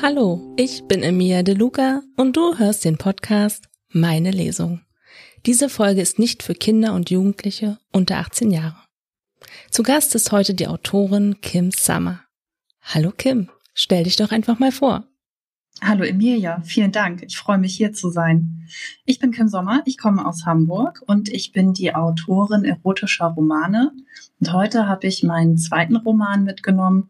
Hallo, 0.00 0.54
ich 0.56 0.84
bin 0.86 1.02
Emilia 1.02 1.42
De 1.42 1.56
Luca 1.56 2.02
und 2.16 2.36
du 2.36 2.56
hörst 2.56 2.84
den 2.84 2.98
Podcast 2.98 3.68
Meine 3.88 4.30
Lesung. 4.30 4.80
Diese 5.44 5.68
Folge 5.68 6.00
ist 6.00 6.20
nicht 6.20 6.44
für 6.44 6.54
Kinder 6.54 6.94
und 6.94 7.10
Jugendliche 7.10 7.78
unter 7.92 8.18
18 8.18 8.52
Jahre. 8.52 8.76
Zu 9.72 9.82
Gast 9.82 10.14
ist 10.14 10.30
heute 10.30 10.54
die 10.54 10.68
Autorin 10.68 11.40
Kim 11.40 11.72
Summer. 11.72 12.20
Hallo 12.80 13.10
Kim, 13.10 13.50
stell 13.74 14.04
dich 14.04 14.14
doch 14.14 14.30
einfach 14.30 14.60
mal 14.60 14.70
vor. 14.70 15.04
Hallo 15.82 16.04
Emilia, 16.04 16.60
vielen 16.64 16.92
Dank. 16.92 17.24
Ich 17.24 17.36
freue 17.36 17.58
mich 17.58 17.74
hier 17.76 17.92
zu 17.92 18.10
sein. 18.10 18.68
Ich 19.04 19.18
bin 19.18 19.32
Kim 19.32 19.48
Sommer, 19.48 19.82
ich 19.84 19.98
komme 19.98 20.24
aus 20.24 20.46
Hamburg 20.46 21.02
und 21.08 21.28
ich 21.28 21.50
bin 21.50 21.72
die 21.72 21.92
Autorin 21.92 22.64
erotischer 22.64 23.26
Romane. 23.26 23.90
Und 24.38 24.52
heute 24.52 24.86
habe 24.86 25.08
ich 25.08 25.24
meinen 25.24 25.58
zweiten 25.58 25.96
Roman 25.96 26.44
mitgenommen, 26.44 27.08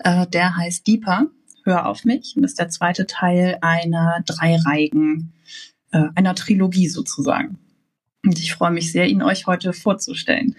äh, 0.00 0.26
der 0.26 0.56
heißt 0.56 0.86
Deeper. 0.86 1.28
Hör 1.68 1.84
auf 1.84 2.06
mich. 2.06 2.32
Und 2.34 2.44
ist 2.44 2.58
der 2.58 2.70
zweite 2.70 3.06
Teil 3.06 3.58
einer 3.60 4.22
Dreireigen, 4.24 5.34
äh, 5.92 6.04
einer 6.14 6.34
Trilogie 6.34 6.88
sozusagen. 6.88 7.58
Und 8.24 8.38
ich 8.38 8.54
freue 8.54 8.70
mich 8.70 8.90
sehr, 8.90 9.06
ihn 9.06 9.22
euch 9.22 9.46
heute 9.46 9.74
vorzustellen. 9.74 10.56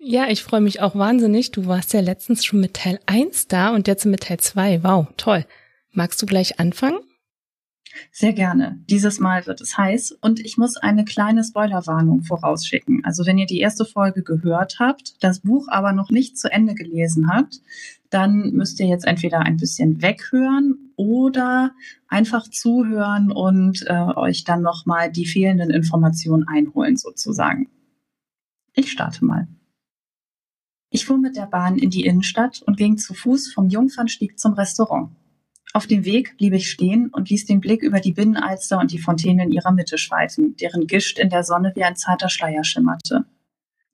Ja, 0.00 0.28
ich 0.28 0.42
freue 0.42 0.60
mich 0.60 0.80
auch 0.80 0.96
wahnsinnig. 0.96 1.52
Du 1.52 1.66
warst 1.66 1.92
ja 1.92 2.00
letztens 2.00 2.44
schon 2.44 2.58
mit 2.58 2.74
Teil 2.74 2.98
1 3.06 3.46
da 3.46 3.72
und 3.72 3.86
jetzt 3.86 4.04
mit 4.04 4.24
Teil 4.24 4.40
2. 4.40 4.82
Wow, 4.82 5.06
toll. 5.16 5.46
Magst 5.92 6.20
du 6.22 6.26
gleich 6.26 6.58
anfangen? 6.58 6.98
Sehr 8.12 8.32
gerne. 8.32 8.78
Dieses 8.88 9.20
Mal 9.20 9.46
wird 9.46 9.60
es 9.60 9.76
heiß 9.76 10.12
und 10.20 10.40
ich 10.40 10.58
muss 10.58 10.76
eine 10.76 11.04
kleine 11.04 11.44
Spoilerwarnung 11.44 12.22
vorausschicken. 12.22 13.04
Also 13.04 13.26
wenn 13.26 13.38
ihr 13.38 13.46
die 13.46 13.60
erste 13.60 13.84
Folge 13.84 14.22
gehört 14.22 14.78
habt, 14.78 15.16
das 15.20 15.40
Buch 15.40 15.68
aber 15.68 15.92
noch 15.92 16.10
nicht 16.10 16.38
zu 16.38 16.50
Ende 16.50 16.74
gelesen 16.74 17.30
habt, 17.32 17.60
dann 18.10 18.52
müsst 18.52 18.80
ihr 18.80 18.86
jetzt 18.86 19.06
entweder 19.06 19.40
ein 19.40 19.56
bisschen 19.56 20.00
weghören 20.02 20.92
oder 20.96 21.72
einfach 22.08 22.48
zuhören 22.48 23.30
und 23.30 23.84
äh, 23.86 24.12
euch 24.16 24.44
dann 24.44 24.62
nochmal 24.62 25.12
die 25.12 25.26
fehlenden 25.26 25.70
Informationen 25.70 26.46
einholen 26.48 26.96
sozusagen. 26.96 27.68
Ich 28.74 28.90
starte 28.90 29.24
mal. 29.24 29.48
Ich 30.90 31.04
fuhr 31.04 31.18
mit 31.18 31.36
der 31.36 31.46
Bahn 31.46 31.78
in 31.78 31.90
die 31.90 32.06
Innenstadt 32.06 32.62
und 32.62 32.78
ging 32.78 32.96
zu 32.96 33.12
Fuß 33.12 33.52
vom 33.52 33.68
Jungfernstieg 33.68 34.38
zum 34.38 34.54
Restaurant. 34.54 35.10
Auf 35.74 35.86
dem 35.86 36.04
Weg 36.04 36.36
blieb 36.38 36.54
ich 36.54 36.70
stehen 36.70 37.10
und 37.10 37.28
ließ 37.28 37.46
den 37.46 37.60
Blick 37.60 37.82
über 37.82 38.00
die 38.00 38.12
Binnenalster 38.12 38.78
und 38.78 38.90
die 38.90 38.98
Fontäne 38.98 39.44
in 39.44 39.52
ihrer 39.52 39.72
Mitte 39.72 39.98
schweifen, 39.98 40.56
deren 40.56 40.86
Gischt 40.86 41.18
in 41.18 41.30
der 41.30 41.44
Sonne 41.44 41.72
wie 41.74 41.84
ein 41.84 41.96
zarter 41.96 42.28
Schleier 42.28 42.64
schimmerte. 42.64 43.26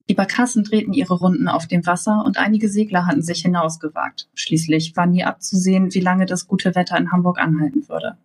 Die 0.08 0.14
Barkassen 0.14 0.64
drehten 0.64 0.92
ihre 0.92 1.14
Runden 1.14 1.48
auf 1.48 1.66
dem 1.66 1.86
Wasser 1.86 2.24
und 2.24 2.36
einige 2.36 2.68
Segler 2.68 3.06
hatten 3.06 3.22
sich 3.22 3.42
hinausgewagt. 3.42 4.28
Schließlich 4.34 4.96
war 4.96 5.06
nie 5.06 5.24
abzusehen, 5.24 5.94
wie 5.94 6.00
lange 6.00 6.26
das 6.26 6.46
gute 6.46 6.74
Wetter 6.74 6.98
in 6.98 7.10
Hamburg 7.10 7.40
anhalten 7.40 7.88
würde. 7.88 8.18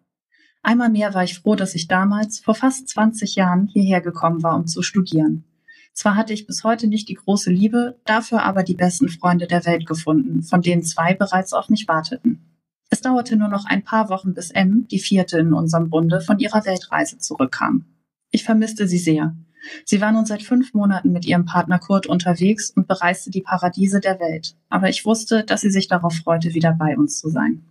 Einmal 0.61 0.89
mehr 0.89 1.13
war 1.13 1.23
ich 1.23 1.39
froh, 1.39 1.55
dass 1.55 1.75
ich 1.75 1.87
damals, 1.87 2.39
vor 2.39 2.53
fast 2.53 2.89
20 2.89 3.35
Jahren, 3.35 3.67
hierher 3.67 4.01
gekommen 4.01 4.43
war, 4.43 4.55
um 4.57 4.67
zu 4.67 4.81
studieren. 4.81 5.45
Zwar 5.93 6.15
hatte 6.15 6.33
ich 6.33 6.47
bis 6.47 6.65
heute 6.65 6.87
nicht 6.87 7.07
die 7.07 7.15
große 7.15 7.49
Liebe, 7.49 7.97
dafür 8.05 8.43
aber 8.43 8.63
die 8.63 8.75
besten 8.75 9.07
Freunde 9.07 9.47
der 9.47 9.65
Welt 9.65 9.85
gefunden, 9.85 10.43
von 10.43 10.61
denen 10.61 10.83
zwei 10.83 11.13
bereits 11.13 11.53
auf 11.53 11.69
mich 11.69 11.87
warteten. 11.87 12.48
Es 12.89 13.01
dauerte 13.01 13.35
nur 13.35 13.49
noch 13.49 13.65
ein 13.65 13.83
paar 13.83 14.09
Wochen, 14.09 14.33
bis 14.33 14.49
M, 14.51 14.87
die 14.89 14.99
vierte 14.99 15.37
in 15.39 15.53
unserem 15.53 15.89
Bunde, 15.89 16.21
von 16.21 16.39
ihrer 16.39 16.65
Weltreise 16.65 17.19
zurückkam. 17.19 17.85
Ich 18.31 18.43
vermisste 18.43 18.87
sie 18.87 18.97
sehr. 18.97 19.35
Sie 19.85 20.01
war 20.01 20.11
nun 20.11 20.25
seit 20.25 20.41
fünf 20.41 20.73
Monaten 20.73 21.11
mit 21.11 21.25
ihrem 21.25 21.45
Partner 21.45 21.79
Kurt 21.79 22.07
unterwegs 22.07 22.71
und 22.71 22.87
bereiste 22.87 23.29
die 23.29 23.41
Paradiese 23.41 23.99
der 23.99 24.19
Welt. 24.19 24.55
Aber 24.69 24.89
ich 24.89 25.05
wusste, 25.05 25.43
dass 25.43 25.61
sie 25.61 25.71
sich 25.71 25.87
darauf 25.87 26.15
freute, 26.15 26.53
wieder 26.53 26.73
bei 26.73 26.97
uns 26.97 27.19
zu 27.19 27.29
sein. 27.29 27.65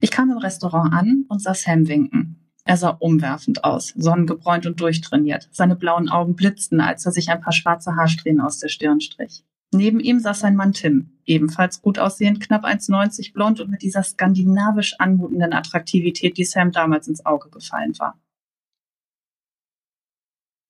Ich 0.00 0.10
kam 0.10 0.30
im 0.30 0.38
Restaurant 0.38 0.92
an 0.92 1.26
und 1.28 1.42
sah 1.42 1.54
Sam 1.54 1.88
winken. 1.88 2.38
Er 2.64 2.76
sah 2.76 2.90
umwerfend 2.90 3.64
aus, 3.64 3.92
sonnengebräunt 3.96 4.66
und 4.66 4.80
durchtrainiert. 4.80 5.48
Seine 5.50 5.74
blauen 5.74 6.08
Augen 6.08 6.36
blitzten, 6.36 6.80
als 6.80 7.04
er 7.04 7.12
sich 7.12 7.28
ein 7.28 7.40
paar 7.40 7.52
schwarze 7.52 7.96
Haarsträhnen 7.96 8.40
aus 8.40 8.58
der 8.58 8.68
Stirn 8.68 9.00
strich. 9.00 9.44
Neben 9.74 10.00
ihm 10.00 10.20
saß 10.20 10.40
sein 10.40 10.54
Mann 10.54 10.74
Tim, 10.74 11.18
ebenfalls 11.24 11.80
gut 11.80 11.98
aussehend, 11.98 12.40
knapp 12.40 12.64
1,90 12.64 13.32
blond 13.32 13.60
und 13.60 13.70
mit 13.70 13.80
dieser 13.80 14.02
skandinavisch 14.02 14.96
anmutenden 14.98 15.54
Attraktivität, 15.54 16.36
die 16.36 16.44
Sam 16.44 16.72
damals 16.72 17.08
ins 17.08 17.24
Auge 17.24 17.48
gefallen 17.48 17.98
war. 17.98 18.20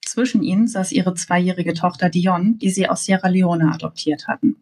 Zwischen 0.05 0.43
ihnen 0.43 0.69
saß 0.69 0.93
ihre 0.93 1.15
zweijährige 1.15 1.75
Tochter 1.75 2.11
Dion, 2.11 2.59
die 2.59 2.71
sie 2.71 2.89
aus 2.89 3.05
Sierra 3.05 3.29
Leone 3.29 3.73
adoptiert 3.73 4.29
hatten. 4.29 4.57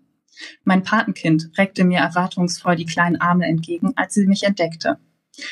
Mein 0.64 0.84
Patenkind 0.84 1.50
reckte 1.58 1.84
mir 1.84 1.98
erwartungsvoll 1.98 2.76
die 2.76 2.86
kleinen 2.86 3.20
Arme 3.20 3.46
entgegen, 3.46 3.92
als 3.96 4.14
sie 4.14 4.26
mich 4.26 4.44
entdeckte. 4.44 4.98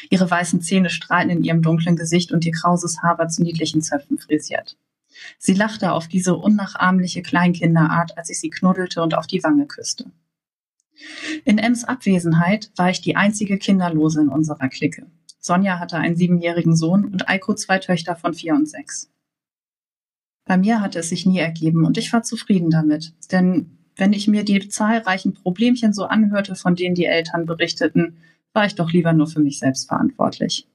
Ihre 0.09 0.31
weißen 0.31 0.63
Zähne 0.63 0.89
strahlten 0.89 1.31
in 1.31 1.45
ihrem 1.45 1.63
dunklen 1.63 1.97
Gesicht 1.97 2.33
und 2.33 2.47
ihr 2.47 2.53
krauses 2.53 3.03
Haar 3.03 3.19
war 3.19 3.29
zu 3.29 3.43
niedlichen 3.43 3.83
Zöpfen 3.83 4.19
frisiert. 4.19 4.77
Sie 5.39 5.55
lachte 5.55 5.93
auf 5.93 6.09
diese 6.09 6.37
unnachahmliche 6.37 7.23
Kleinkinderart, 7.23 8.17
als 8.17 8.31
ich 8.31 8.41
sie 8.41 8.51
knuddelte 8.51 9.03
und 9.03 9.15
auf 9.15 9.27
die 9.27 9.43
Wange 9.43 9.67
küsste. 9.67 10.11
In 11.45 11.59
Ems 11.59 11.85
Abwesenheit 11.85 12.71
war 12.77 12.91
ich 12.91 13.01
die 13.01 13.17
einzige 13.17 13.59
Kinderlose 13.59 14.21
in 14.21 14.29
unserer 14.29 14.69
Clique. 14.69 15.07
Sonja 15.39 15.79
hatte 15.79 15.97
einen 15.97 16.17
siebenjährigen 16.17 16.77
Sohn 16.77 17.05
und 17.05 17.29
Eiko 17.29 17.55
zwei 17.55 17.79
Töchter 17.79 18.17
von 18.17 18.35
vier 18.35 18.55
und 18.55 18.69
sechs. 18.69 19.11
Bei 20.45 20.57
mir 20.57 20.81
hatte 20.81 20.99
es 20.99 21.11
sich 21.11 21.27
nie 21.27 21.39
ergeben 21.39 21.85
und 21.85 21.99
ich 21.99 22.13
war 22.13 22.23
zufrieden 22.23 22.71
damit, 22.71 23.13
denn 23.31 23.79
wenn 23.97 24.13
ich 24.13 24.29
mir 24.29 24.45
die 24.45 24.69
zahlreichen 24.69 25.35
Problemchen 25.35 25.93
so 25.93 26.05
anhörte, 26.05 26.55
von 26.55 26.75
denen 26.75 26.95
die 26.95 27.05
Eltern 27.05 27.47
berichteten, 27.47 28.17
war 28.53 28.65
ich 28.65 28.75
doch 28.75 28.93
lieber 28.93 29.13
nur 29.13 29.27
für 29.27 29.41
mich 29.41 29.59
selbst 29.59 29.89
verantwortlich. 29.89 30.67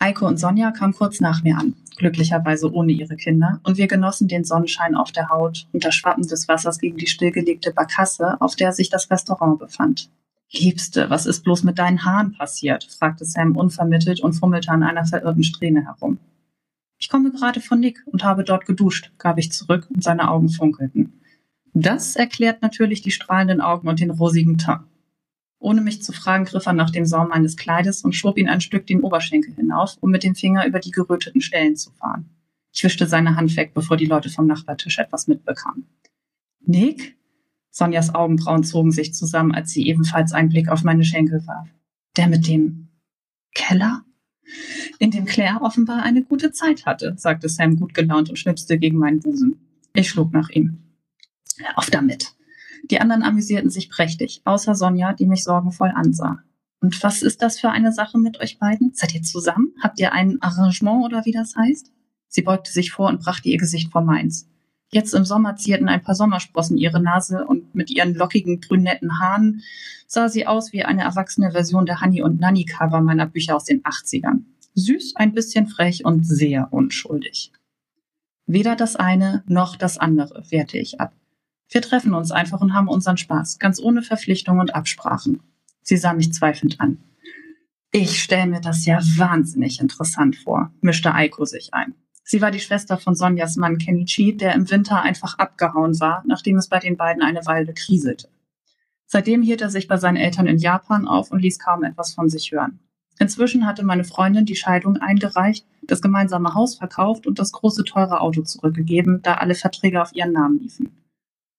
Eike 0.00 0.24
und 0.24 0.38
Sonja 0.38 0.70
kamen 0.70 0.94
kurz 0.94 1.20
nach 1.20 1.42
mir 1.42 1.56
an, 1.56 1.74
glücklicherweise 1.96 2.72
ohne 2.72 2.92
ihre 2.92 3.16
Kinder, 3.16 3.60
und 3.64 3.78
wir 3.78 3.88
genossen 3.88 4.28
den 4.28 4.44
Sonnenschein 4.44 4.94
auf 4.94 5.10
der 5.10 5.28
Haut 5.28 5.66
und 5.72 5.84
das 5.84 5.96
Schwappen 5.96 6.26
des 6.26 6.46
Wassers 6.46 6.78
gegen 6.78 6.98
die 6.98 7.08
stillgelegte 7.08 7.72
Barkasse, 7.72 8.40
auf 8.40 8.54
der 8.54 8.72
sich 8.72 8.90
das 8.90 9.10
Restaurant 9.10 9.58
befand. 9.58 10.10
Liebste, 10.52 11.10
was 11.10 11.26
ist 11.26 11.42
bloß 11.42 11.64
mit 11.64 11.78
deinen 11.78 12.04
Haaren 12.04 12.32
passiert? 12.32 12.84
fragte 12.84 13.24
Sam 13.24 13.56
unvermittelt 13.56 14.20
und 14.20 14.34
fummelte 14.34 14.70
an 14.70 14.82
einer 14.82 15.04
verirrten 15.04 15.42
Strähne 15.42 15.84
herum. 15.84 16.18
Ich 16.98 17.08
komme 17.08 17.32
gerade 17.32 17.60
von 17.60 17.80
Nick 17.80 18.02
und 18.06 18.24
habe 18.24 18.44
dort 18.44 18.66
geduscht, 18.66 19.12
gab 19.18 19.38
ich 19.38 19.52
zurück 19.52 19.88
und 19.92 20.02
seine 20.02 20.30
Augen 20.30 20.48
funkelten. 20.48 21.20
Das 21.74 22.16
erklärt 22.16 22.62
natürlich 22.62 23.02
die 23.02 23.10
strahlenden 23.10 23.60
Augen 23.60 23.88
und 23.88 24.00
den 24.00 24.10
rosigen 24.10 24.58
Teint. 24.58 24.82
Ohne 25.60 25.80
mich 25.80 26.02
zu 26.02 26.12
fragen, 26.12 26.44
griff 26.44 26.66
er 26.66 26.72
nach 26.72 26.90
dem 26.90 27.04
Saum 27.04 27.28
meines 27.28 27.56
Kleides 27.56 28.02
und 28.02 28.14
schob 28.14 28.38
ihn 28.38 28.48
ein 28.48 28.60
Stück 28.60 28.86
den 28.86 29.00
Oberschenkel 29.00 29.54
hinauf, 29.54 29.96
um 30.00 30.10
mit 30.10 30.22
dem 30.22 30.34
Finger 30.34 30.66
über 30.66 30.78
die 30.78 30.92
geröteten 30.92 31.40
Stellen 31.40 31.76
zu 31.76 31.90
fahren. 31.90 32.30
Ich 32.72 32.84
wischte 32.84 33.06
seine 33.06 33.34
Hand 33.34 33.56
weg, 33.56 33.72
bevor 33.74 33.96
die 33.96 34.06
Leute 34.06 34.30
vom 34.30 34.46
Nachbartisch 34.46 34.98
etwas 34.98 35.26
mitbekamen. 35.26 35.86
Nick? 36.60 37.16
Sonjas 37.70 38.14
Augenbrauen 38.14 38.64
zogen 38.64 38.92
sich 38.92 39.14
zusammen, 39.14 39.52
als 39.52 39.70
sie 39.70 39.86
ebenfalls 39.86 40.32
einen 40.32 40.48
Blick 40.48 40.68
auf 40.68 40.84
meine 40.84 41.04
Schenkel 41.04 41.46
warf. 41.46 41.68
Der 42.16 42.28
mit 42.28 42.46
dem 42.46 42.88
Keller? 43.54 44.04
In 44.98 45.10
dem 45.10 45.26
Claire 45.26 45.62
offenbar 45.62 46.02
eine 46.02 46.22
gute 46.22 46.52
Zeit 46.52 46.86
hatte, 46.86 47.14
sagte 47.16 47.48
Sam 47.48 47.76
gut 47.76 47.94
gelaunt 47.94 48.30
und 48.30 48.38
schnipste 48.38 48.78
gegen 48.78 48.98
meinen 48.98 49.20
Busen. 49.20 49.56
Ich 49.94 50.08
schlug 50.08 50.32
nach 50.32 50.50
ihm. 50.50 50.78
Auf 51.74 51.90
damit, 51.90 52.34
die 52.90 53.00
anderen 53.00 53.22
amüsierten 53.22 53.70
sich 53.70 53.90
prächtig, 53.90 54.42
außer 54.44 54.74
Sonja, 54.74 55.12
die 55.12 55.26
mich 55.26 55.44
sorgenvoll 55.44 55.92
ansah. 55.94 56.38
Und 56.80 57.02
was 57.02 57.22
ist 57.22 57.42
das 57.42 57.58
für 57.58 57.70
eine 57.70 57.92
Sache 57.92 58.18
mit 58.18 58.40
euch 58.40 58.58
beiden? 58.58 58.92
Seid 58.94 59.14
ihr 59.14 59.22
zusammen? 59.22 59.74
Habt 59.82 59.98
ihr 60.00 60.12
ein 60.12 60.40
Arrangement 60.40 61.04
oder 61.04 61.24
wie 61.24 61.32
das 61.32 61.56
heißt? 61.56 61.90
Sie 62.28 62.42
beugte 62.42 62.70
sich 62.70 62.92
vor 62.92 63.08
und 63.08 63.20
brachte 63.20 63.48
ihr 63.48 63.58
Gesicht 63.58 63.90
vor 63.90 64.02
meins. 64.02 64.48
Jetzt 64.90 65.12
im 65.14 65.24
Sommer 65.24 65.56
zierten 65.56 65.88
ein 65.88 66.02
paar 66.02 66.14
Sommersprossen 66.14 66.78
ihre 66.78 67.00
Nase 67.00 67.44
und 67.44 67.74
mit 67.74 67.90
ihren 67.90 68.14
lockigen 68.14 68.60
brünetten 68.60 69.18
Haaren 69.18 69.62
sah 70.06 70.28
sie 70.28 70.46
aus 70.46 70.72
wie 70.72 70.84
eine 70.84 71.02
erwachsene 71.02 71.52
Version 71.52 71.84
der 71.84 72.00
Honey 72.00 72.22
und 72.22 72.40
Nanny 72.40 72.64
Cover 72.64 73.02
meiner 73.02 73.26
Bücher 73.26 73.56
aus 73.56 73.64
den 73.64 73.82
80ern. 73.82 74.44
Süß, 74.74 75.16
ein 75.16 75.34
bisschen 75.34 75.66
frech 75.66 76.04
und 76.04 76.26
sehr 76.26 76.72
unschuldig. 76.72 77.52
Weder 78.46 78.76
das 78.76 78.96
eine 78.96 79.42
noch 79.46 79.76
das 79.76 79.98
andere 79.98 80.42
wehrte 80.50 80.78
ich 80.78 81.00
ab. 81.00 81.12
Wir 81.70 81.82
treffen 81.82 82.14
uns 82.14 82.30
einfach 82.30 82.60
und 82.60 82.72
haben 82.74 82.88
unseren 82.88 83.18
Spaß, 83.18 83.58
ganz 83.58 83.78
ohne 83.80 84.02
Verpflichtung 84.02 84.58
und 84.58 84.74
Absprachen. 84.74 85.40
Sie 85.82 85.96
sah 85.96 86.14
mich 86.14 86.32
zweifelnd 86.32 86.80
an. 86.80 86.98
Ich 87.90 88.22
stelle 88.22 88.46
mir 88.46 88.60
das 88.60 88.84
ja 88.86 89.00
wahnsinnig 89.16 89.80
interessant 89.80 90.36
vor, 90.36 90.72
mischte 90.80 91.14
Eiko 91.14 91.44
sich 91.44 91.72
ein. 91.72 91.94
Sie 92.22 92.42
war 92.42 92.50
die 92.50 92.60
Schwester 92.60 92.98
von 92.98 93.14
Sonjas 93.14 93.56
Mann 93.56 93.78
Kenichi, 93.78 94.36
der 94.36 94.54
im 94.54 94.70
Winter 94.70 95.00
einfach 95.00 95.38
abgehauen 95.38 95.98
war, 95.98 96.22
nachdem 96.26 96.58
es 96.58 96.68
bei 96.68 96.78
den 96.78 96.98
beiden 96.98 97.22
eine 97.22 97.46
Weile 97.46 97.72
kriselte. 97.72 98.28
Seitdem 99.06 99.40
hielt 99.40 99.62
er 99.62 99.70
sich 99.70 99.88
bei 99.88 99.96
seinen 99.96 100.18
Eltern 100.18 100.46
in 100.46 100.58
Japan 100.58 101.08
auf 101.08 101.30
und 101.30 101.40
ließ 101.40 101.58
kaum 101.58 101.84
etwas 101.84 102.12
von 102.12 102.28
sich 102.28 102.52
hören. 102.52 102.80
Inzwischen 103.18 103.66
hatte 103.66 103.82
meine 103.82 104.04
Freundin 104.04 104.44
die 104.44 104.56
Scheidung 104.56 104.98
eingereicht, 104.98 105.66
das 105.82 106.02
gemeinsame 106.02 106.52
Haus 106.52 106.76
verkauft 106.76 107.26
und 107.26 107.38
das 107.38 107.52
große 107.52 107.84
teure 107.84 108.20
Auto 108.20 108.42
zurückgegeben, 108.42 109.20
da 109.22 109.34
alle 109.34 109.54
Verträge 109.54 110.02
auf 110.02 110.14
ihren 110.14 110.32
Namen 110.32 110.58
liefen. 110.58 110.90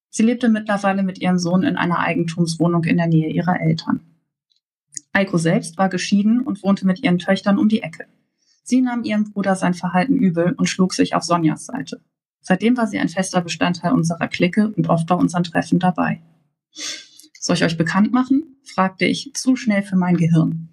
Sie 0.09 0.23
lebte 0.23 0.49
mittlerweile 0.49 1.03
mit 1.03 1.19
ihrem 1.19 1.37
Sohn 1.37 1.63
in 1.63 1.75
einer 1.75 1.99
Eigentumswohnung 1.99 2.83
in 2.83 2.97
der 2.97 3.07
Nähe 3.07 3.29
ihrer 3.29 3.59
Eltern. 3.61 4.01
Eiko 5.13 5.37
selbst 5.37 5.77
war 5.77 5.89
geschieden 5.89 6.41
und 6.41 6.63
wohnte 6.63 6.85
mit 6.85 7.03
ihren 7.03 7.19
Töchtern 7.19 7.57
um 7.57 7.69
die 7.69 7.81
Ecke. 7.81 8.05
Sie 8.63 8.81
nahm 8.81 9.03
ihrem 9.03 9.31
Bruder 9.31 9.55
sein 9.55 9.73
Verhalten 9.73 10.17
übel 10.17 10.53
und 10.53 10.69
schlug 10.69 10.93
sich 10.93 11.15
auf 11.15 11.23
Sonjas 11.23 11.65
Seite. 11.65 12.01
Seitdem 12.41 12.77
war 12.77 12.87
sie 12.87 12.99
ein 12.99 13.09
fester 13.09 13.41
Bestandteil 13.41 13.93
unserer 13.93 14.27
Clique 14.27 14.71
und 14.75 14.89
oft 14.89 15.07
bei 15.07 15.15
unseren 15.15 15.43
Treffen 15.43 15.79
dabei. 15.79 16.21
Soll 17.39 17.55
ich 17.55 17.63
euch 17.63 17.77
bekannt 17.77 18.13
machen? 18.13 18.57
fragte 18.63 19.05
ich, 19.05 19.31
zu 19.33 19.55
schnell 19.55 19.81
für 19.81 19.95
mein 19.95 20.17
Gehirn. 20.17 20.69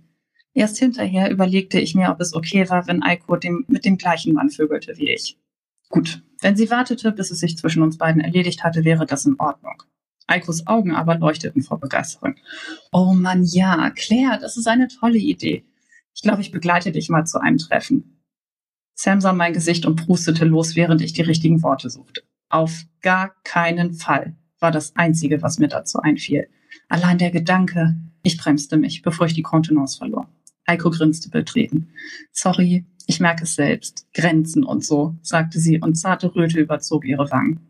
Erst 0.53 0.79
hinterher 0.79 1.31
überlegte 1.31 1.81
ich 1.81 1.95
mir, 1.95 2.11
ob 2.11 2.21
es 2.21 2.35
okay 2.35 2.69
war, 2.69 2.87
wenn 2.87 3.03
Eiko 3.03 3.37
dem, 3.37 3.65
mit 3.69 3.85
dem 3.85 3.99
gleichen 3.99 4.33
Mann 4.33 4.51
vögelte 4.51 4.97
wie 4.97 5.11
ich. 5.11 5.39
Gut, 5.89 6.23
wenn 6.41 6.57
sie 6.57 6.71
wartete, 6.71 7.13
bis 7.13 7.31
es 7.31 7.41
sich 7.41 7.57
zwischen 7.57 7.83
uns 7.83 7.99
beiden 7.99 8.21
erledigt 8.21 8.65
hatte, 8.65 8.85
wäre 8.85 9.07
das 9.07 9.25
in 9.25 9.39
Ordnung. 9.39 9.83
Eikos 10.27 10.67
Augen 10.67 10.95
aber 10.95 11.17
leuchteten 11.19 11.63
vor 11.63 11.79
Begeisterung. 11.79 12.35
Oh 12.93 13.13
Mann, 13.13 13.45
ja, 13.45 13.91
Claire, 13.91 14.39
das 14.41 14.57
ist 14.57 14.67
eine 14.67 14.89
tolle 14.89 15.19
Idee. 15.19 15.65
Ich 16.15 16.23
glaube, 16.23 16.41
ich 16.41 16.51
begleite 16.51 16.93
dich 16.93 17.09
mal 17.09 17.25
zu 17.25 17.39
einem 17.41 17.59
Treffen. 17.59 18.23
Sam 18.95 19.21
sah 19.21 19.33
mein 19.33 19.53
Gesicht 19.53 19.87
und 19.87 19.97
prustete 19.97 20.45
los, 20.45 20.75
während 20.75 21.03
ich 21.03 21.13
die 21.13 21.23
richtigen 21.23 21.63
Worte 21.63 21.91
suchte. 21.91 22.23
Auf 22.49 22.85
gar 23.03 23.35
keinen 23.45 23.93
Fall 23.95 24.37
war 24.59 24.71
das 24.71 24.97
Einzige, 24.97 25.43
was 25.43 25.59
mir 25.59 25.69
dazu 25.69 25.99
einfiel. 25.99 26.49
Allein 26.89 27.19
der 27.19 27.31
Gedanke, 27.31 27.97
ich 28.23 28.39
bremste 28.39 28.77
mich, 28.77 29.03
bevor 29.03 29.27
ich 29.27 29.35
die 29.35 29.43
Kontenance 29.43 29.99
verlor. 29.99 30.29
Eiko 30.65 30.91
grinste 30.91 31.29
betreten. 31.29 31.91
Sorry, 32.33 32.87
ich 33.07 33.21
merke 33.21 33.45
es 33.45 33.55
selbst. 33.55 34.07
Grenzen 34.13 34.65
und 34.65 34.85
so, 34.85 35.15
sagte 35.23 35.61
sie 35.61 35.81
und 35.81 35.95
zarte 35.95 36.35
Röte 36.35 36.61
überzog 36.61 37.05
ihre 37.05 37.31
Wangen. 37.31 37.61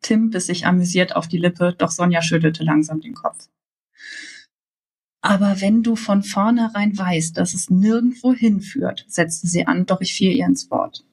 Tim 0.00 0.30
biss 0.30 0.46
sich 0.46 0.66
amüsiert 0.66 1.14
auf 1.14 1.28
die 1.28 1.38
Lippe, 1.38 1.74
doch 1.76 1.90
Sonja 1.90 2.22
schüttelte 2.22 2.64
langsam 2.64 3.00
den 3.00 3.14
Kopf. 3.14 3.48
Aber 5.20 5.60
wenn 5.60 5.84
du 5.84 5.94
von 5.94 6.24
vornherein 6.24 6.98
weißt, 6.98 7.36
dass 7.36 7.54
es 7.54 7.70
nirgendwo 7.70 8.34
hinführt, 8.34 9.04
setzte 9.06 9.46
sie 9.46 9.66
an, 9.66 9.86
doch 9.86 10.00
ich 10.00 10.14
fiel 10.14 10.32
ihr 10.32 10.46
ins 10.46 10.68
Wort. 10.70 11.04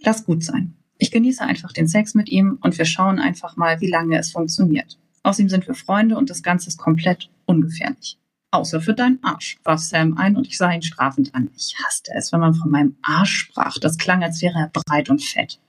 Lass 0.00 0.26
gut 0.26 0.44
sein. 0.44 0.76
Ich 0.98 1.10
genieße 1.10 1.42
einfach 1.42 1.72
den 1.72 1.88
Sex 1.88 2.14
mit 2.14 2.28
ihm 2.28 2.58
und 2.60 2.76
wir 2.76 2.84
schauen 2.84 3.18
einfach 3.18 3.56
mal, 3.56 3.80
wie 3.80 3.88
lange 3.88 4.18
es 4.18 4.32
funktioniert. 4.32 4.98
Außerdem 5.22 5.48
sind 5.48 5.66
wir 5.66 5.74
Freunde 5.74 6.16
und 6.16 6.28
das 6.28 6.42
Ganze 6.42 6.68
ist 6.68 6.76
komplett 6.76 7.30
ungefährlich. 7.46 8.18
Außer 8.50 8.80
für 8.80 8.94
deinen 8.94 9.22
Arsch, 9.22 9.58
warf 9.62 9.80
Sam 9.80 10.16
ein 10.16 10.36
und 10.36 10.46
ich 10.46 10.56
sah 10.56 10.72
ihn 10.72 10.82
strafend 10.82 11.34
an. 11.34 11.50
Ich 11.54 11.76
hasste 11.84 12.12
es, 12.14 12.32
wenn 12.32 12.40
man 12.40 12.54
von 12.54 12.70
meinem 12.70 12.96
Arsch 13.02 13.36
sprach. 13.36 13.78
Das 13.78 13.98
klang, 13.98 14.22
als 14.22 14.40
wäre 14.40 14.58
er 14.58 14.68
breit 14.68 15.10
und 15.10 15.22
fett. 15.22 15.60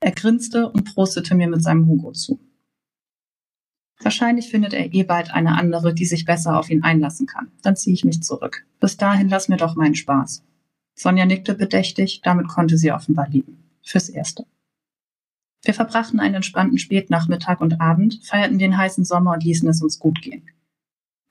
Er 0.00 0.12
grinste 0.12 0.68
und 0.68 0.84
prostete 0.94 1.34
mir 1.34 1.48
mit 1.48 1.62
seinem 1.62 1.86
Hugo 1.86 2.12
zu. 2.12 2.38
Wahrscheinlich 4.00 4.50
findet 4.50 4.74
er 4.74 4.92
eh 4.92 5.04
bald 5.04 5.30
eine 5.30 5.56
andere, 5.56 5.94
die 5.94 6.04
sich 6.04 6.26
besser 6.26 6.58
auf 6.58 6.68
ihn 6.68 6.82
einlassen 6.82 7.26
kann. 7.26 7.50
Dann 7.62 7.76
ziehe 7.76 7.94
ich 7.94 8.04
mich 8.04 8.22
zurück. 8.22 8.66
Bis 8.80 8.98
dahin 8.98 9.30
lass 9.30 9.48
mir 9.48 9.56
doch 9.56 9.76
meinen 9.76 9.94
Spaß. 9.94 10.44
Sonja 10.94 11.24
nickte 11.24 11.54
bedächtig, 11.54 12.20
damit 12.22 12.48
konnte 12.48 12.76
sie 12.76 12.92
offenbar 12.92 13.28
lieben. 13.30 13.64
Fürs 13.82 14.10
Erste. 14.10 14.44
Wir 15.62 15.72
verbrachten 15.72 16.20
einen 16.20 16.34
entspannten 16.34 16.76
Spätnachmittag 16.76 17.60
und 17.60 17.80
Abend, 17.80 18.20
feierten 18.24 18.58
den 18.58 18.76
heißen 18.76 19.06
Sommer 19.06 19.32
und 19.32 19.44
ließen 19.44 19.68
es 19.68 19.80
uns 19.80 19.98
gut 19.98 20.20
gehen. 20.20 20.42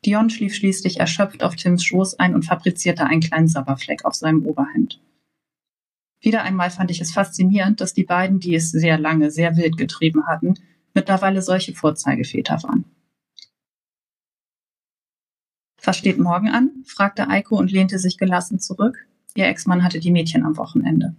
Dion 0.06 0.30
schlief 0.30 0.54
schließlich 0.56 1.00
erschöpft 1.00 1.44
auf 1.44 1.56
Tims 1.56 1.84
Schoß 1.84 2.20
ein 2.20 2.36
und 2.36 2.44
fabrizierte 2.44 3.06
einen 3.06 3.22
kleinen 3.22 3.48
Sabberfleck 3.48 4.04
auf 4.06 4.16
seinem 4.16 4.46
Oberhemd. 4.46 5.02
Wieder 6.20 6.44
einmal 6.44 6.72
fand 6.72 6.92
ich 6.92 7.02
es 7.02 7.12
faszinierend, 7.12 7.82
dass 7.82 7.94
die 7.94 8.04
beiden, 8.04 8.40
die 8.40 8.56
es 8.56 8.72
sehr 8.72 8.98
lange 8.98 9.32
sehr 9.32 9.58
wild 9.58 9.78
getrieben 9.78 10.26
hatten, 10.28 10.56
mittlerweile 10.94 11.42
solche 11.42 11.74
Vorzeigeväter 11.74 12.64
waren. 12.64 12.86
Was 15.84 15.98
steht 15.98 16.18
morgen 16.18 16.50
an? 16.50 16.84
fragte 16.86 17.28
Eiko 17.30 17.58
und 17.58 17.72
lehnte 17.72 18.00
sich 18.00 18.18
gelassen 18.18 18.60
zurück. 18.60 19.06
Ihr 19.36 19.48
Ex-Mann 19.48 19.84
hatte 19.84 20.00
die 20.00 20.12
Mädchen 20.12 20.46
am 20.46 20.56
Wochenende. 20.56 21.16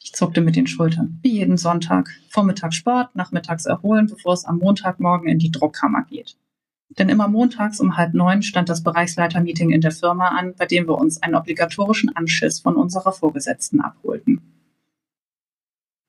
Ich 0.00 0.12
zuckte 0.12 0.40
mit 0.40 0.54
den 0.54 0.66
Schultern. 0.66 1.18
Wie 1.22 1.32
jeden 1.32 1.56
Sonntag. 1.56 2.10
Vormittag 2.28 2.74
Sport, 2.74 3.16
nachmittags 3.16 3.66
erholen, 3.66 4.06
bevor 4.06 4.34
es 4.34 4.44
am 4.44 4.58
Montagmorgen 4.58 5.28
in 5.28 5.38
die 5.38 5.50
Druckkammer 5.50 6.04
geht. 6.04 6.36
Denn 6.98 7.08
immer 7.08 7.28
montags 7.28 7.80
um 7.80 7.96
halb 7.96 8.14
neun 8.14 8.42
stand 8.42 8.68
das 8.68 8.82
Bereichsleitermeeting 8.82 9.70
in 9.70 9.80
der 9.80 9.92
Firma 9.92 10.28
an, 10.28 10.54
bei 10.56 10.66
dem 10.66 10.86
wir 10.86 10.98
uns 10.98 11.22
einen 11.22 11.34
obligatorischen 11.34 12.14
Anschiss 12.14 12.60
von 12.60 12.76
unserer 12.76 13.12
Vorgesetzten 13.12 13.80
abholten. 13.80 14.40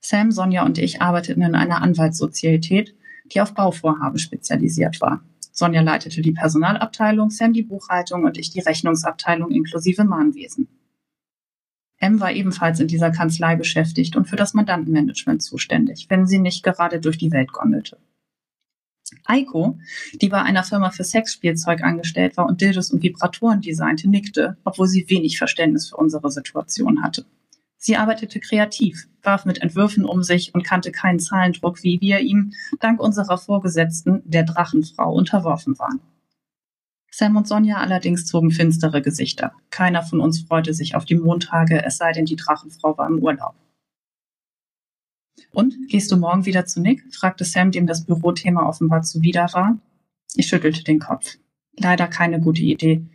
Sam, 0.01 0.31
Sonja 0.31 0.65
und 0.65 0.77
ich 0.77 1.01
arbeiteten 1.01 1.41
in 1.41 1.55
einer 1.55 1.81
Anwaltssozietät, 1.81 2.93
die 3.31 3.39
auf 3.39 3.53
Bauvorhaben 3.53 4.19
spezialisiert 4.19 4.99
war. 4.99 5.23
Sonja 5.53 5.81
leitete 5.81 6.21
die 6.21 6.33
Personalabteilung, 6.33 7.29
Sam 7.29 7.53
die 7.53 7.63
Buchhaltung 7.63 8.25
und 8.25 8.37
ich 8.37 8.49
die 8.49 8.59
Rechnungsabteilung 8.59 9.51
inklusive 9.51 10.03
Mahnwesen. 10.03 10.67
M 11.99 12.19
war 12.19 12.33
ebenfalls 12.33 12.81
in 12.81 12.87
dieser 12.87 13.11
Kanzlei 13.11 13.55
beschäftigt 13.55 14.17
und 14.17 14.27
für 14.27 14.35
das 14.35 14.53
Mandantenmanagement 14.53 15.41
zuständig, 15.41 16.07
wenn 16.09 16.27
sie 16.27 16.39
nicht 16.39 16.63
gerade 16.63 16.99
durch 16.99 17.17
die 17.17 17.31
Welt 17.31 17.53
gondelte. 17.53 17.97
Eiko, 19.25 19.77
die 20.21 20.29
bei 20.29 20.41
einer 20.41 20.63
Firma 20.63 20.91
für 20.91 21.03
Sexspielzeug 21.03 21.83
angestellt 21.83 22.37
war 22.37 22.47
und 22.47 22.61
Dildos 22.61 22.91
und 22.91 23.03
Vibratoren 23.03 23.61
designte, 23.61 24.09
nickte, 24.09 24.57
obwohl 24.63 24.87
sie 24.87 25.09
wenig 25.09 25.37
Verständnis 25.37 25.89
für 25.89 25.97
unsere 25.97 26.31
Situation 26.31 27.03
hatte. 27.03 27.25
Sie 27.77 27.97
arbeitete 27.97 28.39
kreativ, 28.39 29.09
warf 29.23 29.43
mit 29.43 29.61
Entwürfen 29.61 30.05
um 30.05 30.23
sich 30.23 30.55
und 30.55 30.63
kannte 30.63 30.91
keinen 30.91 31.19
Zahlendruck, 31.19 31.83
wie 31.83 31.99
wir 31.99 32.19
ihm 32.19 32.53
dank 32.79 33.01
unserer 33.01 33.37
Vorgesetzten, 33.37 34.21
der 34.23 34.43
Drachenfrau, 34.43 35.13
unterworfen 35.13 35.77
waren. 35.79 35.99
Sam 37.11 37.35
und 37.35 37.47
Sonja 37.47 37.77
allerdings 37.77 38.25
zogen 38.25 38.51
finstere 38.51 39.01
Gesichter. 39.01 39.51
Keiner 39.69 40.01
von 40.01 40.21
uns 40.21 40.41
freute 40.41 40.73
sich 40.73 40.95
auf 40.95 41.05
die 41.05 41.15
Montage, 41.15 41.83
es 41.83 41.97
sei 41.97 42.11
denn, 42.13 42.25
die 42.25 42.37
Drachenfrau 42.37 42.97
war 42.97 43.07
im 43.07 43.19
Urlaub. 43.19 43.53
Und, 45.53 45.75
gehst 45.87 46.11
du 46.11 46.17
morgen 46.17 46.45
wieder 46.45 46.65
zu 46.65 46.81
Nick? 46.81 47.03
fragte 47.13 47.45
Sam, 47.45 47.71
dem 47.71 47.85
das 47.85 48.05
Bürothema 48.05 48.67
offenbar 48.67 49.03
zuwider 49.03 49.47
war. 49.53 49.77
Ich 50.35 50.47
schüttelte 50.47 50.83
den 50.83 50.99
Kopf. 50.99 51.37
Leider 51.77 52.07
keine 52.07 52.41
gute 52.41 52.63
Idee. 52.63 53.05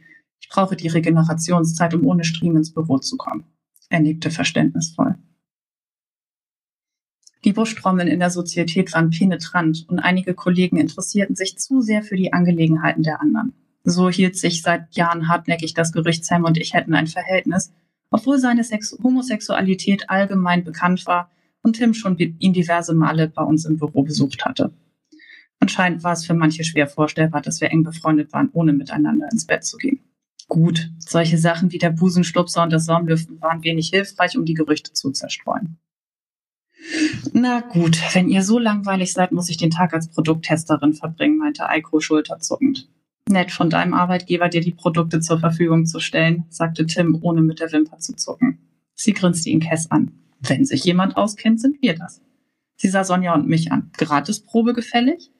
Ich 0.40 0.48
brauche 0.48 0.76
die 0.76 0.88
Regenerationszeit, 0.88 1.94
um 1.94 2.06
ohne 2.06 2.22
Stream 2.22 2.56
ins 2.56 2.72
Büro 2.72 2.98
zu 2.98 3.16
kommen. 3.16 3.44
Er 3.90 4.00
nickte 4.00 4.30
verständnisvoll. 4.30 5.16
Die 7.44 7.52
Buschtrommeln 7.52 8.08
in 8.08 8.20
der 8.20 8.30
Sozietät 8.30 8.92
waren 8.92 9.10
penetrant 9.10 9.86
und 9.88 9.98
einige 9.98 10.34
Kollegen 10.34 10.76
interessierten 10.76 11.34
sich 11.34 11.58
zu 11.58 11.80
sehr 11.80 12.02
für 12.02 12.16
die 12.16 12.32
Angelegenheiten 12.32 13.02
der 13.02 13.20
anderen. 13.20 13.52
So 13.82 14.10
hielt 14.10 14.36
sich 14.36 14.62
seit 14.62 14.94
Jahren 14.94 15.28
hartnäckig 15.28 15.74
das 15.74 15.92
Gerücht, 15.92 16.24
Sam 16.24 16.44
und 16.44 16.58
ich 16.58 16.74
hätten 16.74 16.94
ein 16.94 17.06
Verhältnis, 17.06 17.72
obwohl 18.10 18.38
seine 18.38 18.64
Sex 18.64 18.96
Homosexualität 19.02 20.08
allgemein 20.10 20.62
bekannt 20.62 21.06
war 21.06 21.30
und 21.62 21.74
Tim 21.74 21.94
schon 21.94 22.16
ihn 22.18 22.52
diverse 22.52 22.94
Male 22.94 23.28
bei 23.28 23.42
uns 23.42 23.64
im 23.64 23.76
Büro 23.76 24.02
besucht 24.02 24.44
hatte. 24.44 24.72
Anscheinend 25.60 26.04
war 26.04 26.12
es 26.12 26.24
für 26.24 26.34
manche 26.34 26.64
schwer 26.64 26.86
vorstellbar, 26.86 27.42
dass 27.42 27.60
wir 27.60 27.70
eng 27.70 27.82
befreundet 27.82 28.32
waren, 28.32 28.50
ohne 28.52 28.72
miteinander 28.72 29.28
ins 29.30 29.46
Bett 29.46 29.64
zu 29.64 29.76
gehen. 29.76 30.00
Gut, 30.46 30.90
solche 30.98 31.36
Sachen 31.36 31.72
wie 31.72 31.78
der 31.78 31.90
Busenstupser 31.90 32.62
und 32.62 32.72
das 32.72 32.86
Saumlüften 32.86 33.40
waren 33.40 33.64
wenig 33.64 33.90
hilfreich, 33.90 34.38
um 34.38 34.44
die 34.44 34.54
Gerüchte 34.54 34.92
zu 34.92 35.10
zerstreuen. 35.10 35.78
Na 37.32 37.60
gut, 37.60 38.00
wenn 38.14 38.28
ihr 38.28 38.42
so 38.42 38.58
langweilig 38.58 39.12
seid, 39.12 39.32
muss 39.32 39.50
ich 39.50 39.56
den 39.56 39.70
Tag 39.70 39.92
als 39.92 40.08
Produkttesterin 40.08 40.94
verbringen, 40.94 41.36
meinte 41.36 41.68
Eiko 41.68 42.00
schulterzuckend. 42.00 42.88
Nett 43.28 43.50
von 43.50 43.68
deinem 43.68 43.92
Arbeitgeber, 43.92 44.48
dir 44.48 44.62
die 44.62 44.72
Produkte 44.72 45.20
zur 45.20 45.38
Verfügung 45.38 45.84
zu 45.84 46.00
stellen, 46.00 46.44
sagte 46.48 46.86
Tim, 46.86 47.18
ohne 47.20 47.42
mit 47.42 47.60
der 47.60 47.70
Wimper 47.72 47.98
zu 47.98 48.16
zucken. 48.16 48.58
Sie 48.94 49.12
grinste 49.12 49.50
ihn 49.50 49.60
Kess 49.60 49.90
an. 49.90 50.12
Wenn 50.40 50.64
sich 50.64 50.84
jemand 50.84 51.16
auskennt, 51.16 51.60
sind 51.60 51.82
wir 51.82 51.94
das. 51.94 52.22
Sie 52.76 52.88
sah 52.88 53.04
Sonja 53.04 53.34
und 53.34 53.48
mich 53.48 53.72
an. 53.72 53.90
Gratisprobe 53.96 54.72
gefällig? 54.72 55.32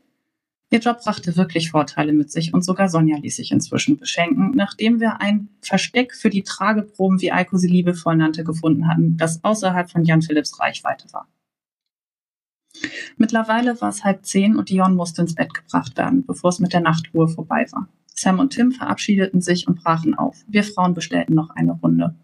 Ihr 0.70 0.80
Job 0.80 0.98
brachte 1.02 1.36
wirklich 1.36 1.70
Vorteile 1.70 2.12
mit 2.12 2.30
sich 2.30 2.52
und 2.52 2.62
sogar 2.62 2.90
Sonja 2.90 3.16
ließ 3.16 3.36
sich 3.36 3.52
inzwischen 3.52 3.96
beschenken, 3.96 4.52
nachdem 4.54 5.00
wir 5.00 5.20
ein 5.20 5.48
Versteck 5.62 6.14
für 6.14 6.28
die 6.28 6.42
Trageproben, 6.42 7.22
wie 7.22 7.32
Eiko 7.32 7.56
sie 7.56 7.68
liebevoll 7.68 8.16
nannte, 8.16 8.44
gefunden 8.44 8.86
hatten, 8.86 9.16
das 9.16 9.42
außerhalb 9.42 9.90
von 9.90 10.04
Jan 10.04 10.20
Philipps 10.20 10.60
Reichweite 10.60 11.10
war. 11.12 11.26
Mittlerweile 13.16 13.80
war 13.80 13.88
es 13.88 14.04
halb 14.04 14.26
zehn 14.26 14.56
und 14.56 14.68
Dion 14.68 14.94
musste 14.94 15.22
ins 15.22 15.34
Bett 15.34 15.54
gebracht 15.54 15.96
werden, 15.96 16.26
bevor 16.26 16.50
es 16.50 16.58
mit 16.58 16.74
der 16.74 16.80
Nachtruhe 16.80 17.28
vorbei 17.28 17.66
war. 17.72 17.88
Sam 18.14 18.38
und 18.38 18.50
Tim 18.50 18.72
verabschiedeten 18.72 19.40
sich 19.40 19.68
und 19.68 19.82
brachen 19.82 20.14
auf. 20.14 20.44
Wir 20.48 20.64
Frauen 20.64 20.92
bestellten 20.92 21.34
noch 21.34 21.50
eine 21.50 21.72
Runde. 21.72 22.14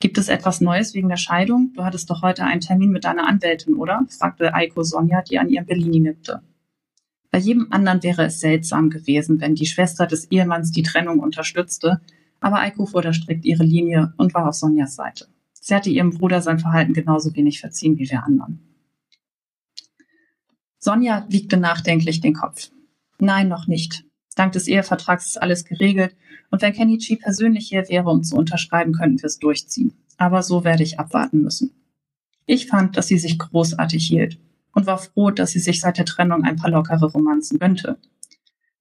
Gibt 0.00 0.16
es 0.16 0.28
etwas 0.28 0.60
Neues 0.60 0.94
wegen 0.94 1.08
der 1.08 1.16
Scheidung? 1.16 1.72
Du 1.74 1.84
hattest 1.84 2.08
doch 2.08 2.22
heute 2.22 2.44
einen 2.44 2.60
Termin 2.60 2.90
mit 2.90 3.04
deiner 3.04 3.26
Anwältin, 3.26 3.74
oder? 3.74 4.06
fragte 4.08 4.54
Eiko 4.54 4.84
Sonja, 4.84 5.22
die 5.22 5.38
an 5.38 5.48
ihrem 5.48 5.66
Bellini 5.66 5.98
nippte. 5.98 6.42
Bei 7.30 7.38
jedem 7.38 7.72
anderen 7.72 8.02
wäre 8.02 8.24
es 8.24 8.40
seltsam 8.40 8.90
gewesen, 8.90 9.40
wenn 9.40 9.54
die 9.54 9.66
Schwester 9.66 10.06
des 10.06 10.30
Ehemanns 10.30 10.70
die 10.70 10.82
Trennung 10.82 11.18
unterstützte, 11.18 12.00
aber 12.40 12.60
Eiko 12.60 12.86
fuhr 12.86 13.02
da 13.02 13.12
strikt 13.12 13.44
ihre 13.44 13.64
Linie 13.64 14.14
und 14.16 14.34
war 14.34 14.48
auf 14.48 14.54
Sonjas 14.54 14.94
Seite. 14.94 15.26
Sie 15.52 15.74
hatte 15.74 15.90
ihrem 15.90 16.10
Bruder 16.10 16.40
sein 16.40 16.60
Verhalten 16.60 16.94
genauso 16.94 17.34
wenig 17.34 17.60
verziehen 17.60 17.98
wie 17.98 18.08
wir 18.08 18.24
anderen. 18.24 18.60
Sonja 20.78 21.26
wiegte 21.28 21.56
nachdenklich 21.56 22.20
den 22.20 22.34
Kopf. 22.34 22.70
Nein, 23.18 23.48
noch 23.48 23.66
nicht. 23.66 24.04
Dank 24.38 24.52
des 24.52 24.68
Ehevertrags 24.68 25.26
ist 25.26 25.42
alles 25.42 25.64
geregelt 25.64 26.14
und 26.50 26.62
wenn 26.62 26.72
Kenichi 26.72 27.16
persönlich 27.16 27.68
hier 27.68 27.88
wäre, 27.88 28.08
um 28.08 28.22
zu 28.22 28.36
unterschreiben, 28.36 28.92
könnten 28.92 29.20
wir 29.20 29.26
es 29.26 29.38
durchziehen. 29.38 29.94
Aber 30.16 30.42
so 30.42 30.64
werde 30.64 30.82
ich 30.82 30.98
abwarten 30.98 31.42
müssen. 31.42 31.72
Ich 32.46 32.66
fand, 32.66 32.96
dass 32.96 33.08
sie 33.08 33.18
sich 33.18 33.38
großartig 33.38 34.06
hielt 34.06 34.38
und 34.72 34.86
war 34.86 34.98
froh, 34.98 35.30
dass 35.30 35.50
sie 35.50 35.58
sich 35.58 35.80
seit 35.80 35.98
der 35.98 36.04
Trennung 36.04 36.44
ein 36.44 36.56
paar 36.56 36.70
lockere 36.70 37.06
Romanzen 37.06 37.58
gönnte. 37.58 37.98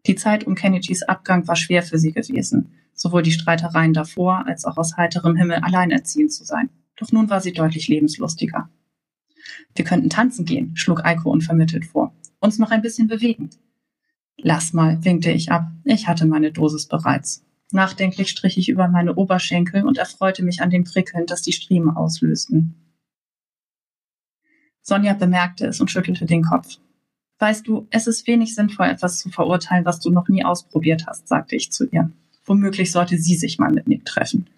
Die 0.05 0.15
Zeit 0.15 0.45
um 0.45 0.55
Kenichis 0.55 1.03
Abgang 1.03 1.47
war 1.47 1.55
schwer 1.55 1.83
für 1.83 1.97
sie 1.97 2.11
gewesen, 2.11 2.71
sowohl 2.93 3.23
die 3.23 3.31
Streitereien 3.31 3.93
davor 3.93 4.45
als 4.45 4.63
auch 4.63 4.77
aus 4.77 4.95
heiterem 4.95 5.35
Himmel 5.35 5.57
alleinerziehend 5.57 6.31
zu 6.31 6.43
sein. 6.45 6.69
Doch 6.95 7.11
nun 7.11 7.29
war 7.29 7.41
sie 7.41 7.51
deutlich 7.51 7.87
lebenslustiger. 7.87 8.69
Wir 9.75 9.85
könnten 9.85 10.09
tanzen 10.09 10.45
gehen, 10.45 10.75
schlug 10.75 11.03
Eiko 11.03 11.31
unvermittelt 11.31 11.85
vor. 11.85 12.13
Uns 12.39 12.59
noch 12.59 12.71
ein 12.71 12.81
bisschen 12.81 13.07
bewegen. 13.07 13.49
Lass 14.39 14.73
mal, 14.73 15.03
winkte 15.03 15.31
ich 15.31 15.51
ab. 15.51 15.71
Ich 15.83 16.07
hatte 16.07 16.25
meine 16.25 16.51
Dosis 16.51 16.87
bereits. 16.87 17.43
Nachdenklich 17.71 18.29
strich 18.29 18.57
ich 18.57 18.69
über 18.69 18.87
meine 18.87 19.15
Oberschenkel 19.15 19.85
und 19.85 19.97
erfreute 19.97 20.43
mich 20.43 20.61
an 20.61 20.69
dem 20.69 20.83
Prickeln, 20.83 21.25
das 21.25 21.41
die 21.41 21.51
Striemen 21.51 21.95
auslösten. 21.95 22.75
Sonja 24.81 25.13
bemerkte 25.13 25.67
es 25.67 25.81
und 25.81 25.91
schüttelte 25.91 26.25
den 26.25 26.43
Kopf. 26.43 26.77
Weißt 27.39 27.67
du, 27.67 27.87
es 27.89 28.07
ist 28.07 28.25
wenig 28.25 28.55
sinnvoll, 28.55 28.87
etwas 28.87 29.19
zu 29.19 29.29
verurteilen, 29.29 29.85
was 29.85 29.99
du 29.99 30.09
noch 30.09 30.27
nie 30.27 30.45
ausprobiert 30.45 31.05
hast, 31.07 31.27
sagte 31.27 31.55
ich 31.55 31.71
zu 31.71 31.85
ihr. 31.89 32.09
Womöglich 32.45 32.91
sollte 32.91 33.17
sie 33.17 33.35
sich 33.35 33.59
mal 33.59 33.71
mit 33.71 33.87
Nick 33.87 34.05
treffen. 34.05 34.49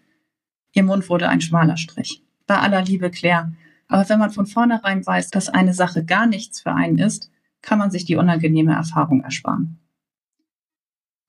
Ihr 0.74 0.84
Mund 0.84 1.10
wurde 1.10 1.30
ein 1.30 1.42
schmaler 1.42 1.78
Strich. 1.78 2.22
Bei 2.46 2.60
aller 2.60 2.84
Liebe, 2.84 3.10
Claire, 3.10 3.52
aber 3.88 4.08
wenn 4.08 4.20
man 4.20 4.30
von 4.30 4.46
vornherein 4.46 5.06
weiß, 5.06 5.32
dass 5.32 5.50
eine 5.50 5.74
Sache 5.74 6.06
gar 6.06 6.28
nichts 6.28 6.62
für 6.62 6.72
einen 6.74 7.00
ist, 7.00 7.32
kann 7.62 7.80
man 7.80 7.92
sich 7.92 8.06
die 8.06 8.16
unangenehme 8.16 8.74
Erfahrung 8.74 9.22
ersparen. 9.22 9.80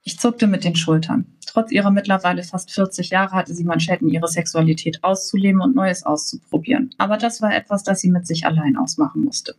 Ich 0.02 0.18
zuckte 0.18 0.46
mit 0.46 0.64
den 0.64 0.76
Schultern. 0.76 1.26
Trotz 1.46 1.72
ihrer 1.72 1.90
mittlerweile 1.90 2.42
fast 2.42 2.70
40 2.70 3.10
Jahre 3.10 3.32
hatte 3.32 3.54
sie 3.54 3.64
Manschetten, 3.64 4.08
ihre 4.08 4.28
Sexualität 4.28 5.04
auszuleben 5.04 5.60
und 5.60 5.74
Neues 5.74 6.04
auszuprobieren. 6.04 6.94
Aber 6.96 7.18
das 7.18 7.42
war 7.42 7.54
etwas, 7.54 7.82
das 7.82 8.00
sie 8.00 8.10
mit 8.10 8.26
sich 8.26 8.46
allein 8.46 8.76
ausmachen 8.76 9.24
musste. 9.24 9.56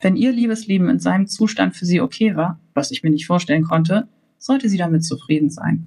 Wenn 0.00 0.16
ihr 0.16 0.32
Liebesleben 0.32 0.88
in 0.88 0.98
seinem 0.98 1.28
Zustand 1.28 1.76
für 1.76 1.86
sie 1.86 2.00
okay 2.00 2.34
war, 2.34 2.60
was 2.74 2.90
ich 2.90 3.02
mir 3.02 3.10
nicht 3.10 3.26
vorstellen 3.26 3.64
konnte, 3.64 4.08
sollte 4.38 4.68
sie 4.68 4.78
damit 4.78 5.04
zufrieden 5.04 5.50
sein. 5.50 5.86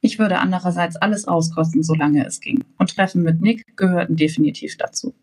Ich 0.00 0.18
würde 0.18 0.38
andererseits 0.38 0.96
alles 0.96 1.26
auskosten, 1.26 1.82
solange 1.82 2.24
es 2.24 2.40
ging. 2.40 2.62
Und 2.76 2.94
Treffen 2.94 3.22
mit 3.22 3.40
Nick 3.40 3.76
gehörten 3.76 4.16
definitiv 4.16 4.76
dazu. 4.76 5.14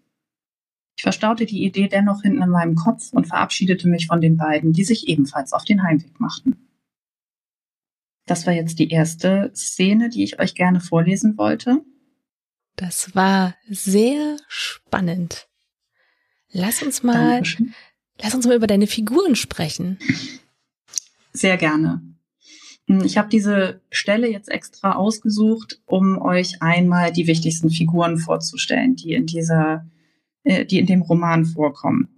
Ich 0.95 1.03
verstaute 1.03 1.45
die 1.45 1.63
Idee 1.63 1.87
dennoch 1.87 2.21
hinten 2.21 2.41
in 2.41 2.49
meinem 2.49 2.75
Kopf 2.75 3.11
und 3.11 3.27
verabschiedete 3.27 3.87
mich 3.87 4.07
von 4.07 4.21
den 4.21 4.37
beiden, 4.37 4.71
die 4.71 4.83
sich 4.83 5.07
ebenfalls 5.07 5.53
auf 5.53 5.65
den 5.65 5.83
Heimweg 5.83 6.19
machten. 6.19 6.55
Das 8.25 8.47
war 8.47 8.53
jetzt 8.53 8.79
die 8.79 8.89
erste 8.89 9.51
Szene, 9.53 10.09
die 10.09 10.23
ich 10.23 10.39
euch 10.39 10.55
gerne 10.55 10.79
vorlesen 10.79 11.37
wollte. 11.37 11.81
Das 12.75 13.15
war 13.15 13.55
sehr 13.69 14.37
spannend. 14.47 15.47
Lass 16.51 16.81
uns 16.81 17.03
mal, 17.03 17.43
lass 18.21 18.33
uns 18.33 18.47
mal 18.47 18.55
über 18.55 18.67
deine 18.67 18.87
Figuren 18.87 19.35
sprechen. 19.35 19.99
Sehr 21.33 21.57
gerne. 21.57 22.01
Hm, 22.87 23.03
ich 23.03 23.17
habe 23.17 23.29
diese 23.29 23.81
Stelle 23.91 24.29
jetzt 24.29 24.49
extra 24.49 24.93
ausgesucht, 24.93 25.81
um 25.85 26.21
euch 26.21 26.61
einmal 26.61 27.11
die 27.11 27.27
wichtigsten 27.27 27.69
Figuren 27.69 28.17
vorzustellen, 28.17 28.95
die 28.95 29.13
in 29.13 29.25
dieser, 29.25 29.85
äh, 30.45 30.65
die 30.65 30.79
in 30.79 30.85
dem 30.85 31.01
Roman 31.01 31.45
vorkommen. 31.45 32.09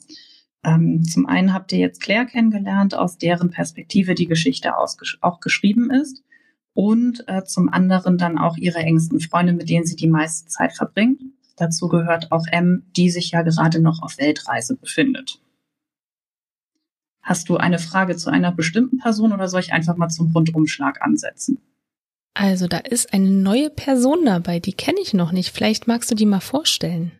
Ähm, 0.63 1.03
zum 1.03 1.25
einen 1.25 1.53
habt 1.53 1.71
ihr 1.71 1.79
jetzt 1.79 2.01
Claire 2.01 2.25
kennengelernt, 2.25 2.93
aus 2.93 3.17
deren 3.17 3.49
Perspektive 3.49 4.15
die 4.15 4.27
Geschichte 4.27 4.73
auch 4.77 5.39
geschrieben 5.39 5.89
ist. 5.89 6.23
Und 6.73 7.23
äh, 7.27 7.43
zum 7.43 7.69
anderen 7.69 8.19
dann 8.19 8.37
auch 8.37 8.55
ihre 8.57 8.79
engsten 8.79 9.19
Freunde, 9.19 9.53
mit 9.53 9.69
denen 9.69 9.85
sie 9.85 9.95
die 9.95 10.09
meiste 10.09 10.47
Zeit 10.47 10.73
verbringt. 10.73 11.21
Dazu 11.55 11.87
gehört 11.87 12.31
auch 12.31 12.45
M, 12.51 12.83
die 12.95 13.09
sich 13.09 13.31
ja 13.31 13.41
gerade 13.41 13.79
noch 13.79 14.03
auf 14.03 14.19
Weltreise 14.19 14.75
befindet. 14.75 15.41
Hast 17.23 17.49
du 17.49 17.57
eine 17.57 17.79
Frage 17.79 18.15
zu 18.15 18.29
einer 18.29 18.51
bestimmten 18.51 18.99
Person 18.99 19.33
oder 19.33 19.47
soll 19.47 19.61
ich 19.61 19.73
einfach 19.73 19.97
mal 19.97 20.09
zum 20.09 20.31
Rundumschlag 20.31 21.01
ansetzen? 21.01 21.59
Also 22.35 22.67
da 22.67 22.77
ist 22.77 23.13
eine 23.13 23.31
neue 23.31 23.71
Person 23.71 24.23
dabei, 24.25 24.59
die 24.59 24.73
kenne 24.73 24.99
ich 25.01 25.15
noch 25.15 25.31
nicht. 25.31 25.49
Vielleicht 25.49 25.87
magst 25.87 26.11
du 26.11 26.15
die 26.15 26.27
mal 26.27 26.39
vorstellen. 26.39 27.11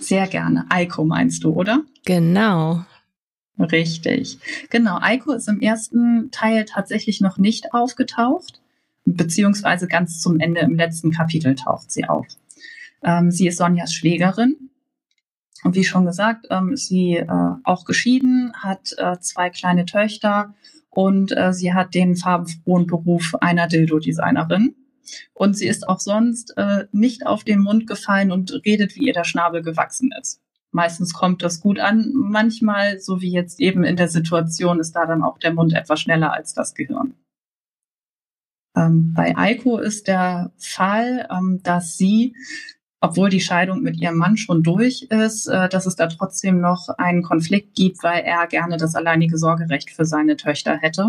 Sehr 0.00 0.26
gerne. 0.26 0.64
Eiko 0.70 1.04
meinst 1.04 1.44
du, 1.44 1.50
oder? 1.50 1.82
Genau. 2.04 2.84
Richtig. 3.58 4.38
Genau. 4.70 4.98
Eiko 5.00 5.32
ist 5.32 5.48
im 5.48 5.60
ersten 5.60 6.30
Teil 6.30 6.64
tatsächlich 6.64 7.20
noch 7.20 7.36
nicht 7.36 7.74
aufgetaucht, 7.74 8.60
beziehungsweise 9.04 9.86
ganz 9.86 10.20
zum 10.20 10.40
Ende 10.40 10.62
im 10.62 10.74
letzten 10.74 11.10
Kapitel 11.10 11.54
taucht 11.54 11.92
sie 11.92 12.08
auf. 12.08 12.26
Ähm, 13.02 13.30
sie 13.30 13.48
ist 13.48 13.58
Sonjas 13.58 13.92
Schwägerin. 13.92 14.70
Und 15.62 15.76
wie 15.76 15.84
schon 15.84 16.06
gesagt, 16.06 16.46
ähm, 16.50 16.72
ist 16.72 16.88
sie 16.88 17.16
äh, 17.16 17.26
auch 17.64 17.84
geschieden, 17.84 18.52
hat 18.54 18.94
äh, 18.96 19.18
zwei 19.20 19.50
kleine 19.50 19.84
Töchter 19.84 20.54
und 20.88 21.36
äh, 21.36 21.52
sie 21.52 21.74
hat 21.74 21.94
den 21.94 22.16
farbenfrohen 22.16 22.86
Beruf 22.86 23.34
einer 23.40 23.68
Dildo-Designerin. 23.68 24.74
Und 25.34 25.56
sie 25.56 25.66
ist 25.66 25.88
auch 25.88 26.00
sonst 26.00 26.54
äh, 26.56 26.86
nicht 26.92 27.26
auf 27.26 27.44
den 27.44 27.60
Mund 27.60 27.86
gefallen 27.86 28.32
und 28.32 28.52
redet, 28.64 28.96
wie 28.96 29.06
ihr 29.06 29.12
der 29.12 29.24
Schnabel 29.24 29.62
gewachsen 29.62 30.10
ist. 30.20 30.40
Meistens 30.72 31.12
kommt 31.12 31.42
das 31.42 31.60
gut 31.60 31.80
an. 31.80 32.12
Manchmal, 32.14 33.00
so 33.00 33.20
wie 33.20 33.32
jetzt 33.32 33.60
eben 33.60 33.82
in 33.84 33.96
der 33.96 34.08
Situation, 34.08 34.78
ist 34.78 34.92
da 34.92 35.06
dann 35.06 35.22
auch 35.22 35.38
der 35.38 35.52
Mund 35.52 35.72
etwas 35.72 36.00
schneller 36.00 36.32
als 36.32 36.54
das 36.54 36.74
Gehirn. 36.74 37.14
Ähm, 38.76 39.12
bei 39.14 39.36
Eiko 39.36 39.78
ist 39.78 40.06
der 40.06 40.52
Fall, 40.58 41.26
ähm, 41.30 41.60
dass 41.64 41.96
sie, 41.96 42.36
obwohl 43.00 43.28
die 43.28 43.40
Scheidung 43.40 43.82
mit 43.82 43.96
ihrem 43.96 44.16
Mann 44.16 44.36
schon 44.36 44.62
durch 44.62 45.02
ist, 45.10 45.48
äh, 45.48 45.68
dass 45.68 45.86
es 45.86 45.96
da 45.96 46.06
trotzdem 46.06 46.60
noch 46.60 46.88
einen 46.98 47.22
Konflikt 47.22 47.74
gibt, 47.74 48.02
weil 48.04 48.22
er 48.22 48.46
gerne 48.46 48.76
das 48.76 48.94
alleinige 48.94 49.38
Sorgerecht 49.38 49.90
für 49.90 50.04
seine 50.04 50.36
Töchter 50.36 50.76
hätte. 50.76 51.08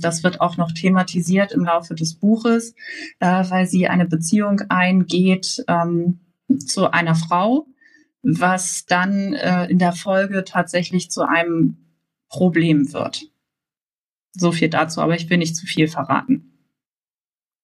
Das 0.00 0.22
wird 0.22 0.40
auch 0.40 0.56
noch 0.56 0.72
thematisiert 0.72 1.52
im 1.52 1.64
Laufe 1.64 1.94
des 1.94 2.14
Buches, 2.14 2.74
äh, 3.20 3.44
weil 3.48 3.66
sie 3.66 3.88
eine 3.88 4.06
Beziehung 4.06 4.60
eingeht 4.68 5.64
ähm, 5.68 6.20
zu 6.58 6.90
einer 6.90 7.14
Frau, 7.14 7.66
was 8.22 8.86
dann 8.86 9.34
äh, 9.34 9.66
in 9.66 9.78
der 9.78 9.92
Folge 9.92 10.44
tatsächlich 10.44 11.10
zu 11.10 11.22
einem 11.22 11.76
Problem 12.28 12.92
wird. 12.92 13.24
So 14.32 14.52
viel 14.52 14.68
dazu, 14.68 15.00
aber 15.00 15.14
ich 15.14 15.28
will 15.28 15.38
nicht 15.38 15.56
zu 15.56 15.66
viel 15.66 15.88
verraten. 15.88 16.52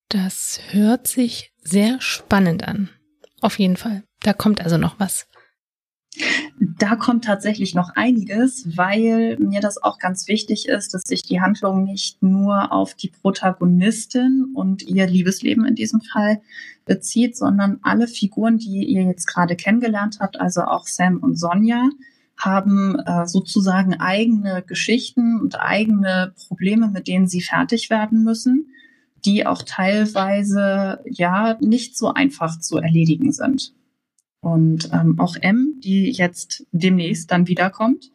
Das 0.09 0.61
hört 0.71 1.07
sich 1.07 1.53
sehr 1.63 2.01
spannend 2.01 2.67
an. 2.67 2.91
Auf 3.41 3.59
jeden 3.59 3.77
Fall. 3.77 4.05
Da 4.21 4.33
kommt 4.33 4.61
also 4.61 4.79
noch 4.79 4.99
was. 4.99 5.27
Da 6.61 6.97
kommt 6.97 7.25
tatsächlich 7.25 7.75
noch 7.75 7.91
einiges, 7.95 8.77
weil 8.77 9.37
mir 9.39 9.61
das 9.61 9.83
auch 9.83 9.99
ganz 9.99 10.29
wichtig 10.29 10.69
ist, 10.69 10.95
dass 10.95 11.03
sich 11.03 11.23
die 11.23 11.41
Handlung 11.41 11.85
nicht 11.85 12.23
nur 12.23 12.73
auf 12.73 12.95
die 12.95 13.09
Protagonistin 13.09 14.53
und 14.55 14.83
ihr 14.83 15.07
Liebesleben 15.07 15.65
in 15.65 15.75
diesem 15.75 16.01
Fall 16.01 16.41
bezieht, 16.85 17.37
sondern 17.37 17.79
alle 17.83 18.09
Figuren, 18.09 18.59
die 18.59 18.85
ihr 18.85 19.03
jetzt 19.03 19.27
gerade 19.27 19.57
kennengelernt 19.57 20.19
habt, 20.21 20.41
also 20.41 20.63
auch 20.63 20.87
Sam 20.87 21.19
und 21.19 21.37
Sonja, 21.39 21.91
haben 22.37 22.99
äh, 23.01 23.27
sozusagen 23.27 23.95
eigene 23.95 24.63
Geschichten 24.63 25.41
und 25.41 25.61
eigene 25.61 26.33
Probleme, 26.47 26.89
mit 26.89 27.09
denen 27.09 27.27
sie 27.27 27.43
fertig 27.43 27.91
werden 27.91 28.23
müssen, 28.23 28.69
die 29.25 29.47
auch 29.47 29.63
teilweise 29.63 31.01
ja 31.05 31.59
nicht 31.61 31.97
so 31.97 32.13
einfach 32.15 32.61
zu 32.61 32.79
erledigen 32.79 33.33
sind. 33.33 33.75
Und 34.41 34.91
ähm, 34.93 35.19
auch 35.19 35.37
M, 35.37 35.81
die 35.83 36.11
jetzt 36.11 36.67
demnächst 36.71 37.31
dann 37.31 37.49
wiederkommt 37.49 38.11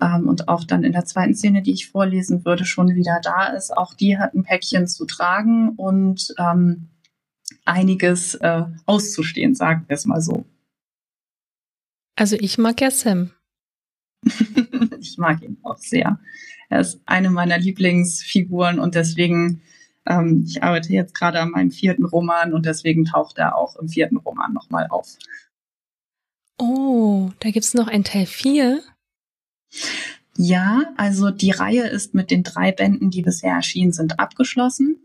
ähm, 0.00 0.28
und 0.28 0.48
auch 0.48 0.64
dann 0.64 0.82
in 0.82 0.92
der 0.92 1.04
zweiten 1.04 1.34
Szene, 1.34 1.62
die 1.62 1.72
ich 1.72 1.88
vorlesen 1.88 2.44
würde, 2.44 2.64
schon 2.64 2.88
wieder 2.88 3.20
da 3.22 3.46
ist, 3.46 3.76
auch 3.76 3.94
die 3.94 4.18
hat 4.18 4.34
ein 4.34 4.42
Päckchen 4.42 4.88
zu 4.88 5.06
tragen 5.06 5.70
und 5.76 6.34
ähm, 6.38 6.88
einiges 7.64 8.34
äh, 8.34 8.64
auszustehen, 8.86 9.54
sagen 9.54 9.84
wir 9.86 9.94
es 9.94 10.06
mal 10.06 10.20
so. 10.20 10.44
Also 12.16 12.36
ich 12.38 12.58
mag 12.58 12.80
ja 12.80 12.90
Sam. 12.90 13.30
ich 15.00 15.16
mag 15.18 15.42
ihn 15.42 15.58
auch 15.62 15.78
sehr. 15.78 16.18
Er 16.68 16.80
ist 16.80 17.00
eine 17.06 17.30
meiner 17.30 17.58
Lieblingsfiguren 17.58 18.78
und 18.78 18.94
deswegen, 18.94 19.62
ähm, 20.06 20.44
ich 20.46 20.62
arbeite 20.62 20.92
jetzt 20.92 21.14
gerade 21.14 21.40
an 21.40 21.50
meinem 21.50 21.70
vierten 21.70 22.04
Roman 22.04 22.52
und 22.52 22.66
deswegen 22.66 23.04
taucht 23.04 23.38
er 23.38 23.56
auch 23.56 23.76
im 23.76 23.88
vierten 23.88 24.16
Roman 24.16 24.52
nochmal 24.52 24.86
auf. 24.88 25.16
Oh, 26.64 27.32
da 27.40 27.50
gibt's 27.50 27.74
noch 27.74 27.88
ein 27.88 28.04
Teil 28.04 28.24
4? 28.24 28.80
Ja, 30.36 30.84
also 30.96 31.32
die 31.32 31.50
Reihe 31.50 31.88
ist 31.88 32.14
mit 32.14 32.30
den 32.30 32.44
drei 32.44 32.70
Bänden, 32.70 33.10
die 33.10 33.22
bisher 33.22 33.54
erschienen 33.54 33.92
sind, 33.92 34.20
abgeschlossen. 34.20 34.96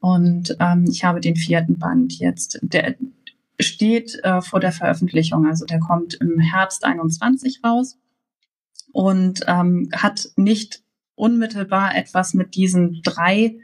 Und 0.00 0.56
ähm, 0.58 0.86
ich 0.88 1.04
habe 1.04 1.20
den 1.20 1.36
vierten 1.36 1.78
Band 1.78 2.18
jetzt. 2.18 2.60
Der 2.62 2.94
steht 3.60 4.24
äh, 4.24 4.40
vor 4.40 4.58
der 4.58 4.72
Veröffentlichung, 4.72 5.46
also 5.46 5.66
der 5.66 5.80
kommt 5.80 6.14
im 6.14 6.38
Herbst 6.38 6.82
21 6.82 7.60
raus. 7.62 7.98
und 8.92 9.44
ähm, 9.46 9.90
hat 9.92 10.30
nicht 10.36 10.82
unmittelbar 11.14 11.94
etwas 11.94 12.32
mit 12.32 12.54
diesen 12.54 13.02
drei 13.02 13.58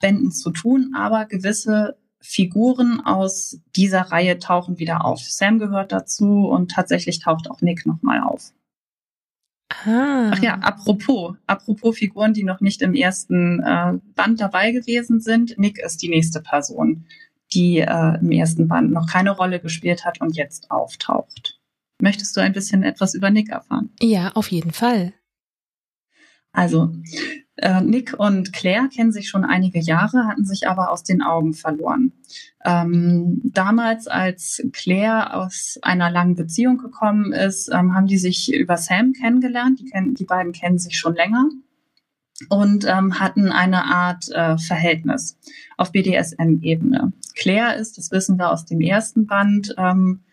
Bänden 0.00 0.32
zu 0.32 0.50
tun, 0.50 0.94
aber 0.96 1.26
gewisse 1.26 1.98
Figuren 2.28 3.00
aus 3.00 3.60
dieser 3.76 4.00
Reihe 4.00 4.40
tauchen 4.40 4.78
wieder 4.78 5.04
auf. 5.04 5.20
Sam 5.20 5.60
gehört 5.60 5.92
dazu 5.92 6.48
und 6.48 6.72
tatsächlich 6.72 7.20
taucht 7.20 7.48
auch 7.48 7.60
Nick 7.60 7.86
nochmal 7.86 8.20
auf. 8.20 8.52
Ah. 9.68 10.30
Ach 10.32 10.42
ja, 10.42 10.54
apropos, 10.54 11.36
apropos 11.46 11.96
Figuren, 11.96 12.34
die 12.34 12.42
noch 12.42 12.60
nicht 12.60 12.82
im 12.82 12.94
ersten 12.94 13.62
äh, 13.62 13.92
Band 14.16 14.40
dabei 14.40 14.72
gewesen 14.72 15.20
sind. 15.20 15.56
Nick 15.56 15.78
ist 15.78 16.02
die 16.02 16.08
nächste 16.08 16.40
Person, 16.40 17.06
die 17.52 17.78
äh, 17.78 18.18
im 18.20 18.32
ersten 18.32 18.66
Band 18.66 18.90
noch 18.90 19.06
keine 19.06 19.30
Rolle 19.30 19.60
gespielt 19.60 20.04
hat 20.04 20.20
und 20.20 20.36
jetzt 20.36 20.70
auftaucht. 20.70 21.60
Möchtest 22.02 22.36
du 22.36 22.40
ein 22.40 22.52
bisschen 22.52 22.82
etwas 22.82 23.14
über 23.14 23.30
Nick 23.30 23.50
erfahren? 23.50 23.90
Ja, 24.02 24.32
auf 24.32 24.50
jeden 24.50 24.72
Fall. 24.72 25.12
Also, 26.52 26.92
äh, 27.56 27.80
Nick 27.80 28.18
und 28.18 28.52
Claire 28.52 28.88
kennen 28.88 29.12
sich 29.12 29.28
schon 29.28 29.44
einige 29.44 29.78
Jahre, 29.78 30.26
hatten 30.26 30.44
sich 30.44 30.68
aber 30.68 30.90
aus 30.90 31.02
den 31.02 31.22
Augen 31.22 31.54
verloren. 31.54 32.12
Ähm, 32.64 33.40
damals, 33.44 34.06
als 34.06 34.62
Claire 34.72 35.34
aus 35.34 35.78
einer 35.82 36.10
langen 36.10 36.34
Beziehung 36.34 36.78
gekommen 36.78 37.32
ist, 37.32 37.70
ähm, 37.72 37.94
haben 37.94 38.06
die 38.06 38.18
sich 38.18 38.52
über 38.52 38.76
Sam 38.76 39.12
kennengelernt. 39.12 39.80
Die, 39.80 39.86
kennen, 39.86 40.14
die 40.14 40.24
beiden 40.24 40.52
kennen 40.52 40.78
sich 40.78 40.98
schon 40.98 41.14
länger 41.14 41.48
und 42.50 42.84
ähm, 42.86 43.18
hatten 43.18 43.50
eine 43.50 43.84
Art 43.84 44.28
äh, 44.30 44.58
Verhältnis 44.58 45.38
auf 45.78 45.92
BDSM-Ebene. 45.92 47.12
Claire 47.34 47.76
ist, 47.76 47.96
das 47.96 48.10
wissen 48.10 48.38
wir 48.38 48.50
aus 48.50 48.66
dem 48.66 48.80
ersten 48.80 49.26
Band, 49.26 49.74
ähm, 49.78 50.24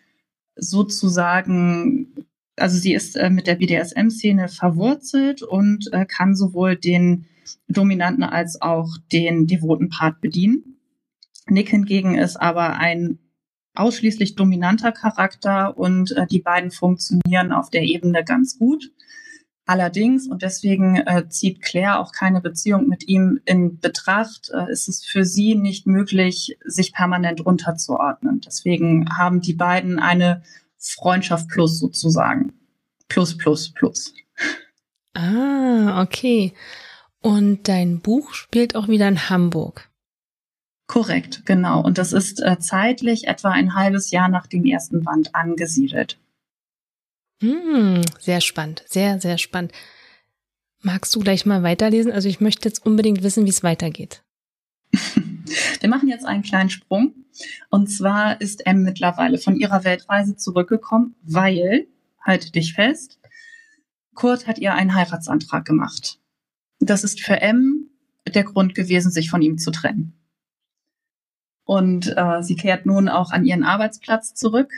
sozusagen 0.56 2.14
also 2.56 2.78
sie 2.78 2.94
ist 2.94 3.16
äh, 3.16 3.30
mit 3.30 3.46
der 3.46 3.56
BDSM-Szene 3.56 4.48
verwurzelt 4.48 5.42
und 5.42 5.92
äh, 5.92 6.06
kann 6.06 6.34
sowohl 6.34 6.76
den 6.76 7.26
dominanten 7.68 8.24
als 8.24 8.60
auch 8.60 8.96
den 9.12 9.46
devoten 9.46 9.88
Part 9.88 10.20
bedienen. 10.20 10.78
Nick 11.48 11.70
hingegen 11.70 12.16
ist 12.16 12.36
aber 12.36 12.76
ein 12.76 13.18
ausschließlich 13.74 14.36
dominanter 14.36 14.92
Charakter 14.92 15.76
und 15.76 16.12
äh, 16.12 16.26
die 16.26 16.40
beiden 16.40 16.70
funktionieren 16.70 17.52
auf 17.52 17.70
der 17.70 17.82
Ebene 17.82 18.24
ganz 18.24 18.58
gut. 18.58 18.92
Allerdings, 19.66 20.28
und 20.28 20.42
deswegen 20.42 20.96
äh, 20.96 21.26
zieht 21.28 21.62
Claire 21.62 21.98
auch 21.98 22.12
keine 22.12 22.42
Beziehung 22.42 22.86
mit 22.86 23.08
ihm 23.08 23.40
in 23.46 23.80
Betracht, 23.80 24.50
äh, 24.52 24.70
ist 24.70 24.88
es 24.88 25.04
für 25.04 25.24
sie 25.24 25.54
nicht 25.54 25.86
möglich, 25.86 26.58
sich 26.64 26.92
permanent 26.92 27.40
unterzuordnen. 27.40 28.42
Deswegen 28.44 29.08
haben 29.16 29.40
die 29.40 29.54
beiden 29.54 29.98
eine 29.98 30.42
Freundschaft 30.92 31.48
plus 31.48 31.78
sozusagen. 31.78 32.52
Plus, 33.08 33.36
plus, 33.36 33.72
plus. 33.72 34.14
Ah, 35.14 36.02
okay. 36.02 36.52
Und 37.20 37.68
dein 37.68 38.00
Buch 38.00 38.34
spielt 38.34 38.76
auch 38.76 38.88
wieder 38.88 39.08
in 39.08 39.30
Hamburg. 39.30 39.90
Korrekt, 40.86 41.46
genau. 41.46 41.82
Und 41.82 41.96
das 41.96 42.12
ist 42.12 42.42
äh, 42.42 42.58
zeitlich 42.58 43.26
etwa 43.26 43.50
ein 43.50 43.74
halbes 43.74 44.10
Jahr 44.10 44.28
nach 44.28 44.46
dem 44.46 44.64
ersten 44.66 45.02
Band 45.02 45.34
angesiedelt. 45.34 46.18
Hm, 47.40 48.02
sehr 48.20 48.40
spannend, 48.40 48.84
sehr, 48.86 49.20
sehr 49.20 49.38
spannend. 49.38 49.72
Magst 50.82 51.14
du 51.14 51.20
gleich 51.20 51.46
mal 51.46 51.62
weiterlesen? 51.62 52.12
Also 52.12 52.28
ich 52.28 52.40
möchte 52.40 52.68
jetzt 52.68 52.84
unbedingt 52.84 53.22
wissen, 53.22 53.46
wie 53.46 53.50
es 53.50 53.62
weitergeht. 53.62 54.22
Wir 55.80 55.88
machen 55.88 56.08
jetzt 56.08 56.24
einen 56.24 56.42
kleinen 56.42 56.70
Sprung. 56.70 57.14
Und 57.70 57.88
zwar 57.88 58.40
ist 58.40 58.66
M 58.66 58.82
mittlerweile 58.82 59.38
von 59.38 59.56
ihrer 59.56 59.84
Weltreise 59.84 60.36
zurückgekommen, 60.36 61.14
weil, 61.22 61.86
halte 62.20 62.50
dich 62.50 62.74
fest, 62.74 63.18
Kurt 64.14 64.46
hat 64.46 64.58
ihr 64.58 64.74
einen 64.74 64.94
Heiratsantrag 64.94 65.64
gemacht. 65.64 66.18
Das 66.78 67.04
ist 67.04 67.20
für 67.20 67.40
M 67.40 67.90
der 68.26 68.44
Grund 68.44 68.74
gewesen, 68.74 69.10
sich 69.10 69.28
von 69.30 69.42
ihm 69.42 69.58
zu 69.58 69.70
trennen. 69.70 70.14
Und 71.64 72.14
äh, 72.16 72.42
sie 72.42 72.56
kehrt 72.56 72.86
nun 72.86 73.08
auch 73.08 73.30
an 73.30 73.44
ihren 73.44 73.64
Arbeitsplatz 73.64 74.34
zurück 74.34 74.70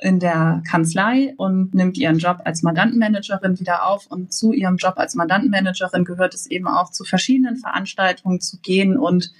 in 0.00 0.20
der 0.20 0.62
Kanzlei 0.68 1.34
und 1.38 1.74
nimmt 1.74 1.98
ihren 1.98 2.18
Job 2.18 2.40
als 2.44 2.62
Mandantenmanagerin 2.62 3.58
wieder 3.58 3.86
auf. 3.86 4.06
Und 4.06 4.32
zu 4.32 4.52
ihrem 4.52 4.76
Job 4.76 4.94
als 4.96 5.14
Mandantenmanagerin 5.14 6.04
gehört 6.04 6.34
es 6.34 6.46
eben 6.46 6.68
auch, 6.68 6.92
zu 6.92 7.04
verschiedenen 7.04 7.56
Veranstaltungen 7.56 8.40
zu 8.40 8.58
gehen 8.60 8.96
und 8.96 9.32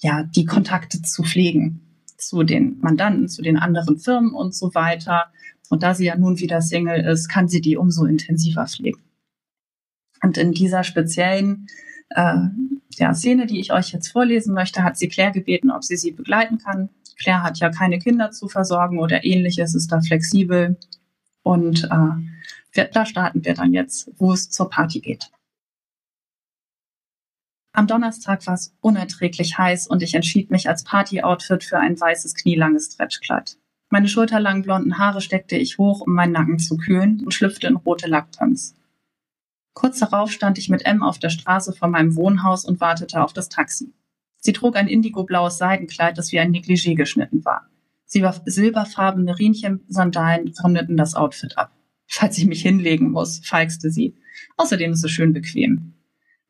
ja, 0.00 0.24
die 0.24 0.44
Kontakte 0.44 1.02
zu 1.02 1.22
pflegen 1.22 1.86
zu 2.20 2.42
den 2.42 2.78
Mandanten, 2.80 3.28
zu 3.28 3.42
den 3.42 3.58
anderen 3.58 3.98
Firmen 3.98 4.34
und 4.34 4.54
so 4.54 4.74
weiter. 4.74 5.26
Und 5.68 5.82
da 5.82 5.94
sie 5.94 6.06
ja 6.06 6.16
nun 6.16 6.38
wieder 6.38 6.60
Single 6.60 7.00
ist, 7.00 7.28
kann 7.28 7.48
sie 7.48 7.60
die 7.60 7.76
umso 7.76 8.04
intensiver 8.04 8.66
pflegen. 8.66 9.02
Und 10.22 10.36
in 10.36 10.52
dieser 10.52 10.84
speziellen 10.84 11.66
äh, 12.10 12.34
ja, 12.96 13.14
Szene, 13.14 13.46
die 13.46 13.60
ich 13.60 13.72
euch 13.72 13.92
jetzt 13.92 14.08
vorlesen 14.08 14.54
möchte, 14.54 14.82
hat 14.82 14.98
sie 14.98 15.08
Claire 15.08 15.32
gebeten, 15.32 15.70
ob 15.70 15.84
sie 15.84 15.96
sie 15.96 16.12
begleiten 16.12 16.58
kann. 16.58 16.90
Claire 17.16 17.42
hat 17.42 17.58
ja 17.58 17.70
keine 17.70 17.98
Kinder 17.98 18.30
zu 18.30 18.48
versorgen 18.48 18.98
oder 18.98 19.24
ähnliches, 19.24 19.74
ist 19.74 19.92
da 19.92 20.00
flexibel. 20.00 20.76
Und 21.42 21.84
äh, 21.84 22.86
da 22.92 23.06
starten 23.06 23.44
wir 23.44 23.54
dann 23.54 23.72
jetzt, 23.72 24.10
wo 24.18 24.32
es 24.32 24.50
zur 24.50 24.68
Party 24.68 25.00
geht. 25.00 25.30
Am 27.72 27.86
Donnerstag 27.86 28.46
war 28.46 28.54
es 28.54 28.74
unerträglich 28.80 29.56
heiß 29.56 29.86
und 29.86 30.02
ich 30.02 30.14
entschied 30.14 30.50
mich 30.50 30.68
als 30.68 30.82
Party-Outfit 30.82 31.62
für 31.62 31.78
ein 31.78 31.98
weißes 31.98 32.34
knielanges 32.34 32.92
Stretchkleid. 32.92 33.56
Meine 33.90 34.08
schulterlangen 34.08 34.62
blonden 34.62 34.98
Haare 34.98 35.20
steckte 35.20 35.56
ich 35.56 35.78
hoch, 35.78 36.00
um 36.00 36.12
meinen 36.14 36.32
Nacken 36.32 36.58
zu 36.58 36.76
kühlen 36.76 37.22
und 37.24 37.32
schlüpfte 37.32 37.68
in 37.68 37.76
rote 37.76 38.08
Lackpumps. 38.08 38.74
Kurz 39.72 40.00
darauf 40.00 40.32
stand 40.32 40.58
ich 40.58 40.68
mit 40.68 40.84
M 40.84 41.02
auf 41.02 41.18
der 41.18 41.30
Straße 41.30 41.72
vor 41.72 41.88
meinem 41.88 42.16
Wohnhaus 42.16 42.64
und 42.64 42.80
wartete 42.80 43.22
auf 43.22 43.32
das 43.32 43.48
Taxi. 43.48 43.92
Sie 44.38 44.52
trug 44.52 44.76
ein 44.76 44.88
indigoblaues 44.88 45.58
Seidenkleid, 45.58 46.18
das 46.18 46.32
wie 46.32 46.40
ein 46.40 46.52
Negligé 46.52 46.96
geschnitten 46.96 47.44
war. 47.44 47.68
Sie 48.04 48.22
war 48.22 48.34
silberfarbene 48.44 49.38
Riemchen-Sandalen 49.38 50.52
rundeten 50.62 50.96
das 50.96 51.14
Outfit 51.14 51.56
ab. 51.56 51.72
Falls 52.08 52.36
ich 52.38 52.46
mich 52.46 52.62
hinlegen 52.62 53.10
muss, 53.10 53.40
feixte 53.44 53.90
sie. 53.90 54.16
Außerdem 54.56 54.92
ist 54.92 55.04
es 55.04 55.10
schön 55.12 55.32
bequem. 55.32 55.89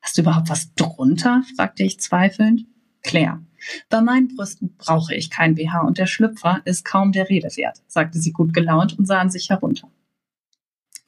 Hast 0.01 0.17
du 0.17 0.23
überhaupt 0.23 0.49
was 0.49 0.75
drunter? 0.75 1.43
fragte 1.57 1.83
ich 1.83 2.01
zweifelnd. 2.01 2.67
Claire. 3.03 3.41
Bei 3.89 4.01
meinen 4.01 4.29
Brüsten 4.29 4.77
brauche 4.77 5.15
ich 5.15 5.31
kein 5.31 5.55
BH 5.55 5.83
und 5.83 5.99
der 5.99 6.07
Schlüpfer 6.07 6.63
ist 6.65 6.85
kaum 6.85 7.13
der 7.13 7.29
Rede 7.29 7.49
wert, 7.57 7.83
sagte 7.87 8.19
sie 8.19 8.33
gut 8.33 8.55
gelaunt 8.55 8.99
und 8.99 9.07
sah 9.07 9.21
an 9.21 9.31
sich 9.31 9.51
herunter. 9.51 9.91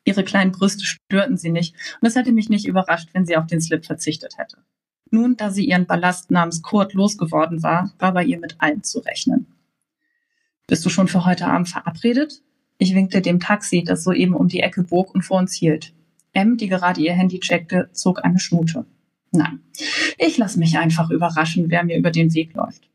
Ihre 0.04 0.24
kleinen 0.24 0.52
Brüste 0.52 0.84
störten 0.84 1.36
sie 1.36 1.50
nicht 1.50 1.74
und 2.00 2.08
es 2.08 2.16
hätte 2.16 2.32
mich 2.32 2.48
nicht 2.48 2.66
überrascht, 2.66 3.10
wenn 3.12 3.24
sie 3.24 3.36
auf 3.36 3.46
den 3.46 3.60
Slip 3.60 3.84
verzichtet 3.86 4.36
hätte. 4.36 4.58
Nun, 5.10 5.36
da 5.36 5.50
sie 5.50 5.66
ihren 5.66 5.86
Ballast 5.86 6.30
namens 6.30 6.62
Kurt 6.62 6.94
losgeworden 6.94 7.62
war, 7.62 7.92
war 7.98 8.12
bei 8.12 8.24
ihr 8.24 8.38
mit 8.38 8.60
allem 8.60 8.82
zu 8.82 8.98
rechnen. 9.00 9.46
Bist 10.66 10.84
du 10.84 10.90
schon 10.90 11.08
für 11.08 11.24
heute 11.24 11.46
Abend 11.46 11.68
verabredet? 11.68 12.42
Ich 12.78 12.94
winkte 12.94 13.20
dem 13.20 13.38
Taxi, 13.38 13.84
das 13.84 14.04
soeben 14.04 14.34
um 14.34 14.48
die 14.48 14.60
Ecke 14.60 14.82
bog 14.82 15.14
und 15.14 15.22
vor 15.22 15.38
uns 15.38 15.52
hielt. 15.52 15.92
M, 16.32 16.56
die 16.56 16.68
gerade 16.68 17.00
ihr 17.00 17.12
Handy 17.12 17.40
checkte, 17.40 17.90
zog 17.92 18.24
eine 18.24 18.38
Schnute. 18.38 18.86
Nein, 19.30 19.60
ich 20.18 20.36
lasse 20.36 20.58
mich 20.58 20.76
einfach 20.78 21.10
überraschen, 21.10 21.70
wer 21.70 21.84
mir 21.84 21.96
über 21.96 22.10
den 22.10 22.34
Weg 22.34 22.54
läuft. 22.54 22.88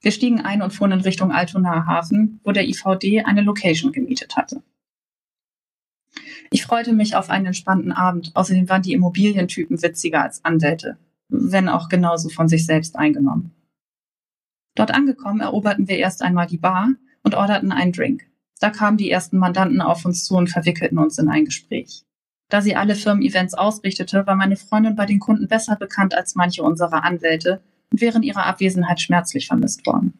Wir 0.00 0.12
stiegen 0.12 0.40
ein 0.40 0.62
und 0.62 0.72
fuhren 0.72 0.92
in 0.92 1.00
Richtung 1.00 1.30
Altonaer 1.30 1.86
Hafen, 1.86 2.40
wo 2.42 2.52
der 2.52 2.66
IVD 2.66 3.22
eine 3.24 3.42
Location 3.42 3.92
gemietet 3.92 4.36
hatte. 4.36 4.62
Ich 6.50 6.64
freute 6.64 6.92
mich 6.92 7.14
auf 7.14 7.30
einen 7.30 7.46
entspannten 7.46 7.92
Abend. 7.92 8.32
Außerdem 8.34 8.68
waren 8.68 8.82
die 8.82 8.92
Immobilientypen 8.92 9.82
witziger 9.82 10.22
als 10.22 10.44
Anwälte, 10.44 10.98
wenn 11.28 11.68
auch 11.68 11.88
genauso 11.88 12.28
von 12.28 12.48
sich 12.48 12.66
selbst 12.66 12.96
eingenommen. 12.96 13.52
Dort 14.74 14.92
angekommen 14.92 15.40
eroberten 15.40 15.86
wir 15.86 15.98
erst 15.98 16.22
einmal 16.22 16.46
die 16.46 16.58
Bar 16.58 16.88
und 17.22 17.34
orderten 17.34 17.70
einen 17.70 17.92
Drink. 17.92 18.29
Da 18.60 18.70
kamen 18.70 18.98
die 18.98 19.10
ersten 19.10 19.38
Mandanten 19.38 19.80
auf 19.80 20.04
uns 20.04 20.24
zu 20.24 20.36
und 20.36 20.48
verwickelten 20.48 20.98
uns 20.98 21.18
in 21.18 21.28
ein 21.28 21.46
Gespräch. 21.46 22.04
Da 22.50 22.60
sie 22.60 22.76
alle 22.76 22.94
Firmen-Events 22.94 23.54
ausrichtete, 23.54 24.26
war 24.26 24.36
meine 24.36 24.56
Freundin 24.56 24.96
bei 24.96 25.06
den 25.06 25.18
Kunden 25.18 25.48
besser 25.48 25.76
bekannt 25.76 26.14
als 26.14 26.34
manche 26.34 26.62
unserer 26.62 27.04
Anwälte 27.04 27.62
und 27.90 28.00
während 28.00 28.24
ihrer 28.24 28.44
Abwesenheit 28.44 29.00
schmerzlich 29.00 29.46
vermisst 29.46 29.86
worden. 29.86 30.18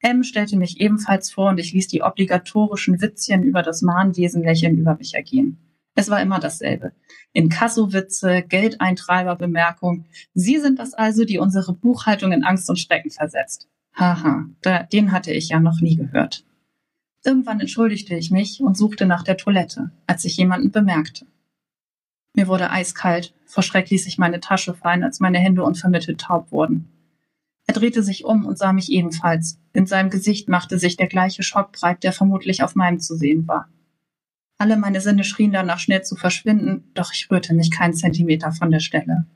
M 0.00 0.22
stellte 0.22 0.56
mich 0.56 0.80
ebenfalls 0.80 1.30
vor 1.30 1.50
und 1.50 1.60
ich 1.60 1.72
ließ 1.72 1.88
die 1.88 2.02
obligatorischen 2.02 3.02
Witzchen 3.02 3.42
über 3.42 3.62
das 3.62 3.82
Mahnwesen 3.82 4.42
lächeln 4.42 4.78
über 4.78 4.96
mich 4.96 5.14
ergehen. 5.14 5.58
Es 5.94 6.08
war 6.08 6.22
immer 6.22 6.38
dasselbe. 6.38 6.92
Inkasso-Witze, 7.34 8.42
Geldeintreiber-Bemerkung. 8.48 10.06
Sie 10.32 10.58
sind 10.58 10.78
das 10.78 10.94
also, 10.94 11.24
die 11.24 11.38
unsere 11.38 11.74
Buchhaltung 11.74 12.32
in 12.32 12.44
Angst 12.44 12.70
und 12.70 12.78
Schrecken 12.78 13.10
versetzt. 13.10 13.68
Haha, 13.94 14.46
den 14.92 15.12
hatte 15.12 15.32
ich 15.32 15.50
ja 15.50 15.60
noch 15.60 15.80
nie 15.80 15.96
gehört. 15.96 16.44
Irgendwann 17.24 17.60
entschuldigte 17.60 18.14
ich 18.14 18.30
mich 18.30 18.60
und 18.60 18.76
suchte 18.76 19.06
nach 19.06 19.22
der 19.22 19.36
Toilette, 19.36 19.90
als 20.06 20.24
ich 20.24 20.36
jemanden 20.36 20.70
bemerkte. 20.70 21.26
Mir 22.34 22.46
wurde 22.46 22.70
eiskalt, 22.70 23.34
vor 23.44 23.62
Schreck 23.62 23.90
ließ 23.90 24.06
ich 24.06 24.16
meine 24.16 24.40
Tasche 24.40 24.74
fallen, 24.74 25.04
als 25.04 25.20
meine 25.20 25.38
Hände 25.38 25.62
unvermittelt 25.62 26.20
taub 26.20 26.52
wurden. 26.52 26.88
Er 27.66 27.74
drehte 27.74 28.02
sich 28.02 28.24
um 28.24 28.46
und 28.46 28.58
sah 28.58 28.72
mich 28.72 28.90
ebenfalls. 28.90 29.58
In 29.72 29.86
seinem 29.86 30.10
Gesicht 30.10 30.48
machte 30.48 30.78
sich 30.78 30.96
der 30.96 31.08
gleiche 31.08 31.42
Schock 31.42 31.72
breit, 31.72 32.02
der 32.02 32.12
vermutlich 32.12 32.62
auf 32.62 32.74
meinem 32.74 33.00
zu 33.00 33.16
sehen 33.16 33.46
war. 33.46 33.68
Alle 34.58 34.76
meine 34.76 35.00
Sinne 35.00 35.24
schrien 35.24 35.52
danach 35.52 35.78
schnell 35.78 36.02
zu 36.02 36.16
verschwinden, 36.16 36.90
doch 36.94 37.12
ich 37.12 37.30
rührte 37.30 37.54
mich 37.54 37.70
keinen 37.70 37.94
Zentimeter 37.94 38.52
von 38.52 38.70
der 38.70 38.80
Stelle. 38.80 39.26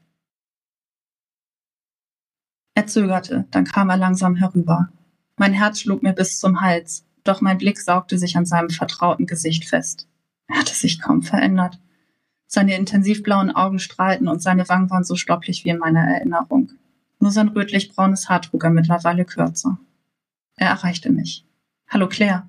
Er 2.74 2.86
zögerte, 2.86 3.46
dann 3.50 3.64
kam 3.64 3.88
er 3.88 3.96
langsam 3.96 4.36
herüber. 4.36 4.88
Mein 5.36 5.52
Herz 5.52 5.80
schlug 5.80 6.02
mir 6.02 6.12
bis 6.12 6.38
zum 6.40 6.60
Hals, 6.60 7.06
doch 7.24 7.40
mein 7.40 7.58
Blick 7.58 7.78
saugte 7.80 8.18
sich 8.18 8.36
an 8.36 8.46
seinem 8.46 8.70
vertrauten 8.70 9.26
Gesicht 9.26 9.64
fest. 9.64 10.06
Er 10.46 10.58
hatte 10.58 10.74
sich 10.74 11.00
kaum 11.00 11.22
verändert. 11.22 11.80
Seine 12.46 12.76
intensiv 12.76 13.22
blauen 13.22 13.50
Augen 13.50 13.78
strahlten 13.78 14.28
und 14.28 14.42
seine 14.42 14.68
Wangen 14.68 14.90
waren 14.90 15.04
so 15.04 15.16
stopplich 15.16 15.64
wie 15.64 15.70
in 15.70 15.78
meiner 15.78 16.06
Erinnerung. 16.06 16.70
Nur 17.18 17.30
sein 17.30 17.48
rötlich-braunes 17.48 18.28
Haar 18.28 18.42
trug 18.42 18.62
er 18.64 18.70
mittlerweile 18.70 19.24
kürzer. 19.24 19.78
Er 20.56 20.68
erreichte 20.68 21.10
mich. 21.10 21.46
Hallo 21.88 22.08
Claire. 22.08 22.48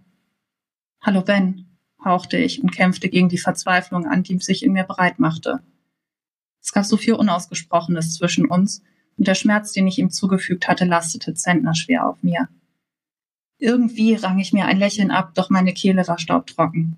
Hallo 1.02 1.22
Ben, 1.22 1.78
hauchte 2.04 2.38
ich 2.38 2.62
und 2.62 2.72
kämpfte 2.72 3.10
gegen 3.10 3.30
die 3.30 3.38
Verzweiflung 3.38 4.06
an, 4.06 4.24
die 4.24 4.38
sich 4.40 4.64
in 4.64 4.74
mir 4.74 4.84
breit 4.84 5.20
machte. 5.20 5.62
Es 6.62 6.72
gab 6.72 6.84
so 6.84 6.98
viel 6.98 7.14
Unausgesprochenes 7.14 8.16
zwischen 8.16 8.48
uns, 8.48 8.84
und 9.18 9.28
der 9.28 9.36
Schmerz, 9.36 9.72
den 9.72 9.88
ich 9.88 9.98
ihm 9.98 10.10
zugefügt 10.10 10.68
hatte, 10.68 10.84
lastete 10.84 11.34
zentnerschwer 11.34 12.06
auf 12.06 12.22
mir. 12.22 12.50
Irgendwie 13.58 14.16
rang 14.16 14.40
ich 14.40 14.54
mir 14.54 14.66
ein 14.66 14.78
Lächeln 14.78 15.12
ab, 15.12 15.34
doch 15.34 15.50
meine 15.50 15.74
Kehle 15.74 16.08
war 16.08 16.20
staubtrocken. 16.20 16.98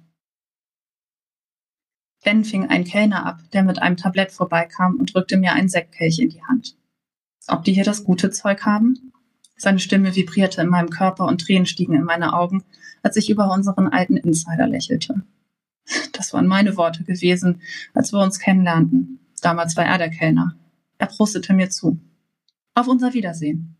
Ben 2.23 2.43
fing 2.43 2.67
einen 2.67 2.83
Kellner 2.83 3.25
ab, 3.25 3.39
der 3.53 3.63
mit 3.63 3.79
einem 3.79 3.95
Tablett 3.95 4.31
vorbeikam 4.31 4.97
und 4.97 5.13
drückte 5.13 5.37
mir 5.37 5.53
einen 5.53 5.69
Sektkelch 5.69 6.19
in 6.19 6.29
die 6.29 6.43
Hand. 6.43 6.75
Ob 7.47 7.63
die 7.63 7.71
hier 7.71 7.85
das 7.85 8.03
gute 8.03 8.31
Zeug 8.31 8.65
haben? 8.65 9.13
Seine 9.55 9.79
Stimme 9.79 10.13
vibrierte 10.13 10.61
in 10.61 10.67
meinem 10.67 10.89
Körper 10.89 11.25
und 11.25 11.39
Tränen 11.39 11.65
stiegen 11.65 11.93
in 11.93 12.03
meine 12.03 12.33
Augen, 12.33 12.65
als 13.01 13.15
ich 13.15 13.29
über 13.29 13.51
unseren 13.53 13.87
alten 13.87 14.17
Insider 14.17 14.67
lächelte. 14.67 15.21
Das 16.11 16.33
waren 16.33 16.47
meine 16.47 16.75
Worte 16.75 17.05
gewesen, 17.05 17.61
als 17.93 18.11
wir 18.11 18.19
uns 18.19 18.39
kennenlernten. 18.39 19.19
Damals 19.41 19.77
war 19.77 19.85
er 19.85 19.97
der 19.97 20.09
Kellner. 20.09 20.57
Er 20.97 21.07
prostete 21.07 21.53
mir 21.53 21.69
zu. 21.69 21.97
Auf 22.75 22.87
unser 22.87 23.13
Wiedersehen. 23.13 23.76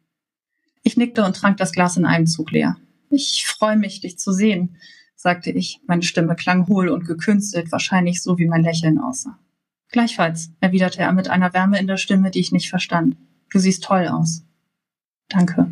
Ich 0.88 0.96
nickte 0.96 1.26
und 1.26 1.36
trank 1.36 1.58
das 1.58 1.74
Glas 1.74 1.98
in 1.98 2.06
einem 2.06 2.28
Zug 2.28 2.52
leer. 2.52 2.78
Ich 3.10 3.46
freue 3.46 3.76
mich, 3.76 4.00
dich 4.00 4.18
zu 4.18 4.32
sehen, 4.32 4.78
sagte 5.18 5.52
ich. 5.52 5.82
Meine 5.86 6.04
Stimme 6.04 6.34
klang 6.34 6.66
hohl 6.68 6.88
und 6.88 7.06
gekünstelt, 7.06 7.74
wahrscheinlich 7.74 8.24
so 8.24 8.38
wie 8.38 8.48
mein 8.48 8.64
Lächeln 8.64 8.98
aussah. 8.98 9.38
Gleichfalls, 9.90 10.50
erwiderte 10.62 11.00
er 11.00 11.12
mit 11.12 11.28
einer 11.28 11.54
Wärme 11.54 11.78
in 11.78 11.88
der 11.88 11.98
Stimme, 11.98 12.32
die 12.32 12.40
ich 12.40 12.54
nicht 12.54 12.70
verstand. 12.70 13.18
Du 13.50 13.60
siehst 13.60 13.84
toll 13.84 14.08
aus. 14.08 14.46
Danke. 15.28 15.70